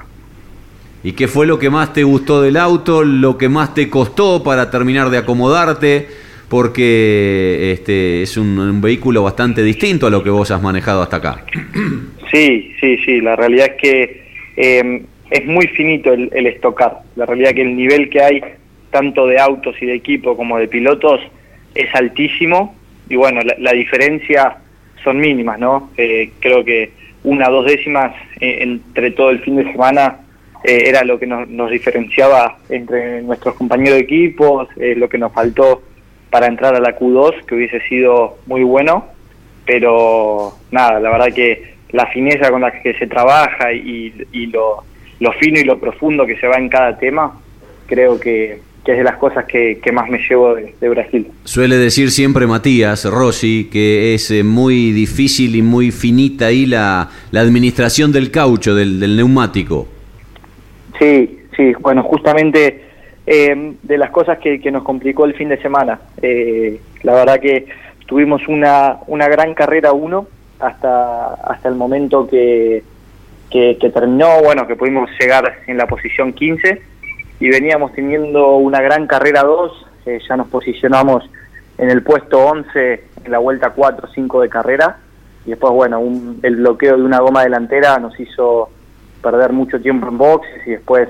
¿Y 1.03 1.13
qué 1.13 1.29
fue 1.29 1.47
lo 1.47 1.59
que 1.59 1.69
más 1.69 1.93
te 1.93 2.03
gustó 2.03 2.41
del 2.41 2.57
auto? 2.57 3.05
¿Lo 3.05 3.37
que 3.37 3.49
más 3.49 3.75
te 3.75 3.91
costó 3.91 4.43
para 4.43 4.71
terminar 4.71 5.11
de 5.11 5.19
acomodarte? 5.19 6.09
Porque 6.49 7.73
este 7.73 8.23
es 8.23 8.37
un, 8.37 8.59
un 8.59 8.81
vehículo 8.81 9.23
bastante 9.23 9.63
distinto 9.63 10.07
a 10.07 10.11
lo 10.11 10.23
que 10.23 10.31
vos 10.31 10.51
has 10.51 10.63
manejado 10.63 11.03
hasta 11.03 11.17
acá. 11.17 11.45
Sí, 12.33 12.75
sí, 12.81 12.97
sí, 13.05 13.21
la 13.21 13.37
realidad 13.37 13.69
es 13.71 13.81
que 13.81 14.27
eh, 14.57 15.03
es 15.31 15.47
muy 15.47 15.69
finito 15.69 16.13
el, 16.13 16.29
el 16.33 16.49
estocar. 16.49 17.03
La 17.15 17.27
realidad 17.27 17.53
que 17.55 17.63
el 17.63 17.77
nivel 17.77 18.11
que 18.11 18.21
hay, 18.21 18.43
tanto 18.95 19.27
de 19.27 19.41
autos 19.41 19.75
y 19.83 19.87
de 19.87 19.95
equipo 19.95 20.37
como 20.37 20.57
de 20.57 20.69
pilotos, 20.69 21.21
es 21.75 21.93
altísimo. 21.97 22.77
Y 23.09 23.17
bueno, 23.17 23.41
la, 23.41 23.57
la 23.59 23.73
diferencia 23.73 24.59
son 25.03 25.19
mínimas, 25.19 25.59
¿no? 25.59 25.91
Eh, 25.97 26.31
creo 26.39 26.65
que 26.65 26.93
una 27.25 27.49
dos 27.49 27.67
décimas 27.67 28.15
eh, 28.41 28.59
entre 28.61 29.11
todo 29.11 29.31
el 29.31 29.41
fin 29.41 29.57
de 29.57 29.65
semana 29.73 30.21
eh, 30.63 30.85
era 30.87 31.03
lo 31.03 31.19
que 31.19 31.27
nos, 31.27 31.49
nos 31.49 31.73
diferenciaba 31.73 32.59
entre 32.69 33.23
nuestros 33.23 33.57
compañeros 33.57 33.99
de 33.99 34.05
equipos, 34.05 34.69
lo 34.77 35.09
que 35.09 35.19
nos 35.19 35.33
faltó 35.33 35.83
para 36.31 36.47
entrar 36.47 36.77
a 36.77 36.81
la 36.81 36.97
Q2, 36.97 37.47
que 37.47 37.57
hubiese 37.57 37.81
sido 37.89 38.39
muy 38.47 38.63
bueno 38.63 39.13
pero 39.67 40.53
nada, 40.71 41.01
la 41.01 41.11
verdad 41.11 41.35
que 41.35 41.75
la 41.91 42.07
fineza 42.09 42.51
con 42.51 42.61
la 42.61 42.71
que 42.71 42.93
se 42.95 43.07
trabaja 43.07 43.73
y, 43.73 44.13
y 44.33 44.47
lo, 44.47 44.85
lo 45.21 45.33
fino 45.33 45.59
y 45.59 45.65
lo 45.65 45.79
profundo 45.81 46.27
que 46.27 46.39
se 46.39 46.47
va 46.47 46.57
en 46.57 46.69
cada 46.69 46.99
tema, 46.99 47.41
creo 47.87 48.21
que, 48.21 48.61
que 48.85 48.93
es 48.93 48.99
de 48.99 49.05
las 49.05 49.17
cosas 49.17 49.47
que, 49.47 49.81
que 49.83 49.93
más 49.93 50.09
me 50.11 50.19
llevo 50.19 50.55
de, 50.55 50.75
de 50.79 50.89
Brasil. 50.89 51.27
Suele 51.45 51.77
decir 51.77 52.11
siempre 52.11 52.47
Matías 52.47 53.05
Rossi 53.07 53.69
que 53.73 54.15
es 54.15 54.31
eh, 54.31 54.45
muy 54.45 54.93
difícil 54.93 55.57
y 55.57 55.63
muy 55.63 55.91
finita 55.91 56.47
ahí 56.47 56.67
la, 56.67 57.09
la 57.31 57.41
administración 57.41 58.13
del 58.13 58.31
caucho, 58.31 58.75
del, 58.75 59.01
del 59.01 59.17
neumático. 59.17 59.89
Sí, 60.99 61.41
sí, 61.57 61.73
bueno, 61.81 62.03
justamente 62.03 62.85
eh, 63.27 63.75
de 63.83 63.99
las 63.99 64.11
cosas 64.11 64.39
que, 64.39 64.61
que 64.61 64.71
nos 64.71 64.83
complicó 64.83 65.25
el 65.25 65.35
fin 65.35 65.49
de 65.49 65.61
semana. 65.63 66.01
Eh, 66.21 66.79
la 67.03 67.15
verdad 67.15 67.41
que 67.41 67.67
tuvimos 68.07 68.47
una, 68.49 68.99
una 69.07 69.29
gran 69.29 69.55
carrera 69.55 69.93
uno 69.93 70.27
hasta, 70.61 71.35
hasta 71.35 71.69
el 71.69 71.75
momento 71.75 72.29
que, 72.29 72.83
que, 73.51 73.79
que 73.81 73.91
terminó, 73.91 74.43
bueno, 74.43 74.67
que 74.67 74.77
pudimos 74.77 75.09
llegar 75.19 75.61
en 75.67 75.79
la 75.79 75.87
posición 75.87 76.35
15 76.35 76.94
y 77.41 77.51
veníamos 77.51 77.93
teniendo 77.93 78.57
una 78.57 78.81
gran 78.81 79.07
carrera 79.07 79.43
2, 79.43 79.87
eh, 80.07 80.19
ya 80.29 80.37
nos 80.37 80.49
posicionamos 80.49 81.29
en 81.79 81.91
el 81.91 82.03
puesto 82.03 82.39
11 82.39 83.05
en 83.25 83.33
la 83.33 83.39
vuelta 83.39 83.71
4 83.71 84.09
5 84.15 84.41
de 84.43 84.49
carrera 84.49 84.99
y 85.47 85.51
después 85.51 85.73
bueno, 85.73 85.99
un- 86.01 86.39
el 86.43 86.57
bloqueo 86.57 86.97
de 86.97 87.03
una 87.03 87.19
goma 87.21 87.43
delantera 87.43 87.99
nos 87.99 88.19
hizo 88.21 88.69
perder 89.23 89.53
mucho 89.53 89.81
tiempo 89.81 90.07
en 90.09 90.19
boxes 90.19 90.67
y 90.67 90.71
después 90.73 91.09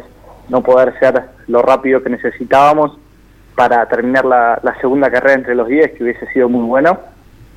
no 0.49 0.63
poder 0.63 0.99
ser 0.99 1.23
lo 1.49 1.63
rápido 1.63 2.03
que 2.03 2.11
necesitábamos 2.11 2.97
para 3.55 3.87
terminar 3.87 4.25
la, 4.25 4.59
la 4.63 4.75
segunda 4.81 5.11
carrera 5.11 5.35
entre 5.35 5.55
los 5.55 5.69
10, 5.69 5.93
que 5.93 6.05
hubiese 6.05 6.27
sido 6.33 6.49
muy 6.49 6.65
bueno. 6.67 6.99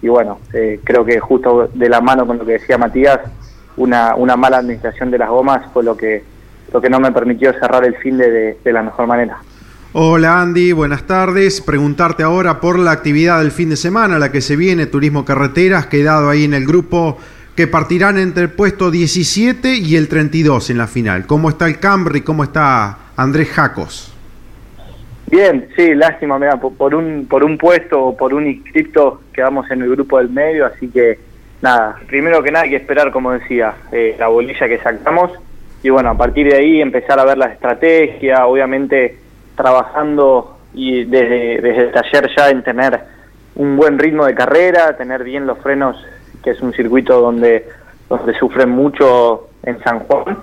Y 0.02 0.10
bueno, 0.10 0.40
eh, 0.54 0.80
creo 0.84 1.04
que 1.04 1.20
justo 1.20 1.70
de 1.74 1.90
la 1.90 2.02
mano 2.02 2.28
con 2.28 2.38
lo 2.38 2.46
que 2.46 2.54
decía 2.54 2.78
Matías, 2.78 3.20
una, 3.78 4.16
una 4.16 4.36
mala 4.36 4.58
administración 4.58 5.10
de 5.12 5.18
las 5.18 5.30
gomas 5.30 5.66
fue 5.74 5.84
lo 5.84 5.98
que, 5.98 6.24
lo 6.74 6.82
que 6.82 6.90
no 6.90 7.00
me 7.00 7.12
permitió 7.12 7.52
cerrar 7.54 7.86
el 7.86 7.96
fin 7.98 8.18
de, 8.18 8.30
de- 8.32 8.58
de 8.64 8.74
la 8.74 8.84
mejor 8.84 9.08
manera. 9.08 9.38
Hola 9.94 10.42
Andy, 10.42 10.74
buenas 10.74 11.04
tardes. 11.04 11.62
Preguntarte 11.62 12.22
ahora 12.24 12.60
por 12.60 12.78
la 12.78 12.92
actividad 12.92 13.40
del 13.40 13.52
fin 13.52 13.70
de 13.70 13.78
semana, 13.78 14.20
la 14.20 14.32
que 14.32 14.42
se 14.42 14.56
viene, 14.56 14.86
Turismo 14.86 15.26
Carreteras, 15.26 15.88
quedado 15.88 16.30
ahí 16.30 16.44
en 16.44 16.54
el 16.54 16.66
grupo 16.68 17.18
que 17.56 17.66
partirán 17.68 18.18
entre 18.20 18.44
el 18.44 18.50
puesto 18.52 18.92
17 18.92 19.76
y 19.76 19.96
el 19.96 20.08
32 20.10 20.70
en 20.70 20.78
la 20.78 20.86
final. 20.88 21.26
¿Cómo 21.26 21.50
está 21.50 21.66
el 21.68 21.80
Camry? 21.80 22.22
¿Cómo 22.22 22.44
está 22.44 22.98
Andrés 23.16 23.50
Jacos? 23.50 24.14
Bien, 25.32 25.68
sí, 25.76 25.94
lástima, 25.96 26.38
mira, 26.40 26.58
por, 26.60 26.74
por 26.76 26.94
un 26.96 27.26
por 27.28 27.44
un 27.44 27.58
puesto 27.58 28.00
o 28.02 28.16
por 28.18 28.34
un 28.34 28.48
inscripto 28.48 29.22
quedamos 29.34 29.70
en 29.72 29.82
el 29.82 29.90
grupo 29.90 30.20
del 30.20 30.30
medio, 30.30 30.66
así 30.66 30.88
que 30.90 31.20
nada, 31.62 31.98
primero 32.08 32.42
que 32.44 32.52
nada 32.52 32.64
hay 32.66 32.70
que 32.70 32.78
esperar, 32.78 33.12
como 33.12 33.32
decía, 33.34 33.74
eh, 33.92 34.16
la 34.20 34.28
bolilla 34.28 34.68
que 34.68 34.78
sacamos 34.80 35.32
y 35.84 35.90
bueno, 35.90 36.10
a 36.10 36.18
partir 36.18 36.50
de 36.50 36.58
ahí 36.58 36.82
empezar 36.82 37.20
a 37.20 37.26
ver 37.26 37.38
la 37.38 37.48
estrategia, 37.48 38.46
obviamente 38.48 39.18
trabajando 39.56 40.58
y 40.74 41.06
desde, 41.06 41.62
desde 41.62 41.82
el 41.84 41.92
taller 41.92 42.30
ya 42.36 42.50
en 42.50 42.64
tener 42.64 43.00
un 43.56 43.76
buen 43.76 43.98
ritmo 43.98 44.26
de 44.26 44.36
carrera, 44.36 44.96
tener 44.96 45.24
bien 45.24 45.48
los 45.48 45.58
frenos, 45.60 45.98
que 46.44 46.52
es 46.52 46.62
un 46.62 46.74
circuito 46.74 47.20
donde, 47.20 47.68
donde 48.10 48.34
sufren 48.38 48.70
mucho 48.70 49.50
en 49.64 49.80
San 49.84 50.00
Juan. 50.02 50.38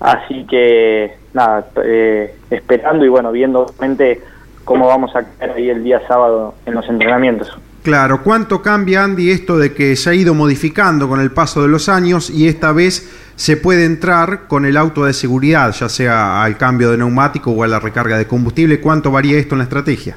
Así 0.00 0.46
que 0.46 1.14
nada, 1.32 1.66
eh, 1.84 2.34
esperando 2.50 3.04
y 3.04 3.08
bueno, 3.08 3.32
viendo 3.32 3.62
obviamente 3.62 4.20
cómo 4.64 4.86
vamos 4.86 5.14
a 5.14 5.22
caer 5.22 5.52
ahí 5.52 5.70
el 5.70 5.84
día 5.84 6.00
sábado 6.06 6.54
en 6.66 6.74
los 6.74 6.88
entrenamientos. 6.88 7.58
Claro, 7.84 8.22
¿cuánto 8.22 8.62
cambia 8.62 9.04
Andy 9.04 9.30
esto 9.30 9.58
de 9.58 9.74
que 9.74 9.94
se 9.94 10.08
ha 10.08 10.14
ido 10.14 10.32
modificando 10.32 11.06
con 11.06 11.20
el 11.20 11.30
paso 11.32 11.60
de 11.60 11.68
los 11.68 11.90
años 11.90 12.30
y 12.30 12.48
esta 12.48 12.72
vez 12.72 13.10
se 13.36 13.58
puede 13.58 13.84
entrar 13.84 14.46
con 14.48 14.64
el 14.64 14.78
auto 14.78 15.04
de 15.04 15.12
seguridad, 15.12 15.70
ya 15.72 15.90
sea 15.90 16.42
al 16.42 16.56
cambio 16.56 16.90
de 16.90 16.96
neumático 16.96 17.50
o 17.50 17.62
a 17.62 17.66
la 17.66 17.78
recarga 17.80 18.16
de 18.16 18.26
combustible? 18.26 18.80
¿Cuánto 18.80 19.10
varía 19.10 19.38
esto 19.38 19.54
en 19.54 19.58
la 19.58 19.64
estrategia? 19.64 20.16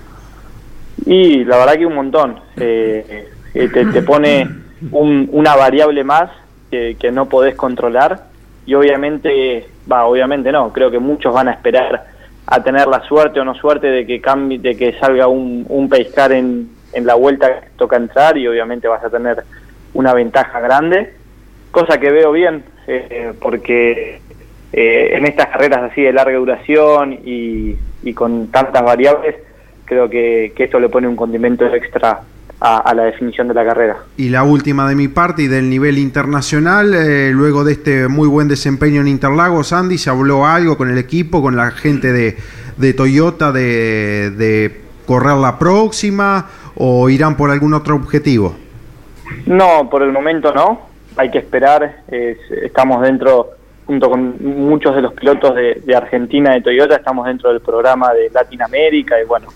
Y 1.06 1.44
la 1.44 1.58
verdad 1.58 1.74
que 1.78 1.86
un 1.86 1.96
montón. 1.96 2.40
Eh, 2.56 3.28
eh, 3.54 3.70
te, 3.70 4.02
pone 4.02 4.48
un- 4.92 5.28
una 5.34 5.56
variable 5.58 6.06
más 6.06 6.32
que, 6.72 6.96
que 6.98 7.12
no 7.12 7.28
podés 7.28 7.56
controlar 7.56 8.28
y 8.66 8.76
obviamente, 8.76 9.68
va, 9.92 10.06
obviamente 10.06 10.54
no, 10.54 10.72
creo 10.72 10.90
que 10.90 11.00
muchos 11.00 11.34
van 11.34 11.50
a 11.50 11.52
esperar 11.52 12.06
a 12.46 12.64
tener 12.64 12.88
la 12.88 13.02
suerte 13.06 13.42
o 13.42 13.44
no 13.44 13.56
suerte 13.56 13.88
de 13.88 14.06
que 14.06 14.22
cambie, 14.22 14.58
de 14.58 14.78
que 14.78 14.94
salga 15.00 15.28
un, 15.28 15.66
un 15.68 15.90
pescar 15.90 16.32
en, 16.32 16.70
en 16.98 17.06
la 17.06 17.14
vuelta 17.14 17.62
toca 17.78 17.96
entrar 17.96 18.38
y 18.38 18.48
obviamente 18.48 18.88
vas 18.88 19.04
a 19.04 19.10
tener 19.10 19.44
una 19.94 20.14
ventaja 20.14 20.60
grande, 20.60 21.14
cosa 21.72 22.00
que 22.00 22.12
veo 22.12 22.32
bien 22.32 22.64
eh, 22.88 23.34
porque 23.40 24.22
eh, 24.74 25.10
en 25.14 25.26
estas 25.26 25.48
carreras 25.48 25.92
así 25.92 26.02
de 26.02 26.14
larga 26.14 26.38
duración 26.38 27.20
y, 27.24 27.76
con 28.16 28.48
tantas 28.48 28.84
variables, 28.84 29.36
creo 29.86 30.10
que, 30.10 30.54
esto 30.58 30.80
le 30.80 30.88
pone 30.88 31.08
un 31.08 31.18
condimento 31.18 31.66
extra 31.66 32.22
a, 32.62 32.94
la 32.96 33.04
definición 33.04 33.50
de 33.50 33.54
la 33.54 33.66
carrera. 33.66 33.98
Y 34.16 34.30
la 34.30 34.44
última 34.44 34.88
de 34.88 34.96
mi 34.96 35.10
parte 35.10 35.44
y 35.44 35.48
del 35.48 35.70
nivel 35.70 35.98
internacional, 35.98 36.94
eh, 36.94 37.32
luego 37.32 37.66
de 37.66 37.74
este 37.74 38.08
muy 38.08 38.30
buen 38.30 38.48
desempeño 38.48 39.02
en 39.02 39.10
Interlagos, 39.10 39.74
Andy, 39.74 39.98
¿se 39.98 40.10
habló 40.10 40.46
algo 40.46 40.78
con 40.78 40.90
el 40.90 40.98
equipo, 40.98 41.42
con 41.42 41.58
la 41.58 41.70
gente 41.72 42.14
de, 42.14 42.94
Toyota 42.94 43.52
de 43.52 44.82
correr 45.06 45.36
la 45.36 45.60
próxima 45.60 46.48
o 46.80 47.10
irán 47.10 47.36
por 47.38 47.50
algún 47.52 47.74
otro 47.74 47.96
objetivo? 47.96 48.56
No, 49.46 49.90
por 49.90 50.04
el 50.04 50.12
momento 50.12 50.54
no, 50.54 50.82
hay 51.16 51.30
que 51.32 51.40
esperar, 51.40 52.04
es- 52.10 52.38
estamos 52.64 53.02
dentro, 53.02 53.50
junto 53.86 54.10
con 54.10 54.36
muchos 54.44 54.96
de 54.96 55.02
los 55.02 55.14
pilotos 55.14 55.56
de, 55.56 55.82
de 55.86 55.96
Argentina 55.96 56.54
de 56.54 56.62
Toyota, 56.62 56.96
estamos 56.96 57.26
dentro 57.26 57.50
del 57.52 57.62
programa 57.62 58.14
de 58.14 58.30
Latinoamérica 58.30 59.20
y 59.22 59.26
bueno, 59.26 59.48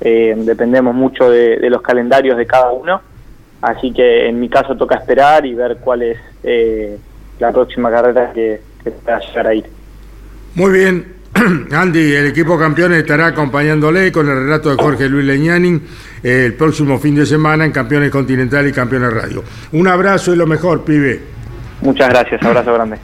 eh, 0.00 0.34
dependemos 0.38 0.94
mucho 0.94 1.30
de, 1.30 1.56
de 1.58 1.70
los 1.70 1.82
calendarios 1.82 2.36
de 2.36 2.46
cada 2.46 2.70
uno, 2.72 3.00
así 3.62 3.92
que 3.92 4.28
en 4.28 4.38
mi 4.40 4.48
caso 4.48 4.76
toca 4.76 4.96
esperar 4.96 5.44
y 5.44 5.54
ver 5.54 5.78
cuál 5.78 6.02
es 6.02 6.18
eh, 6.44 6.96
la 7.40 7.50
próxima 7.52 7.90
carrera 7.90 8.32
que, 8.32 8.60
que 8.84 8.90
pueda 8.90 9.18
llegar 9.20 9.46
a 9.48 9.54
ir. 9.54 9.64
Muy 10.54 10.72
bien. 10.72 11.14
Andy, 11.72 12.14
el 12.14 12.26
equipo 12.28 12.58
campeones 12.58 12.98
estará 12.98 13.26
acompañándole 13.26 14.10
con 14.10 14.28
el 14.28 14.36
relato 14.44 14.70
de 14.74 14.82
Jorge 14.82 15.08
Luis 15.08 15.24
Leñani 15.26 15.80
eh, 16.22 16.44
el 16.46 16.54
próximo 16.54 16.98
fin 16.98 17.14
de 17.14 17.26
semana 17.26 17.64
en 17.64 17.72
Campeones 17.72 18.10
Continental 18.10 18.66
y 18.66 18.72
Campeones 18.72 19.12
Radio. 19.12 19.42
Un 19.72 19.88
abrazo 19.88 20.32
y 20.32 20.36
lo 20.36 20.46
mejor, 20.46 20.84
pibe. 20.84 21.20
Muchas 21.80 22.08
gracias, 22.08 22.42
abrazo 22.42 22.74
grande. 22.74 22.98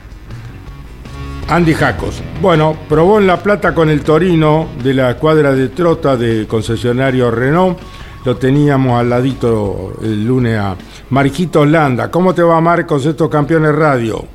Andy 1.47 1.73
Jacos. 1.73 2.23
Bueno, 2.41 2.75
probó 2.89 3.19
en 3.19 3.27
La 3.27 3.37
Plata 3.37 3.73
con 3.73 3.89
el 3.89 4.01
Torino 4.01 4.69
de 4.83 4.93
la 4.93 5.11
escuadra 5.11 5.53
de 5.53 5.69
Trota 5.69 6.17
de 6.17 6.47
concesionario 6.47 7.29
Renault. 7.29 7.77
Lo 8.25 8.35
teníamos 8.37 8.99
al 8.99 9.09
ladito 9.09 9.93
el 10.01 10.25
lunes 10.25 10.57
a 10.57 10.75
Marquito 11.11 11.63
Landa. 11.63 12.09
¿Cómo 12.09 12.33
te 12.33 12.41
va, 12.41 12.59
Marcos, 12.59 13.05
estos 13.05 13.29
campeones 13.29 13.75
radio? 13.75 14.25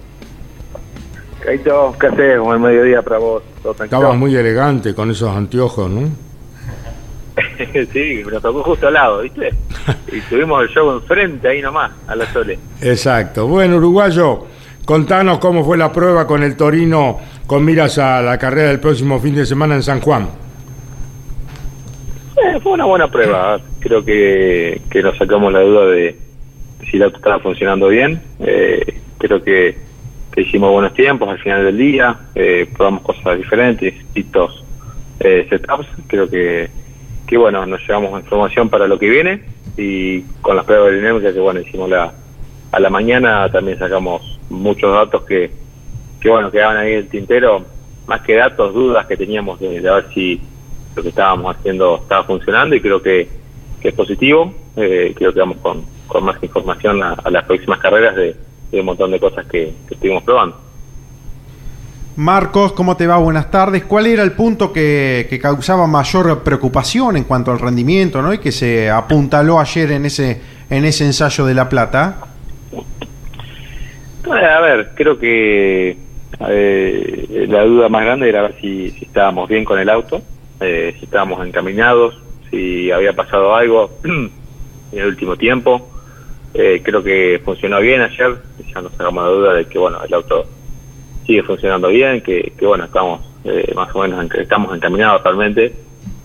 Caito, 1.45 1.93
¿qué 1.99 2.07
haces? 2.07 2.39
Buen 2.39 2.63
mediodía 2.63 3.03
para 3.03 3.19
vos. 3.19 3.43
Estabas 3.83 4.17
muy 4.17 4.37
elegante 4.37 4.95
con 4.95 5.11
esos 5.11 5.37
anteojos, 5.37 5.91
¿no? 5.91 6.30
sí, 7.93 8.23
lo 8.23 8.41
tocó 8.41 8.63
justo 8.63 8.89
al 8.89 8.95
lado, 8.95 9.23
¿viste? 9.23 9.51
y 10.13 10.21
tuvimos 10.23 10.63
el 10.63 10.69
show 10.69 10.91
enfrente 10.93 11.49
ahí 11.49 11.63
nomás, 11.63 11.93
a 12.07 12.15
la 12.17 12.27
Sole. 12.33 12.59
Exacto. 12.81 13.47
Bueno, 13.47 13.77
uruguayo, 13.77 14.47
contanos 14.85 15.39
cómo 15.39 15.65
fue 15.65 15.77
la 15.79 15.93
prueba 15.93 16.27
con 16.27 16.43
el 16.43 16.57
Torino 16.57 17.19
con 17.47 17.65
miras 17.65 17.99
a 17.99 18.23
la 18.23 18.39
carrera 18.39 18.69
del 18.69 18.79
próximo 18.79 19.19
fin 19.19 19.35
de 19.35 19.45
semana 19.45 19.75
en 19.75 19.83
San 19.83 20.01
Juan. 20.01 20.29
Eh, 22.37 22.61
fue 22.63 22.73
una 22.73 22.85
buena 22.85 23.09
prueba. 23.09 23.61
Creo 23.81 24.05
que, 24.05 24.81
que 24.89 25.03
nos 25.03 25.17
sacamos 25.19 25.53
la 25.53 25.61
duda 25.61 25.87
de 25.87 26.17
si 26.89 26.97
el 26.97 27.03
auto 27.03 27.17
estaba 27.17 27.41
funcionando 27.41 27.89
bien. 27.89 28.21
Eh, 28.39 29.01
creo 29.19 29.43
que, 29.43 29.77
que 30.33 30.43
hicimos 30.43 30.71
buenos 30.71 30.95
tiempos 30.95 31.29
al 31.29 31.39
final 31.39 31.65
del 31.65 31.77
día. 31.77 32.17
Eh, 32.35 32.69
probamos 32.73 33.03
cosas 33.03 33.39
diferentes, 33.39 33.95
distintos 33.95 34.65
eh, 35.21 35.47
setups. 35.51 35.87
Creo 36.07 36.29
que, 36.29 36.71
que, 37.31 37.39
bueno, 37.39 37.65
nos 37.65 37.81
llevamos 37.87 38.21
información 38.21 38.69
para 38.69 38.89
lo 38.89 38.99
que 38.99 39.09
viene. 39.09 39.45
Y 39.77 40.23
con 40.43 40.57
las 40.57 40.65
pruebas 40.65 40.89
aerodinámicas 40.89 41.33
que, 41.33 41.39
bueno, 41.39 41.61
hicimos 41.61 41.89
la, 41.89 42.13
a 42.73 42.81
la 42.81 42.91
mañana, 42.91 43.49
también 43.51 43.79
sacamos 43.79 44.41
muchos 44.51 44.93
datos 44.93 45.23
que, 45.23 45.49
que 46.21 46.29
bueno, 46.29 46.51
quedaban 46.51 46.77
ahí 46.77 46.93
en 46.93 46.99
el 46.99 47.09
tintero. 47.09 47.65
Más 48.09 48.23
que 48.23 48.35
datos, 48.35 48.75
dudas 48.75 49.07
que 49.07 49.17
teníamos 49.17 49.61
de, 49.61 49.81
de 49.81 49.89
ver 49.89 50.07
si 50.13 50.41
lo 50.97 51.03
que 51.05 51.11
estábamos 51.11 51.57
haciendo 51.57 51.99
estaba 52.03 52.25
funcionando 52.25 52.75
y 52.75 52.81
creo 52.81 53.01
que, 53.01 53.29
que 53.81 53.89
es 53.91 53.95
positivo. 53.95 54.53
Eh, 54.77 55.15
creo 55.17 55.33
que 55.33 55.39
vamos 55.39 55.59
con, 55.59 55.85
con 56.09 56.25
más 56.25 56.43
información 56.43 57.01
a, 57.01 57.13
a 57.13 57.31
las 57.31 57.45
próximas 57.45 57.79
carreras 57.79 58.17
de, 58.17 58.35
de 58.73 58.81
un 58.81 58.87
montón 58.87 59.13
de 59.13 59.21
cosas 59.21 59.47
que, 59.47 59.73
que 59.87 59.95
estuvimos 59.95 60.25
probando. 60.25 60.57
Marcos, 62.17 62.73
¿cómo 62.73 62.97
te 62.97 63.07
va? 63.07 63.19
Buenas 63.19 63.51
tardes. 63.51 63.85
¿Cuál 63.85 64.07
era 64.07 64.23
el 64.23 64.33
punto 64.33 64.73
que, 64.73 65.39
causaba 65.41 65.87
mayor 65.87 66.43
preocupación 66.43 67.17
en 67.17 67.25
cuanto 67.25 67.53
al 67.53 67.59
rendimiento 67.59 68.21
¿no? 68.21 68.35
y 68.35 68.39
que 68.39 68.53
se 68.53 68.91
apuntaló 68.91 69.61
ayer 69.61 69.93
en 69.93 70.07
ese, 70.07 70.41
en 70.69 70.85
ese 70.85 71.07
ensayo 71.07 71.47
de 71.47 71.55
La 71.55 71.69
Plata? 71.69 72.17
Eh, 74.27 74.45
A 74.45 74.61
ver, 74.61 74.91
creo 74.95 75.19
que 75.19 75.97
eh, 76.49 77.47
la 77.49 77.65
duda 77.65 77.89
más 77.89 78.05
grande 78.05 78.29
era 78.29 78.43
ver 78.43 78.55
si, 78.61 78.91
si 78.91 79.05
estábamos 79.05 79.49
bien 79.49 79.65
con 79.65 79.79
el 79.79 79.89
auto, 79.89 80.21
eh, 80.61 80.95
si 80.99 81.05
estábamos 81.05 81.47
encaminados, 81.47 82.21
si 82.51 82.91
había 82.91 83.13
pasado 83.13 83.55
algo 83.55 83.91
en 84.05 84.31
el 84.93 85.07
último 85.07 85.37
tiempo. 85.37 85.89
Eh, 86.53 86.81
creo 86.83 87.03
que 87.03 87.41
funcionó 87.45 87.79
bien 87.81 88.01
ayer, 88.01 88.37
ya 88.75 88.83
nos 88.83 88.93
sacamos 88.93 89.25
la 89.25 89.31
duda 89.31 89.55
de 89.55 89.67
que 89.67 89.79
bueno 89.79 90.03
el 90.03 90.13
auto 90.13 90.47
sigue 91.31 91.43
funcionando 91.45 91.89
bien, 91.89 92.21
que, 92.23 92.53
bueno 92.61 92.85
estamos 92.85 93.21
eh, 93.45 93.73
más 93.77 93.95
o 93.95 94.01
menos 94.01 94.21
en- 94.25 94.41
estamos 94.41 94.75
encaminados 94.75 95.23
realmente. 95.23 95.73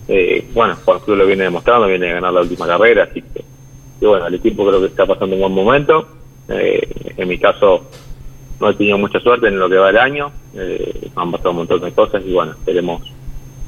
Eh, 0.08 0.44
bueno, 0.52 0.74
Juan 0.84 0.98
Cruz 1.00 1.16
lo 1.16 1.26
viene 1.26 1.44
demostrando, 1.44 1.86
viene 1.86 2.10
a 2.10 2.14
ganar 2.14 2.32
la 2.32 2.40
última 2.40 2.66
carrera, 2.66 3.04
así 3.04 3.22
que, 3.22 4.06
bueno, 4.06 4.26
el 4.26 4.34
equipo 4.34 4.66
creo 4.66 4.80
que 4.80 4.86
está 4.88 5.06
pasando 5.06 5.36
un 5.36 5.42
buen 5.42 5.52
momento. 5.52 6.08
Eh, 6.48 6.80
en 7.16 7.28
mi 7.28 7.38
caso 7.38 7.84
no 8.60 8.70
he 8.70 8.74
tenido 8.74 8.98
mucha 8.98 9.20
suerte 9.20 9.46
en 9.48 9.58
lo 9.60 9.68
que 9.68 9.76
va 9.76 9.90
el 9.90 9.98
año, 9.98 10.32
eh, 10.56 11.08
han 11.14 11.30
pasado 11.30 11.50
un 11.50 11.56
montón 11.58 11.80
de 11.82 11.92
cosas 11.92 12.22
y 12.26 12.32
bueno, 12.32 12.52
esperemos 12.52 13.02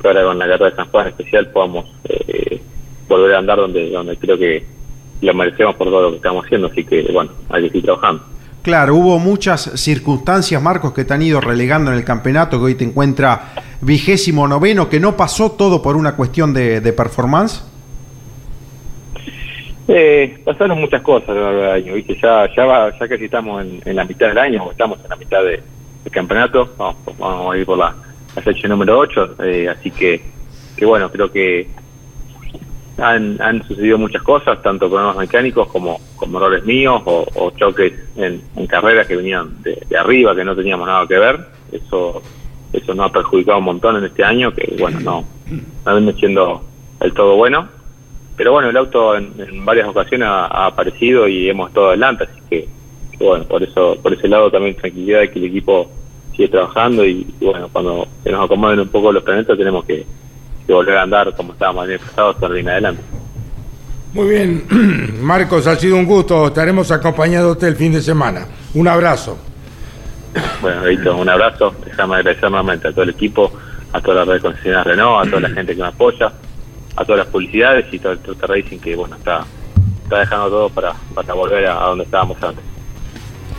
que 0.01 0.09
ahora 0.09 0.25
con 0.25 0.39
la 0.39 0.47
carrera 0.47 0.71
de 0.71 0.77
San 0.77 0.89
Juan 0.89 1.09
especial 1.09 1.47
podamos 1.53 1.87
eh, 2.09 2.61
volver 3.09 3.35
a 3.35 3.39
andar 3.39 3.59
donde, 3.59 3.91
donde 3.91 4.17
creo 4.17 4.37
que 4.39 4.65
lo 5.23 5.35
merecemos 5.35 5.77
por 5.77 5.89
todo 5.89 6.03
lo 6.03 6.11
que 6.11 6.17
estamos 6.17 6.45
haciendo, 6.45 6.67
así 6.69 6.85
que 6.85 7.03
bueno, 7.13 7.31
hay 7.51 7.63
que 7.63 7.69
seguir 7.69 7.85
trabajando. 7.85 8.23
Claro, 8.69 8.97
hubo 8.97 9.19
muchas 9.19 9.63
circunstancias, 9.81 10.61
Marcos, 10.61 10.93
que 10.93 11.07
te 11.07 11.15
han 11.15 11.23
ido 11.23 11.41
relegando 11.41 11.91
en 11.91 11.97
el 11.97 12.05
campeonato, 12.05 12.59
que 12.59 12.65
hoy 12.67 12.75
te 12.75 12.85
encuentra 12.85 13.41
vigésimo 13.81 14.47
noveno, 14.47 14.91
que 14.91 15.01
no 15.01 15.17
pasó 15.17 15.53
todo 15.53 15.81
por 15.81 15.97
una 15.97 16.15
cuestión 16.15 16.53
de, 16.53 16.83
de 16.83 16.93
performance. 16.93 17.65
Eh, 19.89 20.43
pasaron 20.45 20.79
muchas 20.83 21.01
cosas 21.01 21.31
a 21.31 21.33
lo 21.33 21.41
largo 21.45 21.61
del 21.63 21.71
año, 21.71 21.95
¿viste? 21.95 22.19
Ya, 22.23 22.47
ya, 22.55 22.67
va, 22.67 22.91
ya 23.01 23.09
casi 23.09 23.25
estamos 23.25 23.65
en, 23.87 23.97
la 23.97 24.05
mitad 24.05 24.29
del 24.29 24.37
año, 24.37 24.63
o 24.65 24.71
estamos 24.73 24.99
en 25.03 25.09
la 25.09 25.17
mitad 25.17 25.43
de- 25.43 25.63
del 26.05 26.13
campeonato, 26.13 26.69
vamos, 26.77 26.97
vamos 27.19 27.55
a 27.55 27.57
ir 27.57 27.65
por 27.65 27.79
la, 27.79 27.95
la 28.37 28.43
fecha 28.43 28.69
número 28.69 28.99
8, 28.99 29.37
así 29.79 29.91
que, 29.93 30.21
que 30.77 30.85
bueno, 30.85 31.11
creo 31.11 31.33
que 31.33 31.69
han, 32.99 33.41
han 33.41 33.67
sucedido 33.67 33.99
muchas 33.99 34.23
cosas, 34.23 34.61
tanto 34.63 34.89
problemas 34.89 35.17
mecánicos 35.17 35.69
como, 35.69 36.01
como 36.17 36.39
errores 36.39 36.65
míos 36.65 37.03
o, 37.05 37.51
choques 37.57 37.93
en, 38.17 38.43
carreras 38.67 39.07
que 39.07 39.17
venían 39.17 39.63
de, 39.63 39.81
de 39.89 39.97
arriba, 39.97 40.35
que 40.35 40.45
no 40.45 40.55
teníamos 40.55 40.87
nada 40.87 41.07
que 41.07 41.19
ver. 41.19 41.41
Eso 41.73 42.23
eso 42.73 42.95
nos 42.95 43.09
ha 43.09 43.13
perjudicado 43.13 43.59
un 43.59 43.65
montón 43.65 43.97
en 43.97 44.05
este 44.05 44.25
año, 44.25 44.53
que 44.53 44.77
bueno, 44.79 45.01
no, 45.01 45.25
no 45.85 45.97
viene 45.97 46.13
siendo 46.15 46.63
del 47.01 47.15
todo 47.15 47.37
bueno. 47.37 47.69
Pero 48.37 48.53
bueno, 48.53 48.69
el 48.69 48.77
auto 48.77 49.17
en, 49.17 49.65
varias 49.65 49.89
ocasiones 49.89 50.29
ha, 50.29 50.67
aparecido 50.67 51.27
y 51.27 51.49
hemos 51.49 51.69
estado 51.69 51.89
adelante, 51.89 52.25
así 52.25 52.41
que, 52.49 52.69
que 53.17 53.25
bueno, 53.25 53.45
por 53.45 53.63
eso 53.63 53.97
por 54.01 54.13
ese 54.13 54.29
lado 54.29 54.51
también 54.51 54.77
tranquilidad 54.77 55.21
de 55.21 55.31
que 55.31 55.39
el 55.39 55.47
equipo 55.47 55.91
sigue 56.33 56.49
trabajando 56.49 57.05
y, 57.05 57.27
y 57.41 57.45
bueno, 57.45 57.69
cuando 57.73 58.07
se 58.23 58.31
nos 58.31 58.45
acomoden 58.45 58.81
un 58.81 58.89
poco 58.89 59.11
los 59.11 59.25
planetas 59.25 59.59
tenemos 59.59 59.85
que, 59.85 60.07
que 60.69 60.75
volver 60.75 60.99
a 60.99 61.03
andar 61.03 61.35
como 61.35 61.55
estábamos 61.55 61.87
el 61.87 61.95
año 61.95 62.05
pasado, 62.05 62.31
hasta 62.31 62.47
en 62.47 62.69
adelante. 62.69 63.03
Muy 64.13 64.29
bien, 64.29 65.19
Marcos, 65.23 65.67
ha 65.67 65.77
sido 65.77 65.97
un 65.97 66.05
gusto. 66.05 66.49
Estaremos 66.49 66.91
acompañándote 66.91 67.67
el 67.67 67.75
fin 67.75 67.93
de 67.93 68.03
semana. 68.03 68.47
Un 68.75 68.87
abrazo. 68.87 69.39
Bueno, 70.61 70.83
Víctor, 70.83 71.15
un 71.15 71.29
abrazo. 71.29 71.75
Déjame 71.87 72.17
agradecer 72.17 72.51
nuevamente 72.51 72.89
a 72.89 72.93
todo 72.93 73.05
el 73.05 73.11
equipo, 73.11 73.51
a 73.95 74.01
toda 74.03 74.27
la 74.27 74.35
red 74.35 74.43
de 74.43 74.85
Renault, 74.85 75.27
a 75.27 75.31
toda 75.31 75.49
la 75.49 75.51
gente 75.51 75.75
que 75.75 75.81
me 75.81 75.89
apoya, 75.89 76.31
a 76.97 77.05
todas 77.05 77.21
las 77.21 77.29
publicidades 77.29 77.87
y 77.91 77.99
todo 77.99 78.13
el 78.13 78.19
Truta 78.19 78.47
Racing 78.47 78.79
que, 78.79 78.95
bueno, 78.95 79.17
está, 79.17 79.47
está 80.05 80.19
dejando 80.19 80.51
todo 80.51 80.69
para, 80.69 80.93
para 81.15 81.33
volver 81.33 81.67
a, 81.67 81.83
a 81.83 81.89
donde 81.89 82.05
estábamos 82.05 82.43
antes. 82.43 82.63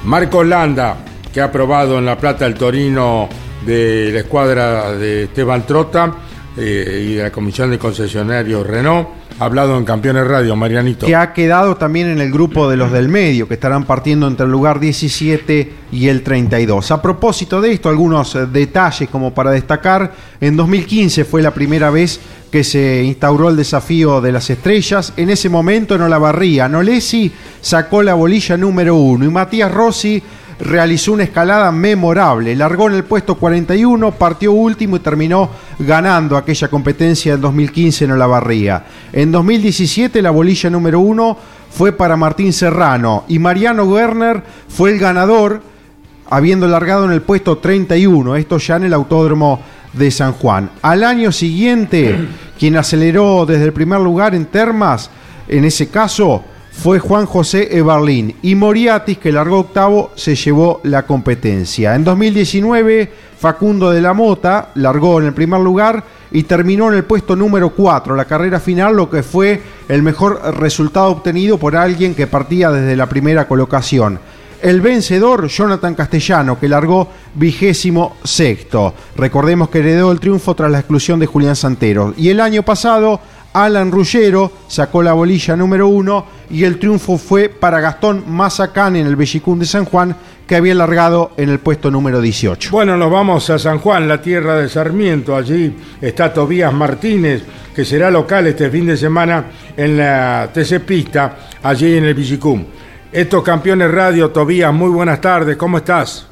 Marcos 0.03 0.45
Landa, 0.45 0.97
que 1.33 1.41
ha 1.41 1.51
probado 1.51 1.97
en 1.97 2.05
La 2.05 2.19
Plata 2.19 2.45
el 2.45 2.53
Torino 2.53 3.27
de 3.65 4.11
la 4.13 4.19
escuadra 4.19 4.91
de 4.91 5.23
Esteban 5.23 5.65
Trota 5.65 6.28
eh, 6.57 7.07
y 7.09 7.13
de 7.15 7.23
la 7.23 7.31
Comisión 7.31 7.69
de 7.71 7.77
Concesionarios 7.77 8.65
Renault, 8.65 9.07
ha 9.39 9.45
hablado 9.45 9.77
en 9.77 9.85
Campeones 9.85 10.27
Radio, 10.27 10.55
Marianito. 10.55 11.05
que 11.05 11.15
ha 11.15 11.31
quedado 11.31 11.77
también 11.77 12.09
en 12.09 12.19
el 12.19 12.31
grupo 12.31 12.69
de 12.69 12.75
los 12.75 12.91
del 12.91 13.07
medio, 13.07 13.47
que 13.47 13.53
estarán 13.53 13.85
partiendo 13.85 14.27
entre 14.27 14.45
el 14.45 14.51
lugar 14.51 14.79
17 14.79 15.71
y 15.91 16.07
el 16.09 16.23
32. 16.23 16.91
A 16.91 17.01
propósito 17.01 17.61
de 17.61 17.71
esto, 17.71 17.87
algunos 17.87 18.35
eh, 18.35 18.45
detalles 18.47 19.09
como 19.09 19.33
para 19.33 19.51
destacar. 19.51 20.11
En 20.41 20.57
2015 20.57 21.23
fue 21.23 21.41
la 21.41 21.53
primera 21.53 21.89
vez 21.89 22.19
que 22.51 22.63
se 22.63 23.03
instauró 23.03 23.49
el 23.49 23.55
desafío 23.55 24.19
de 24.19 24.31
las 24.31 24.49
estrellas. 24.49 25.13
En 25.15 25.29
ese 25.29 25.49
momento 25.49 25.95
en 25.95 26.01
Olavarría, 26.01 26.67
Nolesi 26.67 27.31
sacó 27.61 28.03
la 28.03 28.15
bolilla 28.15 28.57
número 28.57 28.95
uno 28.95 29.23
y 29.23 29.29
Matías 29.29 29.71
Rossi 29.71 30.21
realizó 30.59 31.13
una 31.13 31.23
escalada 31.23 31.71
memorable. 31.71 32.55
Largó 32.55 32.87
en 32.89 32.95
el 32.95 33.03
puesto 33.03 33.35
41, 33.35 34.11
partió 34.11 34.51
último 34.51 34.97
y 34.97 34.99
terminó 34.99 35.49
ganando 35.79 36.35
aquella 36.37 36.67
competencia 36.67 37.33
del 37.33 37.41
2015 37.41 38.05
en 38.05 38.11
Olavarría. 38.11 38.83
En 39.13 39.31
2017 39.31 40.21
la 40.21 40.31
bolilla 40.31 40.69
número 40.69 40.99
uno 40.99 41.37
fue 41.69 41.91
para 41.91 42.17
Martín 42.17 42.51
Serrano 42.51 43.25
y 43.27 43.39
Mariano 43.39 43.83
Werner 43.83 44.43
fue 44.67 44.91
el 44.91 44.99
ganador 44.99 45.61
habiendo 46.29 46.67
largado 46.67 47.05
en 47.05 47.11
el 47.11 47.21
puesto 47.21 47.57
31, 47.57 48.35
esto 48.35 48.57
ya 48.57 48.75
en 48.75 48.83
el 48.83 48.93
autódromo 48.93 49.61
de 49.93 50.11
San 50.11 50.33
Juan. 50.33 50.69
Al 50.81 51.03
año 51.03 51.31
siguiente, 51.31 52.15
quien 52.57 52.77
aceleró 52.77 53.45
desde 53.47 53.65
el 53.65 53.73
primer 53.73 53.99
lugar 53.99 54.35
en 54.35 54.45
Termas, 54.45 55.09
en 55.47 55.65
ese 55.65 55.87
caso, 55.87 56.43
fue 56.81 56.99
Juan 56.99 57.25
José 57.25 57.77
Eberlín 57.77 58.35
y 58.41 58.55
Moriatis, 58.55 59.17
que 59.17 59.33
largó 59.33 59.59
octavo, 59.59 60.11
se 60.15 60.35
llevó 60.35 60.79
la 60.83 61.05
competencia. 61.05 61.93
En 61.93 62.05
2019, 62.05 63.11
Facundo 63.37 63.91
de 63.91 63.99
la 63.99 64.13
Mota 64.13 64.69
largó 64.75 65.19
en 65.19 65.25
el 65.27 65.33
primer 65.33 65.59
lugar 65.59 66.01
y 66.31 66.43
terminó 66.43 66.87
en 66.87 66.95
el 66.95 67.03
puesto 67.03 67.35
número 67.35 67.71
4, 67.71 68.15
la 68.15 68.23
carrera 68.23 68.61
final, 68.61 68.95
lo 68.95 69.09
que 69.09 69.23
fue 69.23 69.61
el 69.89 70.01
mejor 70.01 70.39
resultado 70.57 71.07
obtenido 71.07 71.57
por 71.57 71.75
alguien 71.75 72.15
que 72.15 72.27
partía 72.27 72.71
desde 72.71 72.95
la 72.95 73.09
primera 73.09 73.45
colocación. 73.45 74.17
El 74.61 74.79
vencedor, 74.79 75.47
Jonathan 75.47 75.95
Castellano, 75.95 76.59
que 76.59 76.69
largó 76.69 77.09
vigésimo 77.35 78.17
sexto. 78.23 78.93
Recordemos 79.15 79.69
que 79.69 79.79
heredó 79.79 80.11
el 80.11 80.19
triunfo 80.19 80.53
tras 80.53 80.71
la 80.71 80.79
exclusión 80.79 81.17
de 81.19 81.27
Julián 81.27 81.55
Santero. 81.55 82.13
Y 82.17 82.29
el 82.29 82.41
año 82.41 82.63
pasado, 82.63 83.21
Alan 83.53 83.91
Ruggero 83.91 84.51
sacó 84.67 85.01
la 85.01 85.13
bolilla 85.13 85.55
número 85.55 85.87
uno 85.87 86.25
y 86.49 86.63
el 86.63 86.79
triunfo 86.79 87.17
fue 87.17 87.49
para 87.49 87.79
Gastón 87.79 88.23
Mazacán 88.27 88.95
en 88.95 89.07
el 89.07 89.15
Bellicún 89.15 89.59
de 89.59 89.65
San 89.65 89.85
Juan, 89.85 90.15
que 90.47 90.55
había 90.55 90.73
largado 90.75 91.31
en 91.37 91.49
el 91.49 91.59
puesto 91.59 91.91
número 91.91 92.21
18. 92.21 92.69
Bueno, 92.71 92.97
nos 92.97 93.11
vamos 93.11 93.49
a 93.49 93.59
San 93.59 93.79
Juan, 93.79 94.07
la 94.07 94.21
tierra 94.21 94.55
de 94.55 94.69
Sarmiento. 94.69 95.35
Allí 95.35 95.75
está 96.01 96.33
Tobías 96.33 96.73
Martínez, 96.73 97.43
que 97.75 97.85
será 97.85 98.09
local 98.11 98.47
este 98.47 98.69
fin 98.69 98.87
de 98.87 98.97
semana 98.97 99.45
en 99.75 99.97
la 99.97 100.49
TC 100.53 100.79
Pista, 100.81 101.37
allí 101.63 101.97
en 101.97 102.05
el 102.05 102.13
Villicum. 102.13 102.65
Estos 103.11 103.43
campeones 103.43 103.91
radio, 103.91 104.29
Tobías, 104.29 104.73
muy 104.73 104.89
buenas 104.89 105.19
tardes, 105.21 105.57
¿cómo 105.57 105.77
estás? 105.77 106.27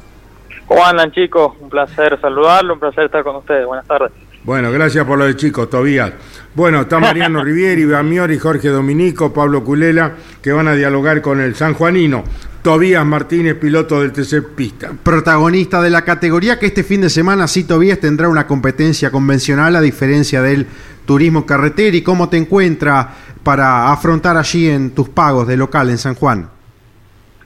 ¿Cómo 0.68 0.86
andan 0.86 1.12
chicos? 1.12 1.54
Un 1.60 1.70
placer 1.70 2.20
saludarlo, 2.20 2.74
un 2.74 2.80
placer 2.80 3.06
estar 3.06 3.24
con 3.24 3.38
ustedes. 3.38 3.66
Buenas 3.66 3.88
tardes. 3.88 4.12
Bueno, 4.48 4.72
gracias 4.72 5.04
por 5.04 5.18
lo 5.18 5.26
de 5.26 5.36
chicos, 5.36 5.70
Tobías. 5.70 6.14
Bueno, 6.56 6.84
está 6.84 7.00
Mariano 7.00 7.44
Rivieri, 7.44 7.82
Iván 7.82 8.08
Miori, 8.08 8.40
Jorge 8.40 8.70
Dominico, 8.70 9.34
Pablo 9.34 9.62
Culela, 9.62 10.14
que 10.42 10.54
van 10.54 10.70
a 10.70 10.74
dialogar 10.74 11.22
con 11.22 11.42
el 11.42 11.54
sanjuanino. 11.54 12.24
Tobías 12.62 13.06
Martínez, 13.06 13.56
piloto 13.56 14.00
del 14.00 14.14
TC 14.14 14.56
Pista. 14.56 14.92
Protagonista 15.04 15.82
de 15.82 15.90
la 15.90 16.06
categoría 16.06 16.58
que 16.58 16.68
este 16.68 16.86
fin 16.86 17.02
de 17.02 17.10
semana 17.10 17.46
sí 17.46 17.66
Tobías 17.66 18.00
tendrá 18.00 18.30
una 18.30 18.48
competencia 18.48 19.12
convencional 19.12 19.76
a 19.76 19.82
diferencia 19.82 20.42
del 20.42 20.66
turismo 21.06 21.46
carretera. 21.46 21.98
¿Y 21.98 22.02
cómo 22.02 22.30
te 22.30 22.38
encuentra 22.38 23.16
para 23.44 23.92
afrontar 23.92 24.38
allí 24.38 24.70
en 24.70 24.96
tus 24.96 25.10
pagos 25.10 25.46
de 25.46 25.58
local 25.58 25.90
en 25.90 25.98
San 25.98 26.16
Juan? 26.16 26.50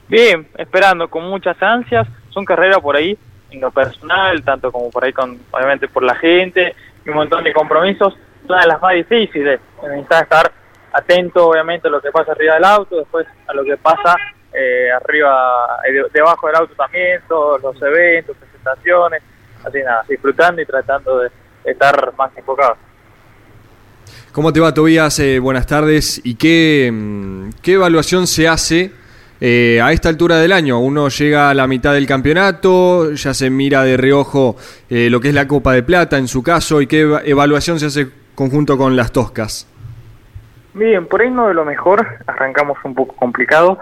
Bien, 0.06 0.46
esperando 0.56 1.08
con 1.08 1.28
muchas 1.28 1.60
ansias. 1.60 2.06
Son 2.30 2.44
carreras 2.44 2.78
por 2.78 2.94
ahí 2.94 3.18
en 3.50 3.60
lo 3.60 3.72
personal, 3.72 4.40
tanto 4.44 4.70
como 4.70 4.88
por 4.88 5.04
ahí 5.04 5.12
con, 5.12 5.36
obviamente 5.50 5.88
por 5.88 6.04
la 6.04 6.14
gente 6.14 6.76
un 7.06 7.14
montón 7.14 7.44
de 7.44 7.52
compromisos. 7.52 8.14
Una 8.48 8.60
de 8.62 8.66
las 8.66 8.80
más 8.82 8.94
difíciles. 8.94 9.60
Necesitas 9.82 10.22
estar 10.22 10.52
atento, 10.92 11.48
obviamente, 11.48 11.88
a 11.88 11.90
lo 11.90 12.00
que 12.00 12.10
pasa 12.10 12.32
arriba 12.32 12.54
del 12.54 12.64
auto, 12.64 12.96
después 12.98 13.26
a 13.46 13.54
lo 13.54 13.64
que 13.64 13.76
pasa 13.76 14.16
eh, 14.52 14.90
arriba, 14.90 15.78
eh, 15.88 15.92
de- 15.92 16.06
debajo 16.12 16.46
del 16.48 16.56
auto 16.56 16.74
también, 16.74 17.20
todos 17.28 17.62
los 17.62 17.80
eventos, 17.82 18.36
presentaciones, 18.36 19.22
así 19.64 19.78
nada, 19.82 20.04
disfrutando 20.08 20.60
y 20.60 20.66
tratando 20.66 21.20
de, 21.20 21.30
de 21.64 21.72
estar 21.72 22.12
más 22.18 22.36
enfocado. 22.36 22.76
¿Cómo 24.32 24.52
te 24.52 24.60
va, 24.60 24.74
Tobías? 24.74 25.18
Eh, 25.20 25.38
buenas 25.38 25.66
tardes. 25.66 26.20
¿Y 26.24 26.34
qué, 26.34 26.90
mm, 26.92 27.50
qué 27.62 27.74
evaluación 27.74 28.26
se 28.26 28.48
hace 28.48 28.92
eh, 29.44 29.80
a 29.82 29.90
esta 29.92 30.08
altura 30.08 30.36
del 30.36 30.52
año? 30.52 30.78
Uno 30.78 31.08
llega 31.08 31.50
a 31.50 31.54
la 31.54 31.66
mitad 31.66 31.92
del 31.94 32.06
campeonato, 32.06 33.12
ya 33.12 33.34
se 33.34 33.50
mira 33.50 33.82
de 33.82 33.96
reojo 33.96 34.56
eh, 34.88 35.08
lo 35.10 35.20
que 35.20 35.28
es 35.30 35.34
la 35.34 35.48
Copa 35.48 35.72
de 35.72 35.82
Plata 35.82 36.16
en 36.16 36.28
su 36.28 36.42
caso, 36.42 36.80
¿y 36.80 36.86
qué 36.86 37.00
eva- 37.00 37.22
evaluación 37.24 37.80
se 37.80 37.86
hace 37.86 38.08
conjunto 38.36 38.78
con 38.78 38.94
las 38.94 39.10
Toscas? 39.10 39.66
Bien, 40.74 41.06
por 41.06 41.20
ahí 41.20 41.30
no 41.30 41.48
de 41.48 41.54
lo 41.54 41.64
mejor, 41.64 42.06
arrancamos 42.26 42.78
un 42.84 42.94
poco 42.94 43.16
complicado. 43.16 43.78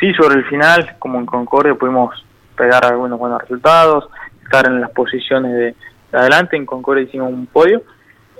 Sí, 0.00 0.12
sobre 0.14 0.36
el 0.40 0.44
final, 0.46 0.96
como 0.98 1.20
en 1.20 1.26
Concordia, 1.26 1.74
pudimos 1.74 2.10
pegar 2.56 2.84
algunos 2.84 3.18
buenos 3.18 3.40
resultados, 3.42 4.08
estar 4.42 4.66
en 4.66 4.80
las 4.80 4.90
posiciones 4.90 5.52
de, 5.52 5.64
de 6.12 6.18
adelante. 6.18 6.56
En 6.56 6.66
Concordia 6.66 7.04
hicimos 7.04 7.32
un 7.32 7.46
podio. 7.46 7.82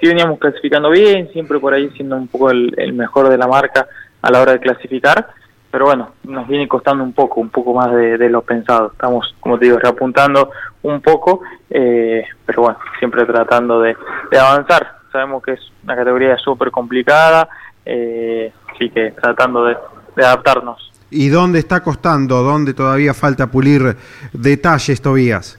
Sí 0.01 0.09
veníamos 0.09 0.41
clasificando 0.41 0.91
bien, 0.91 1.31
siempre 1.33 1.61
por 1.61 1.73
ahí 1.73 1.89
siendo 1.97 2.17
un 2.17 2.27
poco 2.27 2.51
el 2.51 2.93
mejor 2.95 3.29
de 3.29 3.39
la 3.39 3.47
marca 3.47 3.87
a 4.23 4.31
la 4.31 4.41
hora 4.41 4.53
de 4.53 4.59
clasificar. 4.59 5.29
Pero 5.75 5.87
bueno, 5.87 6.11
nos 6.23 6.47
viene 6.47 6.69
costando 6.69 7.03
un 7.03 7.13
poco, 7.13 7.41
un 7.41 7.51
poco 7.51 7.75
más 7.75 7.91
de, 7.91 8.17
de 8.17 8.31
lo 8.31 8.43
pensado. 8.43 8.93
Estamos, 8.93 9.35
como 9.41 9.59
te 9.59 9.65
digo, 9.65 9.77
reapuntando 9.77 10.53
un 10.85 11.01
poco, 11.01 11.41
eh, 11.69 12.25
pero 12.47 12.63
bueno, 12.63 12.79
siempre 13.01 13.25
tratando 13.25 13.81
de, 13.81 13.97
de 14.31 14.39
avanzar. 14.39 14.99
Sabemos 15.11 15.43
que 15.43 15.55
es 15.55 15.61
una 15.83 15.97
categoría 15.97 16.39
súper 16.39 16.71
complicada, 16.71 17.49
eh, 17.85 18.53
así 18.73 18.89
que 18.89 19.11
tratando 19.21 19.65
de, 19.65 19.77
de 20.15 20.25
adaptarnos. 20.25 20.93
¿Y 21.11 21.29
dónde 21.29 21.59
está 21.59 21.83
costando? 21.83 22.45
¿Dónde 22.45 22.73
todavía 22.73 23.13
falta 23.13 23.49
pulir 23.49 23.97
detalles, 24.33 25.03
Tobías? 25.03 25.59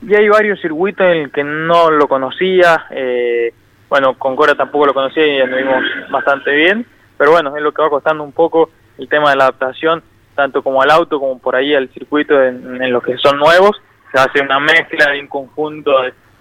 y 0.00 0.14
hay 0.14 0.26
varios 0.30 0.58
circuitos 0.58 1.06
en 1.06 1.18
el 1.24 1.30
que 1.30 1.44
no 1.44 1.90
lo 1.90 2.08
conocía, 2.08 2.86
eh, 2.92 3.52
bueno, 3.90 4.14
con 4.14 4.34
Cora 4.36 4.54
tampoco 4.54 4.86
lo 4.86 4.94
conocía 4.94 5.26
y 5.26 5.40
anduvimos 5.42 5.84
bastante 6.10 6.50
bien, 6.50 6.86
pero 7.18 7.32
bueno, 7.32 7.54
es 7.54 7.62
lo 7.62 7.72
que 7.72 7.82
va 7.82 7.90
costando 7.90 8.24
un 8.24 8.32
poco 8.32 8.70
el 8.98 9.08
tema 9.08 9.30
de 9.30 9.36
la 9.36 9.44
adaptación, 9.44 10.02
tanto 10.34 10.62
como 10.62 10.82
al 10.82 10.90
auto 10.90 11.18
como 11.18 11.38
por 11.38 11.56
ahí 11.56 11.74
al 11.74 11.88
circuito 11.90 12.42
en, 12.42 12.82
en 12.82 12.92
los 12.92 13.02
que 13.02 13.16
son 13.16 13.38
nuevos, 13.38 13.80
se 14.12 14.20
hace 14.20 14.40
una 14.40 14.60
mezcla 14.60 15.10
de 15.12 15.20
un 15.20 15.26
conjunto 15.26 15.92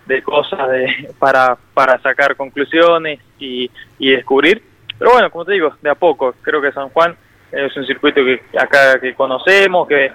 de, 0.05 0.22
cosas 0.24 0.70
de, 0.70 1.14
para, 1.20 1.58
para 1.74 1.99
sacar 2.01 2.36
conclusiones 2.36 3.20
y, 3.39 3.70
y 3.99 4.12
descubrir, 4.12 4.64
pero 4.97 5.12
bueno, 5.12 5.30
como 5.30 5.45
te 5.45 5.53
digo, 5.53 5.74
de 5.82 5.89
a 5.89 5.95
poco, 5.95 6.34
creo 6.41 6.62
que 6.62 6.72
San 6.72 6.89
Juan 6.89 7.16
es 7.51 7.76
un 7.78 7.86
circuito 7.86 8.22
que 8.24 8.41
acá 8.58 8.99
que 8.99 9.14
conocemos, 9.14 9.88
que 9.88 10.12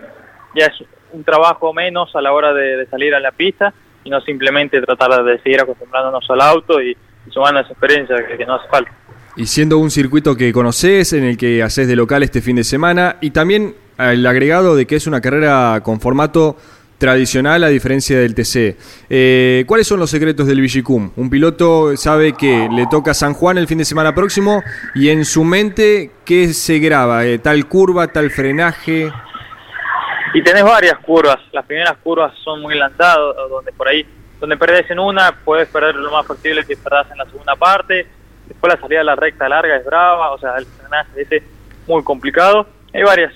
ya 0.54 0.66
es 0.66 0.84
un 1.12 1.24
trabajo 1.24 1.72
menos 1.72 2.14
a 2.16 2.20
la 2.20 2.32
hora 2.32 2.52
de, 2.52 2.76
de 2.76 2.86
salir 2.86 3.14
a 3.14 3.20
la 3.20 3.32
pista 3.32 3.72
y 4.04 4.10
no 4.10 4.20
simplemente 4.20 4.80
tratar 4.80 5.22
de 5.22 5.38
seguir 5.40 5.60
acostumbrándonos 5.60 6.28
al 6.30 6.40
auto 6.40 6.80
y, 6.80 6.96
y 7.26 7.30
sumando 7.30 7.60
esa 7.60 7.70
experiencia 7.70 8.26
que, 8.26 8.36
que 8.36 8.46
no 8.46 8.54
hace 8.54 8.68
falta. 8.68 8.92
Y 9.36 9.46
siendo 9.46 9.78
un 9.78 9.90
circuito 9.90 10.36
que 10.36 10.52
conoces, 10.52 11.12
en 11.12 11.24
el 11.24 11.36
que 11.36 11.62
haces 11.62 11.88
de 11.88 11.96
local 11.96 12.22
este 12.22 12.42
fin 12.42 12.56
de 12.56 12.64
semana, 12.64 13.16
y 13.20 13.30
también 13.30 13.74
el 13.98 14.26
agregado 14.26 14.76
de 14.76 14.86
que 14.86 14.96
es 14.96 15.06
una 15.06 15.20
carrera 15.20 15.80
con 15.82 16.00
formato 16.00 16.56
tradicional 16.98 17.64
a 17.64 17.68
diferencia 17.68 18.16
del 18.18 18.34
TC. 18.34 18.76
Eh, 19.10 19.64
¿Cuáles 19.66 19.88
son 19.88 19.98
los 19.98 20.08
secretos 20.08 20.46
del 20.46 20.60
Vigicum? 20.60 21.10
Un 21.16 21.30
piloto 21.30 21.96
sabe 21.96 22.34
que 22.34 22.68
le 22.70 22.86
toca 22.86 23.12
San 23.12 23.34
Juan 23.34 23.58
el 23.58 23.66
fin 23.66 23.78
de 23.78 23.84
semana 23.84 24.14
próximo 24.14 24.62
y 24.94 25.08
en 25.08 25.24
su 25.24 25.42
mente, 25.42 26.12
¿qué 26.24 26.52
se 26.52 26.78
graba? 26.78 27.24
Eh, 27.24 27.38
¿Tal 27.38 27.66
curva, 27.66 28.06
tal 28.06 28.30
frenaje? 28.30 29.10
Y 30.34 30.42
tenés 30.42 30.62
varias 30.62 30.96
curvas. 31.00 31.38
Las 31.52 31.66
primeras 31.66 31.96
curvas 32.04 32.32
son 32.44 32.62
muy 32.62 32.76
lanzadas, 32.76 33.18
donde 33.50 33.72
por 33.72 33.88
ahí, 33.88 34.06
donde 34.38 34.56
perdés 34.56 34.88
en 34.90 35.00
una, 35.00 35.32
puedes 35.44 35.68
perder 35.68 35.96
lo 35.96 36.10
más 36.12 36.24
posible 36.24 36.64
que 36.64 36.76
perdás 36.76 37.10
en 37.10 37.18
la 37.18 37.24
segunda 37.24 37.56
parte. 37.56 38.06
Después 38.52 38.74
la 38.74 38.80
salida 38.80 39.00
a 39.00 39.04
la 39.04 39.16
recta 39.16 39.48
larga 39.48 39.76
es 39.76 39.84
brava, 39.86 40.30
o 40.30 40.38
sea, 40.38 40.58
el 40.58 40.66
frenaje 40.66 41.22
ese 41.22 41.36
es 41.36 41.42
muy 41.86 42.04
complicado. 42.04 42.66
Hay 42.92 43.02
varias 43.02 43.32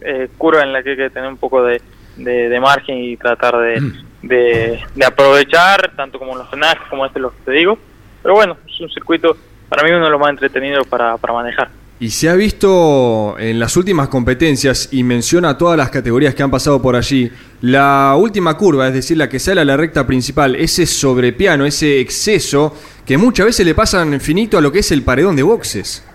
eh, 0.00 0.28
curvas 0.36 0.64
en 0.64 0.72
las 0.72 0.82
que 0.82 0.90
hay 0.90 0.96
que 0.96 1.10
tener 1.10 1.28
un 1.28 1.36
poco 1.36 1.62
de, 1.62 1.80
de, 2.16 2.48
de 2.48 2.60
margen 2.60 2.98
y 2.98 3.16
tratar 3.16 3.56
de, 3.56 3.80
de, 4.22 4.80
de 4.96 5.04
aprovechar, 5.04 5.92
tanto 5.94 6.18
como 6.18 6.34
los 6.34 6.48
frenajes, 6.48 6.82
como 6.90 7.06
este 7.06 7.20
lo 7.20 7.30
que 7.30 7.36
te 7.44 7.52
digo. 7.52 7.78
Pero 8.20 8.34
bueno, 8.34 8.56
es 8.66 8.80
un 8.80 8.90
circuito, 8.90 9.36
para 9.68 9.84
mí 9.84 9.92
uno 9.92 10.06
de 10.06 10.10
los 10.10 10.18
más 10.18 10.30
entretenidos 10.30 10.88
para, 10.88 11.16
para 11.18 11.34
manejar. 11.34 11.68
Y 12.00 12.10
se 12.10 12.28
ha 12.28 12.34
visto 12.34 13.36
en 13.40 13.58
las 13.58 13.76
últimas 13.76 14.06
competencias, 14.08 14.88
y 14.92 15.02
menciona 15.02 15.58
todas 15.58 15.76
las 15.76 15.90
categorías 15.90 16.32
que 16.32 16.44
han 16.44 16.50
pasado 16.50 16.80
por 16.80 16.94
allí, 16.94 17.32
la 17.60 18.14
última 18.16 18.56
curva, 18.56 18.86
es 18.86 18.94
decir, 18.94 19.16
la 19.16 19.28
que 19.28 19.40
sale 19.40 19.62
a 19.62 19.64
la 19.64 19.76
recta 19.76 20.06
principal, 20.06 20.54
ese 20.54 20.86
sobrepiano, 20.86 21.66
ese 21.66 21.98
exceso, 21.98 22.72
que 23.04 23.18
muchas 23.18 23.46
veces 23.46 23.66
le 23.66 23.74
pasan 23.74 24.20
finito 24.20 24.56
a 24.56 24.60
lo 24.60 24.70
que 24.70 24.78
es 24.78 24.92
el 24.92 25.02
paredón 25.02 25.34
de 25.34 25.42
boxes. 25.42 26.06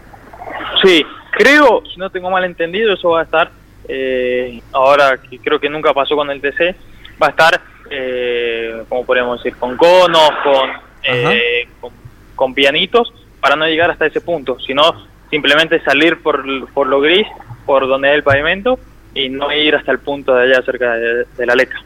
Sí, 0.81 1.03
creo, 1.31 1.83
si 1.91 1.99
no 1.99 2.09
tengo 2.09 2.31
mal 2.31 2.45
entendido, 2.45 2.93
eso 2.93 3.09
va 3.09 3.19
a 3.19 3.23
estar, 3.23 3.51
eh, 3.89 4.61
ahora 4.71 5.17
que 5.17 5.37
creo 5.39 5.59
que 5.59 5.69
nunca 5.69 5.93
pasó 5.93 6.15
con 6.15 6.29
el 6.31 6.39
TC, 6.39 6.77
va 7.21 7.27
a 7.27 7.29
estar, 7.31 7.61
eh, 7.89 8.83
como 8.87 9.05
podemos 9.05 9.43
decir, 9.43 9.59
con 9.59 9.75
conos, 9.75 10.31
con, 10.45 10.69
eh, 11.03 11.67
con, 11.81 11.91
con 12.35 12.53
pianitos, 12.53 13.13
para 13.41 13.57
no 13.57 13.67
llegar 13.67 13.91
hasta 13.91 14.05
ese 14.05 14.21
punto, 14.21 14.57
sino 14.65 15.11
simplemente 15.33 15.81
salir 15.83 16.21
por, 16.21 16.43
por 16.73 16.85
lo 16.85 17.01
gris, 17.01 17.25
por 17.65 17.87
donde 17.87 18.09
hay 18.09 18.15
el 18.17 18.23
pavimento, 18.23 18.77
y 19.15 19.29
no 19.29 19.51
ir 19.51 19.73
hasta 19.73 19.91
el 19.91 19.97
punto 19.97 20.35
de 20.35 20.43
allá 20.43 20.63
cerca 20.63 20.93
de, 20.93 21.25
de 21.35 21.45
la 21.47 21.55
leca. 21.55 21.77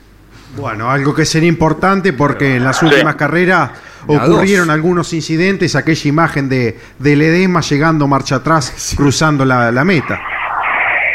Bueno, 0.57 0.91
algo 0.91 1.15
que 1.15 1.23
sería 1.23 1.47
importante 1.47 2.11
porque 2.11 2.57
en 2.57 2.65
las 2.65 2.83
últimas 2.83 3.15
carreras 3.15 3.71
ocurrieron 4.05 4.69
algunos 4.69 5.13
incidentes, 5.13 5.77
aquella 5.77 6.09
imagen 6.09 6.49
de, 6.49 6.77
del 6.99 7.21
edema 7.21 7.61
llegando 7.61 8.05
marcha 8.05 8.35
atrás, 8.35 8.93
cruzando 8.97 9.45
la, 9.45 9.71
la 9.71 9.85
meta. 9.85 10.19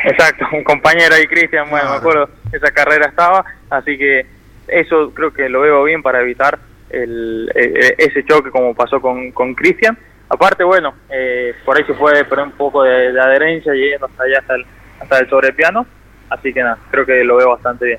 Exacto, 0.05 0.47
un 0.53 0.65
compañero 0.65 1.15
ahí, 1.15 1.27
Cristian, 1.27 1.69
bueno, 1.69 1.91
me 1.91 1.97
acuerdo, 1.97 2.31
esa 2.51 2.71
carrera 2.73 3.09
estaba, 3.09 3.45
así 3.69 3.99
que 3.99 4.25
eso 4.69 5.13
creo 5.13 5.35
que 5.35 5.51
lo 5.51 5.61
veo 5.61 5.85
bien 5.85 6.03
para 6.03 6.23
evitar 6.23 6.59
el, 6.89 7.51
eh, 7.55 7.95
ese 7.99 8.25
choque 8.25 8.51
como 8.51 8.75
pasó 8.75 9.01
con, 9.03 9.33
con 9.33 9.55
Cristian. 9.55 9.99
Aparte, 10.33 10.65
bueno, 10.65 10.95
eh, 11.11 11.55
por 11.63 11.77
ahí 11.77 11.85
se 11.85 11.93
puede 11.93 12.25
poner 12.25 12.47
un 12.47 12.53
poco 12.53 12.83
de, 12.83 13.13
de 13.13 13.21
adherencia 13.21 13.75
llegando 13.75 14.07
hasta 14.07 14.23
allá, 14.23 14.39
hasta 14.39 14.55
el, 14.55 14.65
hasta 14.99 15.19
el 15.19 15.29
sobrepiano, 15.29 15.87
así 16.31 16.55
que 16.55 16.63
nada, 16.63 16.79
creo 16.91 17.05
que 17.05 17.23
lo 17.23 17.37
veo 17.37 17.51
bastante 17.51 17.85
bien. 17.85 17.99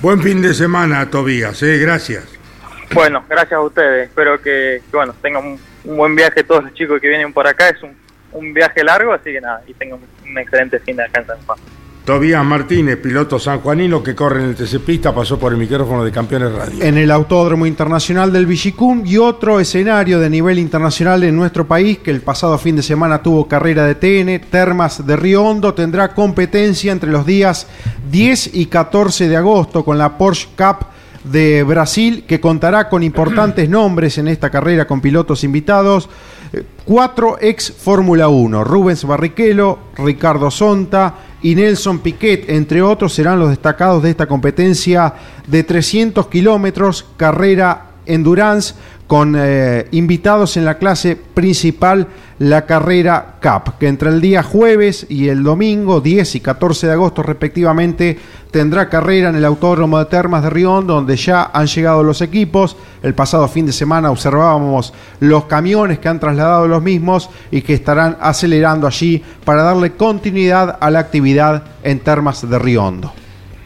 Buen 0.00 0.22
fin 0.22 0.40
de 0.40 0.54
semana, 0.54 1.10
Tobías, 1.10 1.60
eh, 1.64 1.78
gracias. 1.78 2.32
Bueno, 2.94 3.24
gracias 3.28 3.54
a 3.54 3.62
ustedes, 3.62 4.08
espero 4.10 4.40
que, 4.40 4.80
que, 4.88 4.96
bueno, 4.96 5.12
tengan 5.20 5.44
un, 5.44 5.60
un 5.82 5.96
buen 5.96 6.14
viaje 6.14 6.44
todos 6.44 6.62
los 6.62 6.74
chicos 6.74 7.00
que 7.00 7.08
vienen 7.08 7.32
por 7.32 7.48
acá, 7.48 7.70
es 7.70 7.82
un, 7.82 7.98
un 8.30 8.54
viaje 8.54 8.84
largo, 8.84 9.12
así 9.12 9.32
que 9.32 9.40
nada, 9.40 9.62
y 9.66 9.74
tengan 9.74 9.98
un, 9.98 10.30
un 10.30 10.38
excelente 10.38 10.78
fin 10.78 10.94
de 10.94 11.02
acá 11.02 11.18
en 11.18 11.26
San 11.26 11.38
Juan. 11.46 11.58
Tobías 12.06 12.44
Martínez, 12.44 12.98
piloto 12.98 13.36
sanjuanino 13.36 14.00
que 14.00 14.14
corre 14.14 14.40
en 14.40 14.50
el 14.50 14.54
TC 14.54 14.78
Pista, 14.78 15.12
pasó 15.12 15.40
por 15.40 15.52
el 15.52 15.58
micrófono 15.58 16.04
de 16.04 16.12
Campeones 16.12 16.52
Radio. 16.52 16.80
En 16.80 16.96
el 16.96 17.10
Autódromo 17.10 17.66
Internacional 17.66 18.32
del 18.32 18.46
Villicum 18.46 19.04
y 19.04 19.18
otro 19.18 19.58
escenario 19.58 20.20
de 20.20 20.30
nivel 20.30 20.60
internacional 20.60 21.24
en 21.24 21.34
nuestro 21.34 21.66
país 21.66 21.98
que 21.98 22.12
el 22.12 22.20
pasado 22.20 22.58
fin 22.58 22.76
de 22.76 22.84
semana 22.84 23.24
tuvo 23.24 23.48
carrera 23.48 23.84
de 23.84 23.96
TN, 23.96 24.48
Termas 24.48 25.04
de 25.04 25.16
Río 25.16 25.42
Hondo 25.42 25.74
tendrá 25.74 26.14
competencia 26.14 26.92
entre 26.92 27.10
los 27.10 27.26
días 27.26 27.66
10 28.08 28.54
y 28.54 28.66
14 28.66 29.28
de 29.28 29.36
agosto 29.36 29.84
con 29.84 29.98
la 29.98 30.16
Porsche 30.16 30.50
Cup 30.56 30.86
de 31.24 31.64
Brasil 31.64 32.22
que 32.24 32.40
contará 32.40 32.88
con 32.88 33.02
importantes 33.02 33.68
nombres 33.68 34.16
en 34.18 34.28
esta 34.28 34.48
carrera 34.48 34.86
con 34.86 35.00
pilotos 35.00 35.42
invitados. 35.42 36.08
Eh, 36.52 36.62
Cuatro 36.84 37.36
ex 37.40 37.72
Fórmula 37.72 38.28
1, 38.28 38.62
Rubens 38.62 39.04
Barrichello, 39.04 39.80
Ricardo 39.96 40.52
Sonta 40.52 41.25
y 41.46 41.54
Nelson 41.54 42.00
Piquet, 42.00 42.50
entre 42.50 42.82
otros, 42.82 43.12
serán 43.12 43.38
los 43.38 43.50
destacados 43.50 44.02
de 44.02 44.10
esta 44.10 44.26
competencia 44.26 45.14
de 45.46 45.62
300 45.62 46.26
kilómetros, 46.26 47.06
carrera 47.16 47.90
endurance, 48.04 48.74
con 49.06 49.36
eh, 49.38 49.86
invitados 49.92 50.56
en 50.56 50.64
la 50.64 50.78
clase 50.78 51.16
principal, 51.16 52.08
la 52.38 52.66
carrera 52.66 53.36
Cup, 53.40 53.74
que 53.78 53.88
entre 53.88 54.10
el 54.10 54.20
día 54.20 54.42
jueves 54.42 55.06
y 55.08 55.28
el 55.28 55.42
domingo, 55.42 56.00
10 56.00 56.34
y 56.34 56.40
14 56.40 56.88
de 56.88 56.92
agosto 56.92 57.22
respectivamente, 57.22 58.18
tendrá 58.50 58.88
carrera 58.88 59.30
en 59.30 59.36
el 59.36 59.44
Autódromo 59.44 59.98
de 59.98 60.06
Termas 60.06 60.42
de 60.42 60.50
Rión, 60.50 60.86
donde 60.86 61.16
ya 61.16 61.50
han 61.52 61.66
llegado 61.66 62.02
los 62.02 62.20
equipos. 62.20 62.76
El 63.02 63.14
pasado 63.14 63.48
fin 63.48 63.66
de 63.66 63.72
semana 63.72 64.10
observábamos 64.10 64.92
los 65.20 65.44
camiones 65.44 65.98
que 65.98 66.08
han 66.08 66.20
trasladado 66.20 66.66
los 66.66 66.82
mismos 66.82 67.30
y 67.50 67.62
que 67.62 67.74
estarán 67.74 68.18
acelerando 68.20 68.86
allí 68.86 69.22
para 69.44 69.62
darle 69.62 69.92
continuidad 69.92 70.78
a 70.80 70.90
la 70.90 70.98
actividad 70.98 71.62
en 71.82 72.00
Termas 72.00 72.48
de 72.48 72.58
Riondo. 72.58 73.12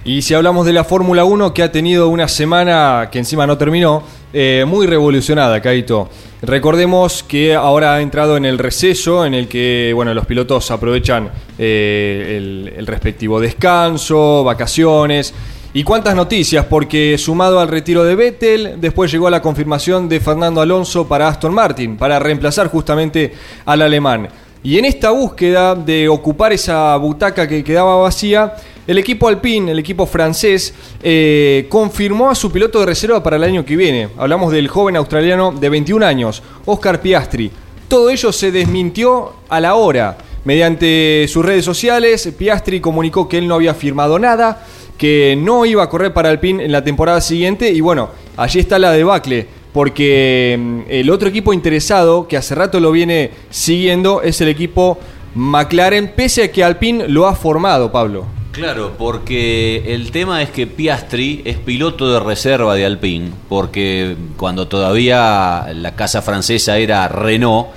Y 0.02 0.22
si 0.22 0.32
hablamos 0.32 0.64
de 0.64 0.72
la 0.72 0.84
Fórmula 0.84 1.24
1, 1.24 1.52
que 1.52 1.62
ha 1.62 1.72
tenido 1.72 2.08
una 2.08 2.26
semana 2.26 3.10
que 3.12 3.18
encima 3.18 3.46
no 3.46 3.58
terminó, 3.58 4.02
eh, 4.32 4.64
muy 4.66 4.86
revolucionada, 4.86 5.60
Caito. 5.60 6.08
Recordemos 6.42 7.22
que 7.22 7.54
ahora 7.54 7.94
ha 7.94 8.00
entrado 8.00 8.36
en 8.36 8.44
el 8.44 8.58
receso, 8.58 9.26
en 9.26 9.34
el 9.34 9.48
que 9.48 9.92
bueno, 9.94 10.14
los 10.14 10.26
pilotos 10.26 10.70
aprovechan 10.70 11.30
eh, 11.58 12.36
el, 12.38 12.72
el 12.76 12.86
respectivo 12.86 13.40
descanso, 13.40 14.44
vacaciones. 14.44 15.34
Y 15.72 15.84
cuántas 15.84 16.16
noticias, 16.16 16.64
porque 16.64 17.16
sumado 17.16 17.60
al 17.60 17.68
retiro 17.68 18.02
de 18.02 18.16
Vettel, 18.16 18.80
después 18.80 19.12
llegó 19.12 19.30
la 19.30 19.40
confirmación 19.40 20.08
de 20.08 20.18
Fernando 20.18 20.60
Alonso 20.60 21.06
para 21.06 21.28
Aston 21.28 21.54
Martin, 21.54 21.96
para 21.96 22.18
reemplazar 22.18 22.66
justamente 22.68 23.34
al 23.64 23.82
alemán. 23.82 24.28
Y 24.62 24.78
en 24.78 24.84
esta 24.84 25.10
búsqueda 25.10 25.74
de 25.74 26.08
ocupar 26.08 26.52
esa 26.52 26.94
butaca 26.96 27.48
que 27.48 27.64
quedaba 27.64 27.96
vacía, 27.96 28.54
el 28.86 28.98
equipo 28.98 29.28
Alpine, 29.28 29.72
el 29.72 29.78
equipo 29.78 30.06
francés, 30.06 30.74
eh, 31.02 31.66
confirmó 31.68 32.30
a 32.30 32.34
su 32.34 32.50
piloto 32.50 32.80
de 32.80 32.86
reserva 32.86 33.22
para 33.22 33.36
el 33.36 33.44
año 33.44 33.64
que 33.64 33.76
viene. 33.76 34.08
Hablamos 34.18 34.52
del 34.52 34.68
joven 34.68 34.96
australiano 34.96 35.52
de 35.52 35.68
21 35.68 36.04
años, 36.04 36.42
Oscar 36.66 37.00
Piastri. 37.00 37.50
Todo 37.88 38.10
ello 38.10 38.32
se 38.32 38.50
desmintió 38.50 39.34
a 39.48 39.60
la 39.60 39.74
hora. 39.74 40.18
Mediante 40.44 41.26
sus 41.28 41.44
redes 41.44 41.64
sociales, 41.64 42.32
Piastri 42.38 42.80
comunicó 42.80 43.28
que 43.28 43.38
él 43.38 43.46
no 43.46 43.56
había 43.56 43.74
firmado 43.74 44.18
nada, 44.18 44.64
que 44.96 45.36
no 45.38 45.66
iba 45.66 45.82
a 45.82 45.88
correr 45.88 46.12
para 46.12 46.30
Alpine 46.30 46.64
en 46.64 46.72
la 46.72 46.82
temporada 46.82 47.20
siguiente 47.20 47.70
y 47.70 47.80
bueno, 47.80 48.10
allí 48.36 48.60
está 48.60 48.78
la 48.78 48.92
debacle 48.92 49.46
porque 49.72 50.56
mm, 50.58 50.80
el 50.88 51.10
otro 51.10 51.28
equipo 51.28 51.52
interesado 51.52 52.26
que 52.26 52.36
hace 52.36 52.54
rato 52.54 52.80
lo 52.80 52.90
viene 52.92 53.30
siguiendo 53.50 54.22
es 54.22 54.40
el 54.40 54.48
equipo 54.48 54.98
McLaren, 55.34 56.12
pese 56.14 56.44
a 56.44 56.52
que 56.52 56.64
Alpine 56.64 57.08
lo 57.08 57.26
ha 57.26 57.34
formado, 57.34 57.92
Pablo. 57.92 58.39
Claro, 58.52 58.94
porque 58.98 59.94
el 59.94 60.10
tema 60.10 60.42
es 60.42 60.50
que 60.50 60.66
Piastri 60.66 61.40
es 61.44 61.56
piloto 61.56 62.12
de 62.12 62.18
reserva 62.18 62.74
de 62.74 62.84
Alpine, 62.84 63.30
porque 63.48 64.16
cuando 64.36 64.66
todavía 64.66 65.68
la 65.72 65.94
casa 65.94 66.20
francesa 66.20 66.76
era 66.76 67.06
Renault, 67.06 67.68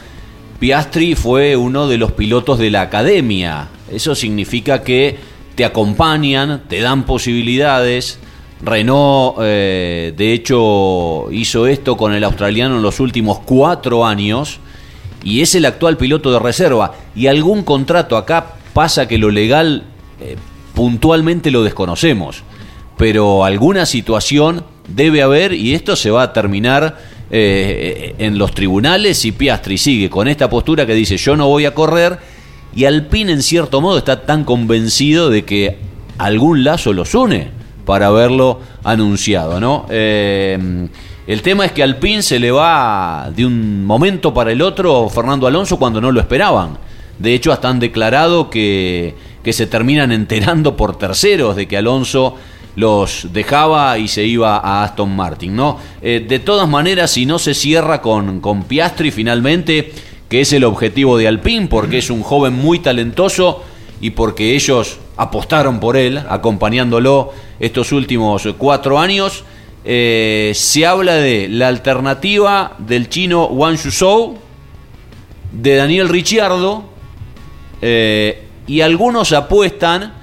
Piastri 0.59 1.13
fue 1.13 1.55
uno 1.55 1.87
de 1.87 1.99
los 1.99 2.13
pilotos 2.13 2.57
de 2.57 2.71
la 2.71 2.81
academia. 2.81 3.67
Eso 3.91 4.15
significa 4.15 4.81
que 4.81 5.17
te 5.55 5.63
acompañan, 5.63 6.63
te 6.67 6.81
dan 6.81 7.03
posibilidades, 7.03 8.17
Renault, 8.63 9.37
eh, 9.41 10.13
de 10.15 10.33
hecho, 10.33 11.31
hizo 11.31 11.67
esto 11.67 11.97
con 11.97 12.13
el 12.13 12.23
australiano 12.23 12.77
en 12.77 12.81
los 12.81 12.99
últimos 12.99 13.39
cuatro 13.39 14.05
años 14.05 14.59
y 15.23 15.41
es 15.41 15.53
el 15.53 15.65
actual 15.65 15.97
piloto 15.97 16.31
de 16.31 16.39
reserva. 16.39 16.93
Y 17.13 17.27
algún 17.27 17.63
contrato 17.63 18.17
acá 18.17 18.55
pasa 18.73 19.07
que 19.07 19.17
lo 19.17 19.29
legal 19.29 19.83
eh, 20.19 20.37
puntualmente 20.73 21.51
lo 21.51 21.63
desconocemos, 21.63 22.43
pero 22.97 23.45
alguna 23.45 23.85
situación 23.85 24.63
debe 24.87 25.21
haber 25.21 25.53
y 25.53 25.73
esto 25.73 25.95
se 25.95 26.11
va 26.11 26.23
a 26.23 26.33
terminar 26.33 26.97
eh, 27.31 28.15
en 28.17 28.37
los 28.37 28.51
tribunales 28.51 29.23
y 29.25 29.31
Piastri 29.31 29.77
sigue 29.77 30.09
con 30.09 30.27
esta 30.27 30.49
postura 30.49 30.85
que 30.85 30.93
dice 30.93 31.17
yo 31.17 31.35
no 31.35 31.47
voy 31.47 31.65
a 31.65 31.73
correr 31.73 32.19
y 32.75 32.85
Alpine 32.85 33.31
en 33.31 33.41
cierto 33.41 33.81
modo 33.81 33.97
está 33.97 34.25
tan 34.25 34.43
convencido 34.43 35.29
de 35.29 35.45
que 35.45 35.77
algún 36.17 36.63
lazo 36.63 36.93
los 36.93 37.15
une 37.15 37.49
para 37.85 38.07
haberlo 38.07 38.61
anunciado, 38.83 39.59
¿no? 39.59 39.85
Eh, 39.89 40.87
el 41.25 41.41
tema 41.41 41.65
es 41.65 41.71
que 41.71 41.83
Alpine 41.83 42.21
se 42.21 42.37
le 42.37 42.51
va 42.51 43.31
de 43.33 43.45
un 43.45 43.85
momento 43.85 44.33
para 44.33 44.51
el 44.51 44.61
otro 44.61 45.07
Fernando 45.09 45.47
Alonso 45.47 45.79
cuando 45.79 46.01
no 46.01 46.11
lo 46.11 46.19
esperaban. 46.19 46.77
De 47.17 47.33
hecho, 47.33 47.53
hasta 47.53 47.69
han 47.69 47.79
declarado 47.79 48.49
que, 48.49 49.15
que 49.43 49.53
se 49.53 49.67
terminan 49.67 50.11
enterando 50.11 50.77
por 50.77 50.97
terceros 50.97 51.55
de 51.55 51.67
que 51.67 51.77
Alonso 51.77 52.35
los 52.75 53.27
dejaba 53.31 53.97
y 53.99 54.07
se 54.07 54.23
iba 54.23 54.57
a 54.57 54.83
Aston 54.83 55.15
Martin, 55.15 55.55
¿no? 55.55 55.77
Eh, 56.01 56.25
de 56.27 56.39
todas 56.39 56.67
maneras, 56.67 57.11
si 57.11 57.25
no 57.25 57.37
se 57.37 57.53
cierra 57.53 58.01
con, 58.01 58.39
con 58.39 58.63
Piastri 58.63 59.11
finalmente, 59.11 59.91
que 60.27 60.41
es 60.41 60.53
el 60.53 60.63
objetivo 60.63 61.17
de 61.17 61.27
Alpine, 61.27 61.67
porque 61.67 61.99
es 61.99 62.09
un 62.09 62.23
joven 62.23 62.53
muy 62.53 62.79
talentoso 62.79 63.63
y 64.01 64.09
porque 64.11 64.55
ellos 64.55 64.97
apostaron 65.17 65.79
por 65.79 65.95
él, 65.97 66.19
acompañándolo 66.27 67.31
estos 67.59 67.91
últimos 67.91 68.47
cuatro 68.57 68.99
años, 68.99 69.43
eh, 69.85 70.51
se 70.55 70.85
habla 70.85 71.15
de 71.15 71.47
la 71.49 71.67
alternativa 71.67 72.75
del 72.79 73.09
chino 73.09 73.45
Wang 73.45 73.75
Shuzhou, 73.75 74.37
de 75.51 75.75
Daniel 75.75 76.09
Ricciardo, 76.09 76.85
eh, 77.81 78.43
y 78.67 78.81
algunos 78.81 79.33
apuestan 79.33 80.13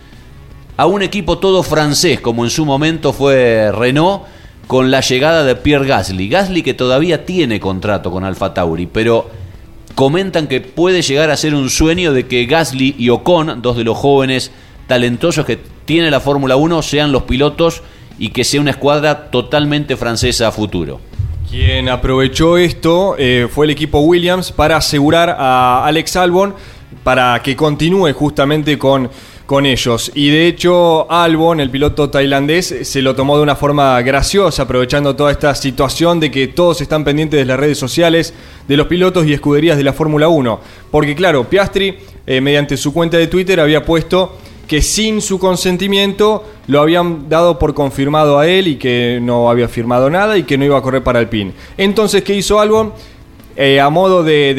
a 0.76 0.86
un 0.86 1.02
equipo 1.02 1.38
todo 1.38 1.62
francés, 1.62 2.20
como 2.20 2.44
en 2.44 2.50
su 2.50 2.64
momento 2.64 3.12
fue 3.12 3.70
Renault, 3.72 4.22
con 4.66 4.90
la 4.90 5.00
llegada 5.00 5.44
de 5.44 5.56
Pierre 5.56 5.86
Gasly. 5.86 6.28
Gasly 6.28 6.62
que 6.62 6.74
todavía 6.74 7.26
tiene 7.26 7.60
contrato 7.60 8.10
con 8.10 8.24
Alfa 8.24 8.54
Tauri, 8.54 8.86
pero 8.86 9.28
comentan 9.94 10.46
que 10.46 10.60
puede 10.60 11.02
llegar 11.02 11.30
a 11.30 11.36
ser 11.36 11.54
un 11.54 11.68
sueño 11.68 12.12
de 12.12 12.26
que 12.26 12.46
Gasly 12.46 12.94
y 12.96 13.10
Ocon, 13.10 13.60
dos 13.62 13.76
de 13.76 13.84
los 13.84 13.98
jóvenes 13.98 14.52
talentosos 14.86 15.44
que 15.44 15.58
tiene 15.84 16.10
la 16.10 16.20
Fórmula 16.20 16.56
1, 16.56 16.82
sean 16.82 17.12
los 17.12 17.24
pilotos 17.24 17.82
y 18.18 18.30
que 18.30 18.44
sea 18.44 18.60
una 18.60 18.70
escuadra 18.70 19.30
totalmente 19.30 19.96
francesa 19.96 20.48
a 20.48 20.52
futuro. 20.52 21.00
Quien 21.50 21.88
aprovechó 21.88 22.56
esto 22.56 23.16
eh, 23.18 23.48
fue 23.52 23.66
el 23.66 23.70
equipo 23.70 24.00
Williams 24.00 24.52
para 24.52 24.76
asegurar 24.76 25.36
a 25.36 25.84
Alex 25.84 26.14
Albon 26.16 26.54
para 27.02 27.40
que 27.42 27.56
continúe 27.56 28.12
justamente 28.12 28.78
con, 28.78 29.10
con 29.46 29.66
ellos. 29.66 30.12
Y 30.14 30.30
de 30.30 30.46
hecho, 30.46 31.10
Albon, 31.10 31.60
el 31.60 31.70
piloto 31.70 32.08
tailandés, 32.08 32.74
se 32.82 33.02
lo 33.02 33.14
tomó 33.14 33.36
de 33.36 33.42
una 33.42 33.56
forma 33.56 34.00
graciosa, 34.02 34.62
aprovechando 34.62 35.16
toda 35.16 35.32
esta 35.32 35.54
situación 35.54 36.20
de 36.20 36.30
que 36.30 36.46
todos 36.48 36.80
están 36.80 37.02
pendientes 37.04 37.40
de 37.40 37.46
las 37.46 37.58
redes 37.58 37.78
sociales, 37.78 38.32
de 38.68 38.76
los 38.76 38.86
pilotos 38.86 39.26
y 39.26 39.32
escuderías 39.32 39.76
de 39.76 39.84
la 39.84 39.92
Fórmula 39.92 40.28
1. 40.28 40.60
Porque 40.90 41.14
claro, 41.16 41.48
Piastri, 41.48 41.96
eh, 42.26 42.40
mediante 42.40 42.76
su 42.76 42.92
cuenta 42.92 43.16
de 43.16 43.26
Twitter, 43.26 43.58
había 43.58 43.84
puesto 43.84 44.36
que 44.68 44.82
sin 44.82 45.20
su 45.20 45.40
consentimiento 45.40 46.44
lo 46.68 46.80
habían 46.80 47.28
dado 47.28 47.58
por 47.58 47.74
confirmado 47.74 48.38
a 48.38 48.46
él 48.46 48.68
y 48.68 48.76
que 48.76 49.18
no 49.20 49.50
había 49.50 49.66
firmado 49.66 50.08
nada 50.08 50.38
y 50.38 50.44
que 50.44 50.56
no 50.56 50.64
iba 50.64 50.78
a 50.78 50.82
correr 50.82 51.02
para 51.02 51.18
el 51.18 51.28
PIN. 51.28 51.52
Entonces, 51.76 52.22
¿qué 52.22 52.36
hizo 52.36 52.60
Albon? 52.60 52.92
Eh, 53.62 53.78
a 53.78 53.90
modo 53.90 54.22
de, 54.24 54.54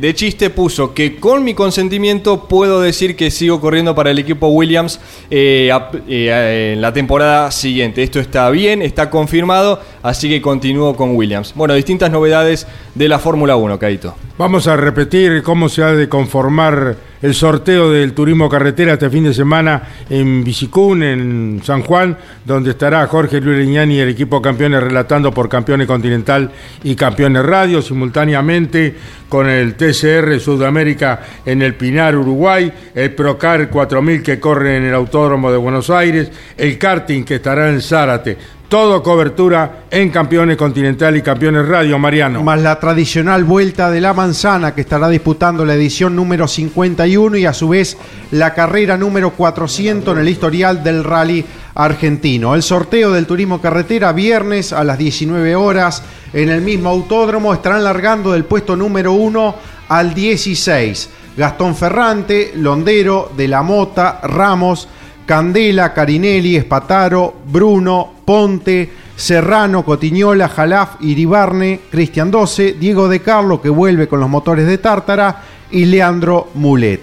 de- 0.00 0.14
chiste 0.14 0.48
puso 0.48 0.94
que 0.94 1.16
con 1.16 1.44
mi 1.44 1.52
consentimiento 1.52 2.48
puedo 2.48 2.80
decir 2.80 3.14
que 3.14 3.30
sigo 3.30 3.60
corriendo 3.60 3.94
para 3.94 4.10
el 4.10 4.18
equipo 4.18 4.48
Williams 4.48 4.98
eh, 5.30 5.70
eh, 6.08 6.72
en 6.74 6.80
la 6.80 6.90
temporada 6.94 7.50
siguiente. 7.50 8.02
Esto 8.02 8.18
está 8.18 8.48
bien, 8.48 8.80
está 8.80 9.10
confirmado, 9.10 9.78
así 10.02 10.28
que 10.28 10.40
continúo 10.40 10.94
con 10.96 11.16
Williams. 11.16 11.52
Bueno, 11.54 11.74
distintas 11.74 12.10
novedades 12.10 12.66
de 12.94 13.08
la 13.08 13.18
Fórmula 13.18 13.56
1, 13.56 13.78
Caito. 13.78 14.14
Vamos 14.38 14.66
a 14.66 14.76
repetir 14.76 15.42
cómo 15.42 15.68
se 15.68 15.82
ha 15.82 15.92
de 15.92 16.08
conformar 16.08 16.96
el 17.22 17.34
sorteo 17.34 17.90
del 17.90 18.14
turismo 18.14 18.48
carretera 18.48 18.94
este 18.94 19.10
fin 19.10 19.24
de 19.24 19.34
semana 19.34 19.82
en 20.08 20.42
Bicicún, 20.42 21.02
en 21.02 21.60
San 21.62 21.82
Juan, 21.82 22.16
donde 22.44 22.70
estará 22.70 23.06
Jorge 23.06 23.40
Luis 23.40 23.58
Leñani 23.58 23.96
y 23.96 24.00
el 24.00 24.08
equipo 24.08 24.40
campeones 24.40 24.82
relatando 24.82 25.30
por 25.30 25.48
Campeones 25.48 25.86
Continental 25.86 26.50
y 26.82 26.94
Campeones 26.94 27.44
Radio, 27.44 27.82
simultáneamente 27.82 28.94
con 29.28 29.48
el 29.48 29.74
TCR 29.74 30.40
Sudamérica 30.40 31.20
en 31.44 31.60
el 31.60 31.74
Pinar, 31.74 32.16
Uruguay, 32.16 32.72
el 32.94 33.14
Procar 33.14 33.68
4000 33.68 34.22
que 34.22 34.40
corre 34.40 34.78
en 34.78 34.84
el 34.84 34.94
Autódromo 34.94 35.52
de 35.52 35.58
Buenos 35.58 35.90
Aires, 35.90 36.30
el 36.56 36.78
karting 36.78 37.24
que 37.24 37.36
estará 37.36 37.68
en 37.68 37.82
Zárate. 37.82 38.59
Todo 38.70 39.02
cobertura 39.02 39.86
en 39.90 40.10
Campeones 40.10 40.56
Continental 40.56 41.16
y 41.16 41.22
Campeones 41.22 41.66
Radio, 41.66 41.98
Mariano. 41.98 42.44
Más 42.44 42.62
la 42.62 42.78
tradicional 42.78 43.42
Vuelta 43.42 43.90
de 43.90 44.00
la 44.00 44.14
Manzana 44.14 44.76
que 44.76 44.82
estará 44.82 45.08
disputando 45.08 45.64
la 45.64 45.74
edición 45.74 46.14
número 46.14 46.46
51 46.46 47.36
y 47.36 47.46
a 47.46 47.52
su 47.52 47.70
vez 47.70 47.96
la 48.30 48.54
carrera 48.54 48.96
número 48.96 49.32
400 49.32 50.14
en 50.14 50.20
el 50.20 50.28
historial 50.28 50.84
del 50.84 51.02
rally 51.02 51.44
argentino. 51.74 52.54
El 52.54 52.62
sorteo 52.62 53.10
del 53.10 53.26
turismo 53.26 53.60
carretera 53.60 54.12
viernes 54.12 54.72
a 54.72 54.84
las 54.84 54.98
19 54.98 55.56
horas 55.56 56.04
en 56.32 56.48
el 56.48 56.60
mismo 56.60 56.90
autódromo 56.90 57.52
estarán 57.52 57.82
largando 57.82 58.30
del 58.30 58.44
puesto 58.44 58.76
número 58.76 59.14
1 59.14 59.54
al 59.88 60.14
16. 60.14 61.10
Gastón 61.36 61.74
Ferrante, 61.74 62.52
Londero, 62.54 63.32
De 63.36 63.48
la 63.48 63.62
Mota, 63.64 64.20
Ramos, 64.22 64.86
Candela, 65.26 65.92
Carinelli, 65.92 66.54
Espataro, 66.54 67.34
Bruno, 67.46 68.19
Ponte, 68.30 68.88
Serrano, 69.16 69.84
Cotiñola, 69.84 70.48
Jalaf, 70.48 71.00
Iribarne, 71.00 71.80
Cristian 71.90 72.30
12, 72.30 72.74
Diego 72.74 73.08
De 73.08 73.22
Carlo 73.22 73.60
que 73.60 73.70
vuelve 73.70 74.06
con 74.06 74.20
los 74.20 74.28
motores 74.28 74.68
de 74.68 74.78
Tártara 74.78 75.42
y 75.72 75.86
Leandro 75.86 76.50
Mulet. 76.54 77.00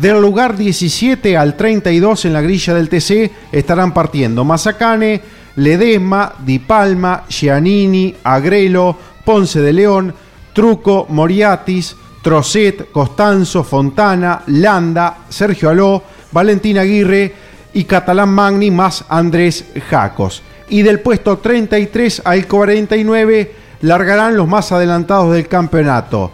Del 0.00 0.22
lugar 0.22 0.56
17 0.56 1.36
al 1.36 1.54
32 1.54 2.24
en 2.24 2.32
la 2.32 2.40
grilla 2.40 2.72
del 2.72 2.88
TC 2.88 3.30
estarán 3.52 3.92
partiendo 3.92 4.42
Mazacane, 4.42 5.20
Ledesma, 5.56 6.32
Di 6.38 6.60
Palma, 6.60 7.24
Giannini, 7.28 8.14
Agrelo, 8.24 8.96
Ponce 9.22 9.60
de 9.60 9.74
León, 9.74 10.14
Truco, 10.54 11.04
Moriatis, 11.10 11.94
Trocet, 12.22 12.90
Costanzo, 12.90 13.64
Fontana, 13.64 14.44
Landa, 14.46 15.26
Sergio 15.28 15.68
Aló, 15.68 16.02
Valentín 16.32 16.78
Aguirre 16.78 17.34
y 17.74 17.84
Catalán 17.84 18.30
Magni 18.30 18.70
más 18.70 19.04
Andrés 19.10 19.66
Jacos. 19.90 20.42
Y 20.70 20.82
del 20.82 21.00
puesto 21.00 21.38
33 21.38 22.22
al 22.24 22.46
49 22.46 23.52
largarán 23.82 24.36
los 24.36 24.48
más 24.48 24.72
adelantados 24.72 25.32
del 25.32 25.48
campeonato. 25.48 26.30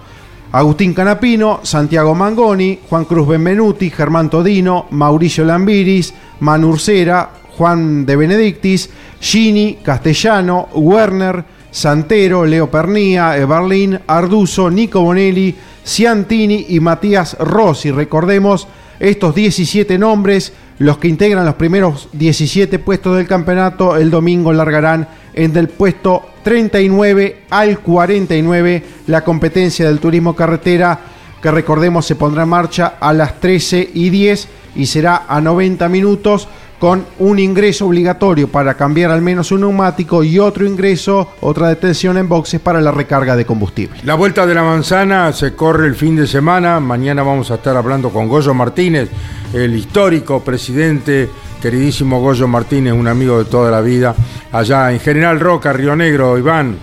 Agustín 0.53 0.95
Canapino, 0.95 1.61
Santiago 1.63 2.15
Mangoni, 2.15 2.79
Juan 2.89 3.05
Cruz 3.05 3.29
Benvenuti, 3.29 3.91
Germán 3.91 4.31
Todino, 4.31 4.87
Mauricio 4.91 5.45
Lambiris, 5.45 6.15
Manurcera, 6.41 7.31
Juan 7.57 8.07
de 8.07 8.17
Benedictis, 8.17 8.91
Gini, 9.21 9.79
Castellano, 9.83 10.69
Werner, 10.75 11.45
Santero, 11.71 12.47
Leo 12.47 12.71
Pernía, 12.71 13.37
Eberlin, 13.37 13.99
Arduzo, 14.07 14.71
Nico 14.71 15.03
Bonelli, 15.03 15.55
Ciantini 15.85 16.67
y 16.71 16.81
Matías 16.81 17.37
Rossi. 17.39 17.91
Recordemos 17.91 18.67
estos 18.99 19.35
17 19.35 19.99
nombres, 19.99 20.53
los 20.79 20.99
que 20.99 21.09
integran 21.09 21.47
los 21.47 21.55
primeros 21.55 22.09
17 22.13 22.79
puestos 22.79 23.17
del 23.17 23.27
campeonato, 23.27 23.97
el 23.97 24.11
domingo 24.11 24.53
largarán 24.53 25.09
en 25.33 25.53
del 25.53 25.69
puesto 25.69 26.31
39 26.43 27.45
al 27.51 27.81
49 27.81 28.83
la 29.07 29.23
competencia 29.23 29.87
del 29.87 30.01
turismo 30.01 30.37
carretera 30.37 30.99
que 31.41 31.51
recordemos 31.51 32.07
se 32.07 32.17
pondrá 32.17 32.43
en 32.43 32.49
marcha 32.49 32.95
a 33.01 33.13
las 33.13 33.41
13 33.41 33.91
y 33.95 34.11
10 34.11 34.49
y 34.77 34.87
será 34.87 35.25
a 35.29 35.41
90 35.41 35.89
minutos 35.89 36.49
con 36.79 37.07
un 37.19 37.39
ingreso 37.39 37.87
obligatorio 37.87 38.49
para 38.49 38.75
cambiar 38.75 39.11
al 39.11 39.23
menos 39.23 39.51
un 39.53 39.63
neumático 39.63 40.23
y 40.23 40.39
otro 40.39 40.67
ingreso, 40.67 41.29
otra 41.41 41.69
detención 41.69 42.19
en 42.19 42.29
boxes 42.29 42.61
para 42.61 42.81
la 42.81 42.91
recarga 42.91 43.37
de 43.37 43.47
combustible. 43.47 44.01
La 44.05 44.15
Vuelta 44.15 44.47
de 44.47 44.55
la 44.55 44.63
Manzana 44.63 45.33
se 45.33 45.55
corre 45.55 45.87
el 45.87 45.95
fin 45.95 46.17
de 46.17 46.27
semana. 46.27 46.81
Mañana 46.81 47.23
vamos 47.23 47.51
a 47.51 47.57
estar 47.57 47.77
hablando 47.77 48.11
con 48.11 48.29
Goyo 48.29 48.55
Martínez, 48.55 49.09
el 49.53 49.75
histórico 49.75 50.41
presidente, 50.41 51.29
queridísimo 51.63 52.21
Goyo 52.21 52.47
Martínez, 52.49 52.93
un 52.93 53.09
amigo 53.09 53.39
de 53.39 53.47
toda 53.47 53.71
la 53.71 53.81
vida, 53.81 54.15
allá 54.53 54.93
en 54.93 55.01
General 55.01 55.41
Roca, 55.41 55.73
Río 55.73 55.97
Negro, 55.97 56.37
Iván. 56.37 56.77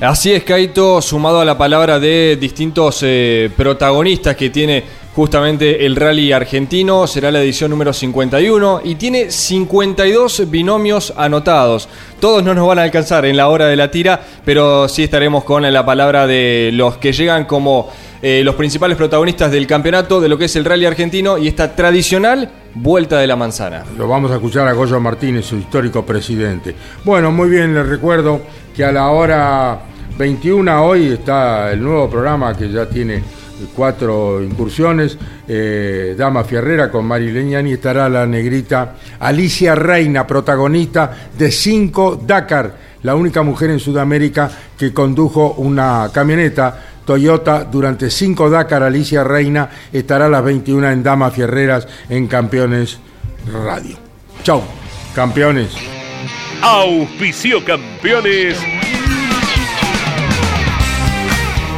Así 0.00 0.30
es, 0.30 0.44
Caito, 0.44 1.00
sumado 1.00 1.40
a 1.40 1.44
la 1.44 1.56
palabra 1.56 1.98
de 1.98 2.36
distintos 2.38 3.00
eh, 3.02 3.50
protagonistas 3.56 4.36
que 4.36 4.50
tiene 4.50 4.84
justamente 5.16 5.86
el 5.86 5.96
rally 5.96 6.30
argentino, 6.32 7.06
será 7.06 7.30
la 7.30 7.40
edición 7.40 7.70
número 7.70 7.94
51 7.94 8.82
y 8.84 8.96
tiene 8.96 9.30
52 9.30 10.50
binomios 10.50 11.14
anotados. 11.16 11.88
Todos 12.20 12.44
no 12.44 12.52
nos 12.52 12.68
van 12.68 12.80
a 12.80 12.82
alcanzar 12.82 13.24
en 13.24 13.38
la 13.38 13.48
hora 13.48 13.66
de 13.66 13.76
la 13.76 13.90
tira, 13.90 14.20
pero 14.44 14.90
sí 14.90 15.04
estaremos 15.04 15.42
con 15.44 15.62
la 15.62 15.86
palabra 15.86 16.26
de 16.26 16.68
los 16.74 16.98
que 16.98 17.14
llegan 17.14 17.46
como 17.46 17.88
eh, 18.20 18.42
los 18.44 18.56
principales 18.56 18.98
protagonistas 18.98 19.50
del 19.50 19.66
campeonato 19.66 20.20
de 20.20 20.28
lo 20.28 20.36
que 20.36 20.44
es 20.44 20.56
el 20.56 20.66
rally 20.66 20.84
argentino 20.84 21.38
y 21.38 21.48
esta 21.48 21.74
tradicional 21.74 22.50
vuelta 22.74 23.18
de 23.18 23.26
la 23.26 23.36
manzana. 23.36 23.84
Lo 23.96 24.06
vamos 24.06 24.30
a 24.32 24.34
escuchar 24.34 24.68
a 24.68 24.74
Goyo 24.74 25.00
Martínez, 25.00 25.46
su 25.46 25.56
histórico 25.56 26.04
presidente. 26.04 26.74
Bueno, 27.04 27.32
muy 27.32 27.48
bien, 27.48 27.74
les 27.74 27.88
recuerdo 27.88 28.42
que 28.76 28.84
a 28.84 28.92
la 28.92 29.08
hora 29.08 29.80
21 30.18 30.84
hoy 30.84 31.06
está 31.12 31.72
el 31.72 31.82
nuevo 31.82 32.10
programa 32.10 32.54
que 32.54 32.70
ya 32.70 32.86
tiene 32.86 33.22
cuatro 33.74 34.42
incursiones. 34.42 35.16
Eh, 35.48 36.14
Dama 36.16 36.44
Fierrera 36.44 36.90
con 36.90 37.06
Mari 37.06 37.30
Leñani 37.30 37.72
estará 37.72 38.08
la 38.08 38.26
negrita 38.26 38.96
Alicia 39.20 39.74
Reina, 39.74 40.26
protagonista 40.26 41.28
de 41.36 41.50
cinco 41.50 42.16
Dakar, 42.16 42.74
la 43.02 43.14
única 43.14 43.42
mujer 43.42 43.70
en 43.70 43.80
Sudamérica 43.80 44.50
que 44.78 44.92
condujo 44.92 45.54
una 45.58 46.10
camioneta 46.12 46.82
Toyota 47.04 47.64
durante 47.64 48.10
cinco 48.10 48.50
Dakar. 48.50 48.82
Alicia 48.82 49.24
Reina 49.24 49.70
estará 49.92 50.26
a 50.26 50.28
las 50.28 50.44
21 50.44 50.90
en 50.90 51.02
Dama 51.02 51.30
Fierreras 51.30 51.86
en 52.08 52.26
Campeones 52.26 52.98
Radio. 53.52 53.96
Chau, 54.42 54.62
campeones. 55.14 55.70
Auspicio 56.62 57.64
campeones. 57.64 58.58